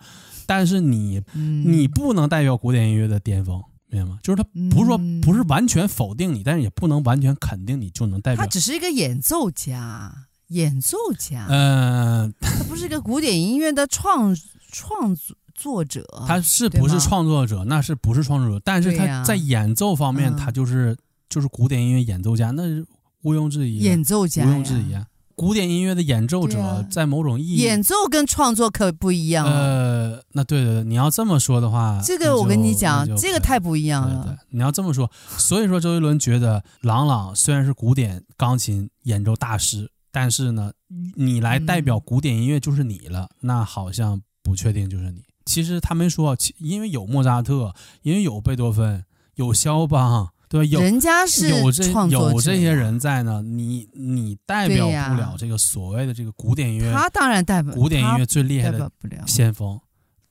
[0.54, 4.18] 但是你、嗯、你不能代表古典音乐的巅峰，明白吗？
[4.22, 8.44] 就是他不是说不是完全否定你，但是也不能完全肯定你就能代表。
[8.44, 10.14] 他只是一个演奏家，
[10.48, 14.36] 演奏家，嗯、呃，他不是一个古典音乐的创
[14.70, 15.16] 创
[15.54, 17.64] 作者，他是不是创作者？
[17.64, 18.60] 那是不是创作者？
[18.62, 20.98] 但是他在演奏方面，他就是、嗯、
[21.30, 22.84] 就是古典音乐演奏家，那是
[23.22, 24.94] 毋庸置疑，演奏家，毋庸置疑。
[25.34, 29.46] 古典音乐的演奏者，在某种意义，演奏跟创作可不一样。
[29.46, 34.24] 呃，那对对对，你要这么说的话，这个我跟你讲，这个太不一样了。
[34.24, 40.72] 对对，你要这么说，所以说周杰伦觉得郎朗虽然是古典钢琴演奏大师，但是呢，
[41.16, 45.22] 你来代表古典音乐就是你了，嗯、那好像不确定就是你。
[45.44, 49.04] 其实他没说，因为有莫扎特，因为有贝多芬，
[49.34, 50.68] 有肖邦，对？
[50.68, 58.90] 有人家是有这有这些人在呢，你你代表不了这个所谓的这个古典音乐，他当然代表古典音乐最厉害的
[59.26, 59.80] 先锋。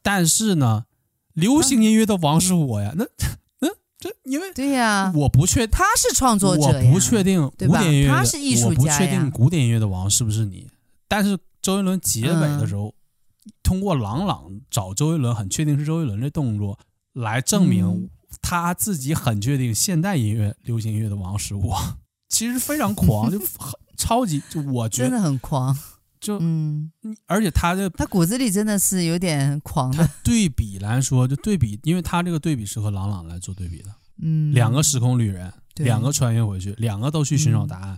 [0.02, 0.86] 但是呢，
[1.34, 3.06] 流行音乐的王是我呀，那
[3.60, 3.70] 那。
[4.00, 10.68] 这因为对呀，我不确他是创作者，我不确定古典音乐他是艺术家，我不确定古典音乐的王是不是你。
[11.08, 16.80] 但是周杰伦结尾的时候，嗯、通过朗朗找周杰伦，很确定是周杰伦这动作
[17.14, 18.10] 来证明
[18.60, 21.78] 他自己很确定现代音乐、流行音乐的王是我。
[22.28, 25.78] 其实非常狂， 就很超级，就我觉得真的很狂。
[26.20, 26.92] 就嗯，
[27.26, 30.08] 而且他的他骨子里真的是有点狂的。
[30.24, 33.90] 对比来说，就对比，因为他这个对比是和朗朗来做对比的。
[34.22, 37.98] 嗯，两个时空旅人，两个穿越回去，两个都去寻找答案。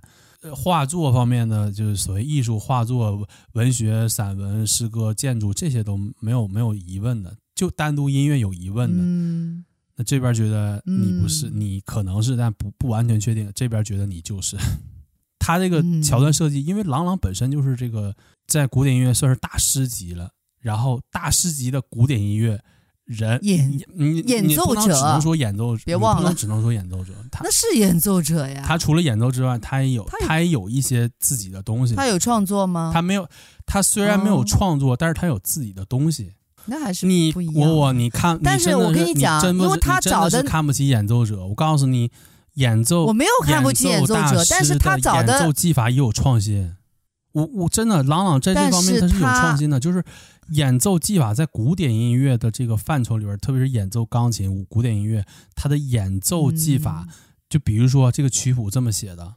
[0.54, 9.04] 画作方面的就是所谓艺术画作、文学、散文、诗歌、建筑这些都没有没有疑问的，就单独音乐有疑问的。
[9.04, 9.66] 嗯，
[9.96, 13.52] 那这边觉得你不是，嗯、你可能是，但不不完全确定。
[13.54, 14.58] 这边觉得你就是。
[15.40, 18.16] 他这个桥段设计，因为郎朗本身就是这个
[18.48, 22.58] 在古典音乐算是大师级了，然后大师级的古典音乐
[23.04, 23.70] 人演
[24.26, 27.14] 演奏者，只能说演奏者，别忘了，只能说演奏者。
[27.30, 28.64] 他 那是演奏者呀。
[28.66, 31.94] 他除了演奏之外，他也有他，也有一些自己的东西。
[31.94, 32.92] 他有创作吗？
[32.94, 33.28] 他没有，
[33.66, 36.32] 他虽然没有创作，哦、但是他有自己的东西。
[36.66, 42.12] 那还是你我我你看，但是我跟你讲，因为他找的看不起演奏者，我告诉你。
[42.58, 46.76] 演奏我没有看不起演奏者，但是他找的演奏技法也有创新。
[47.32, 50.04] 我我真的郎朗在这方面他是有创新的，就是
[50.50, 55.26] 演奏技法在古典音乐的这个范畴里边，特别是演奏钢琴、古典音乐，
[55.56, 57.08] 他的演奏技法，
[57.50, 59.34] 就比如说这个曲谱这么写的，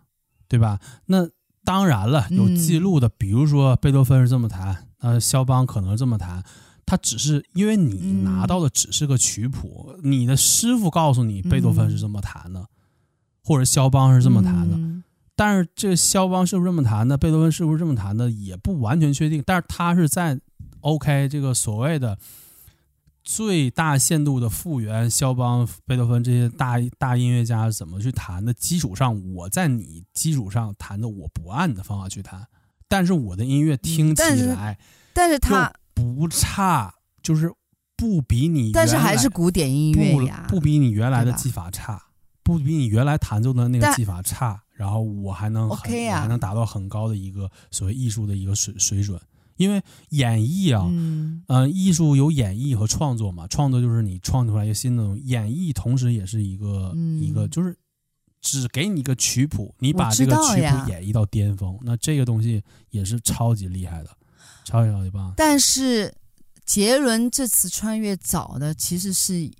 [0.46, 0.78] 对吧？
[1.06, 1.26] 那
[1.64, 6.44] 当然了，有记录的，比如说贝多芬是这么弹，呃，肖邦可能是这么弹，
[6.86, 12.66] 他只是因为你拿到的只是个曲谱，你的师傅告诉你贝多芬是这么弹的。
[13.48, 15.04] 或者肖邦是这么弹的，嗯、
[15.36, 17.16] 但是这个肖邦是不是这么弹的？
[17.16, 18.28] 贝多芬是不是这么弹的？
[18.28, 19.40] 也不完全确定。
[19.46, 20.40] 但是他是在
[20.80, 22.18] OK 这个所谓的
[23.22, 32.48] 最大限度的复原肖邦、贝多芬这些大大音乐家怎么去弹的基础上，我在你基础上弹的，我不按你的方法去弹，
[32.88, 34.84] 但是我的音乐听起来，嗯、
[35.14, 37.52] 但是他不差，就是
[37.96, 42.00] 不比你，但是还是古典音乐呀，不，不比你原来的技法差。
[42.44, 49.20] 不比你原来弹奏的那个技法差，然后我还能很、OK 啊、我还能达到很高的一个所谓艺术的一个水水准，
[49.56, 57.76] 因为演绎啊，嗯，呃、艺术有演绎和创作嘛，创作就是你创作出来一个新的东西，演绎同时也是一个、嗯、一个就是
[58.40, 64.10] 只给你一个曲谱，你把这个曲谱演绎到巅峰，那这个东西也是超级厉害的，
[64.66, 65.32] 超级超级棒。
[65.36, 66.12] 但是
[66.66, 69.50] 杰伦这次穿越找的其实是。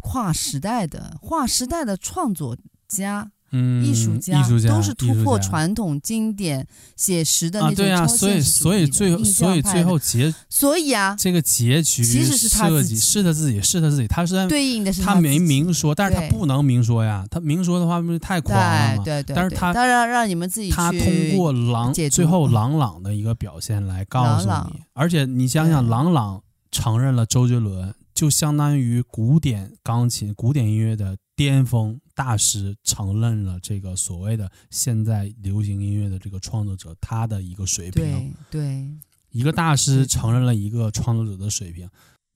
[0.00, 2.56] 跨时代的跨时代的创作
[2.88, 6.66] 家，嗯，艺术家，都是突破传统经典
[6.96, 7.76] 写实的那种、啊。
[7.76, 19.02] 对啊，所以所以最后所以最后结，所以啊，这个结局其实是他自己，是他自己，是他自己，他是在对应的是他没明说，但是他不能明说呀，他明说的话不是太狂了吗？
[19.04, 27.94] 对对，对，但是他当然让你们自己他通过朗最后朗朗的一个表现来告诉你，朗朗而且你想想，朗朗承认了周杰伦。
[28.14, 38.34] 就相当于古典钢琴、古典音乐的巅峰大师承认了这个所谓的现在流行音乐的这个创作者他的一个水平。
[38.50, 38.90] 对，对
[39.30, 41.88] 一个大师承认了一个创作者的水平，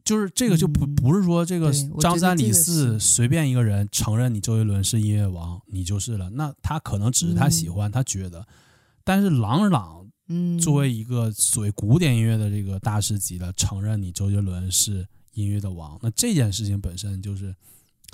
[0.04, 6.30] 就是这个就不不是说这个张三李四随便一个人承认你周杰伦是音乐王，你就是了。
[6.30, 8.46] 那他可能只是他喜欢，他觉得，
[9.02, 15.09] 但是郎朗，嗯，作为一个所谓古典音乐的这个大师级的承认你周杰伦是。
[15.34, 17.56] 音乐的王，那这件事情本身就是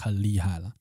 [0.01, 0.73] 很厉害了，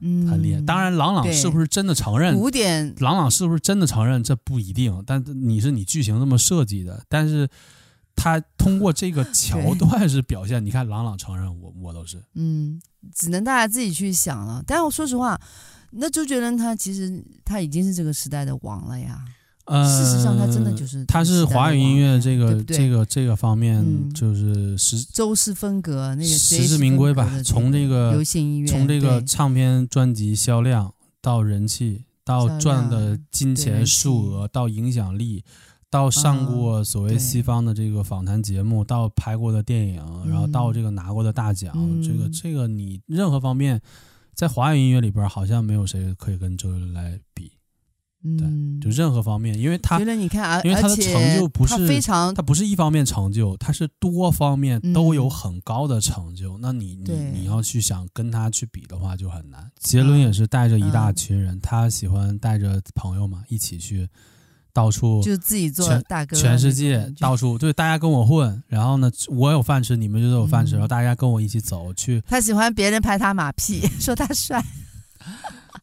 [0.00, 0.60] 嗯，很厉害。
[0.62, 2.94] 当然，朗朗是不是真的承认古典？
[2.98, 4.22] 朗朗是不是真的承认？
[4.22, 5.02] 这不一定。
[5.06, 7.48] 但你是你剧情这么设计的，但是
[8.16, 10.64] 他通过这个桥段是表现。
[10.64, 12.22] 你看，朗朗承认我，我都是。
[12.34, 12.80] 嗯，
[13.14, 14.62] 只能大家自己去想了。
[14.66, 15.40] 但是我说实话，
[15.90, 19.24] 那周杰伦他其实他已经是这个时代的王了呀。
[19.68, 27.28] 呃，事实上，他真的就是他是华语音乐这个这个这个方面，就是实周氏风格那个实至名归吧。
[27.44, 35.44] 从这个流行音乐，从这个唱片专辑销量到人气，到赚的金钱数额，到影响力，
[35.90, 43.80] 到上过所谓西方的这个访谈节目，到拍过的电影，然后到这个拿过的大奖，嗯、这个这个你任何方面，
[44.34, 47.52] 在华语音乐里边好像没有谁可以跟周杰伦来比。
[48.20, 56.58] 对，就任何方面，因为他觉得你看，因为他的成就不是非常，他不是一方面成就，他是多方面都有很高的成就。
[56.58, 59.70] 那你你你要去想跟他去比的话，就很难。
[59.78, 64.08] 杰伦也是带着一大群人，他喜欢带着朋友嘛一起去
[64.72, 72.20] 到处，就自己做大哥，全世界到处对大家跟我混，然后呢，我有饭吃，你们就有饭吃，然后大家跟我一起走去。
[72.26, 74.60] 他喜欢别人拍他马屁， 说他帅。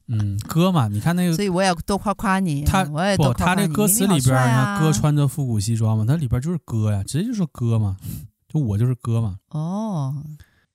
[0.08, 2.64] 嗯，歌嘛，你看那个，所以我也多夸夸你。
[2.64, 3.68] 他我也多夸夸你。
[3.68, 7.98] 不，他那歌词里边，呢、哥穿着复古西装嘛，他里边就是哥呀，直接就说哥嘛，
[8.48, 9.38] 就我就是哥嘛。
[9.50, 10.16] 哦，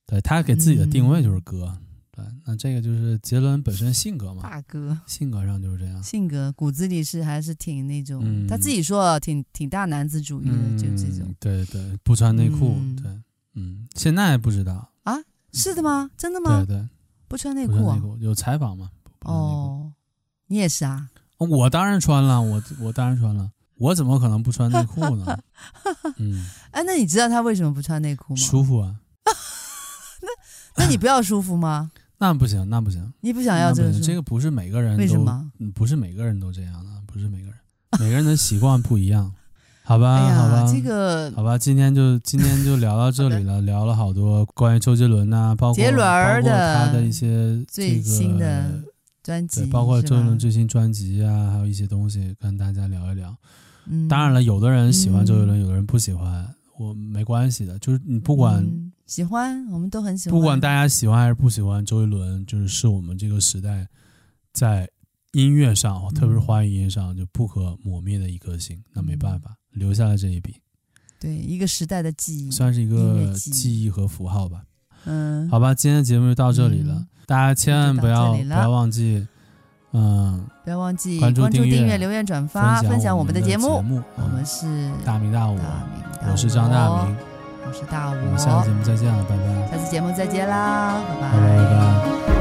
[0.07, 1.67] 对，他给自己的定位就是哥。
[1.67, 1.79] 嗯、
[2.11, 6.03] 对，那这个就是杰伦本身性格嘛，大哥，性格上就是这样。
[6.03, 11.33] 性格骨子里是还是挺那种，嗯、他自己说挺挺大男子主义的，嗯、就这种。
[11.39, 13.13] 对对，不穿内裤，嗯、对，
[13.55, 15.15] 嗯，现在不知道啊？
[15.53, 16.11] 是的吗？
[16.17, 16.65] 真的吗？
[16.67, 16.89] 对对，
[17.29, 18.91] 不穿内裤，啊，有采访吗？
[19.25, 19.93] 哦，
[20.47, 21.09] 你也是啊？
[21.39, 25.39] 我当然穿了，我我当然穿了，我怎么可能不穿内裤呢？
[26.19, 28.41] 嗯，哎，那你知道他为什么不穿内裤吗？
[28.41, 28.97] 舒服啊。
[30.77, 31.91] 那那你不要舒服吗？
[32.19, 33.11] 那不行，那不行。
[33.21, 34.01] 你不想要这个？
[34.01, 35.51] 这个不是每个人都，为什么？
[35.75, 37.55] 不是每个人都这样的，不是每个人，
[37.99, 39.33] 每个人的习惯不一样。
[39.83, 48.83] 好吧，哎、好吧，这个好吧，今天就今天就聊到这里了，聊了好多关于周杰伦啊，包括包括他的一些最新的。
[49.23, 53.37] 专辑，对，包括周杰伦最新专辑啊，还有一些东西跟大家聊一聊。
[53.87, 57.79] 嗯，当然了，有的人喜欢周杰伦，嗯、有的人不喜欢，我没关系的。
[57.79, 60.39] 就是你不管、嗯、喜欢，我们都很喜欢。
[60.39, 63.89] 不管大家喜欢还是不喜欢，周杰伦就是是我们这个时代
[64.53, 64.89] 在
[65.33, 68.81] 音乐上，嗯、特别是华语音乐上就不可磨灭的一颗星。
[68.93, 70.55] 那没办法，嗯、留下了这一笔。
[71.19, 74.63] 对，一个时代的记忆，算是一个记忆和符号吧。
[75.05, 76.95] 嗯，好吧，今天的节目就到这里了。
[76.95, 79.25] 嗯大家千万不要不要忘记，
[79.93, 83.77] 嗯，不要忘记关注、订阅、留言、转发、分享我们的节目。
[83.77, 84.67] 我们是
[85.05, 85.57] 大明大武，
[86.29, 87.17] 我是张大明，
[87.69, 88.17] 我是大武。
[88.17, 89.71] 我们下次节目再见了，拜拜。
[89.71, 91.39] 下次节目再见啦，拜拜。
[91.39, 92.40] 拜拜。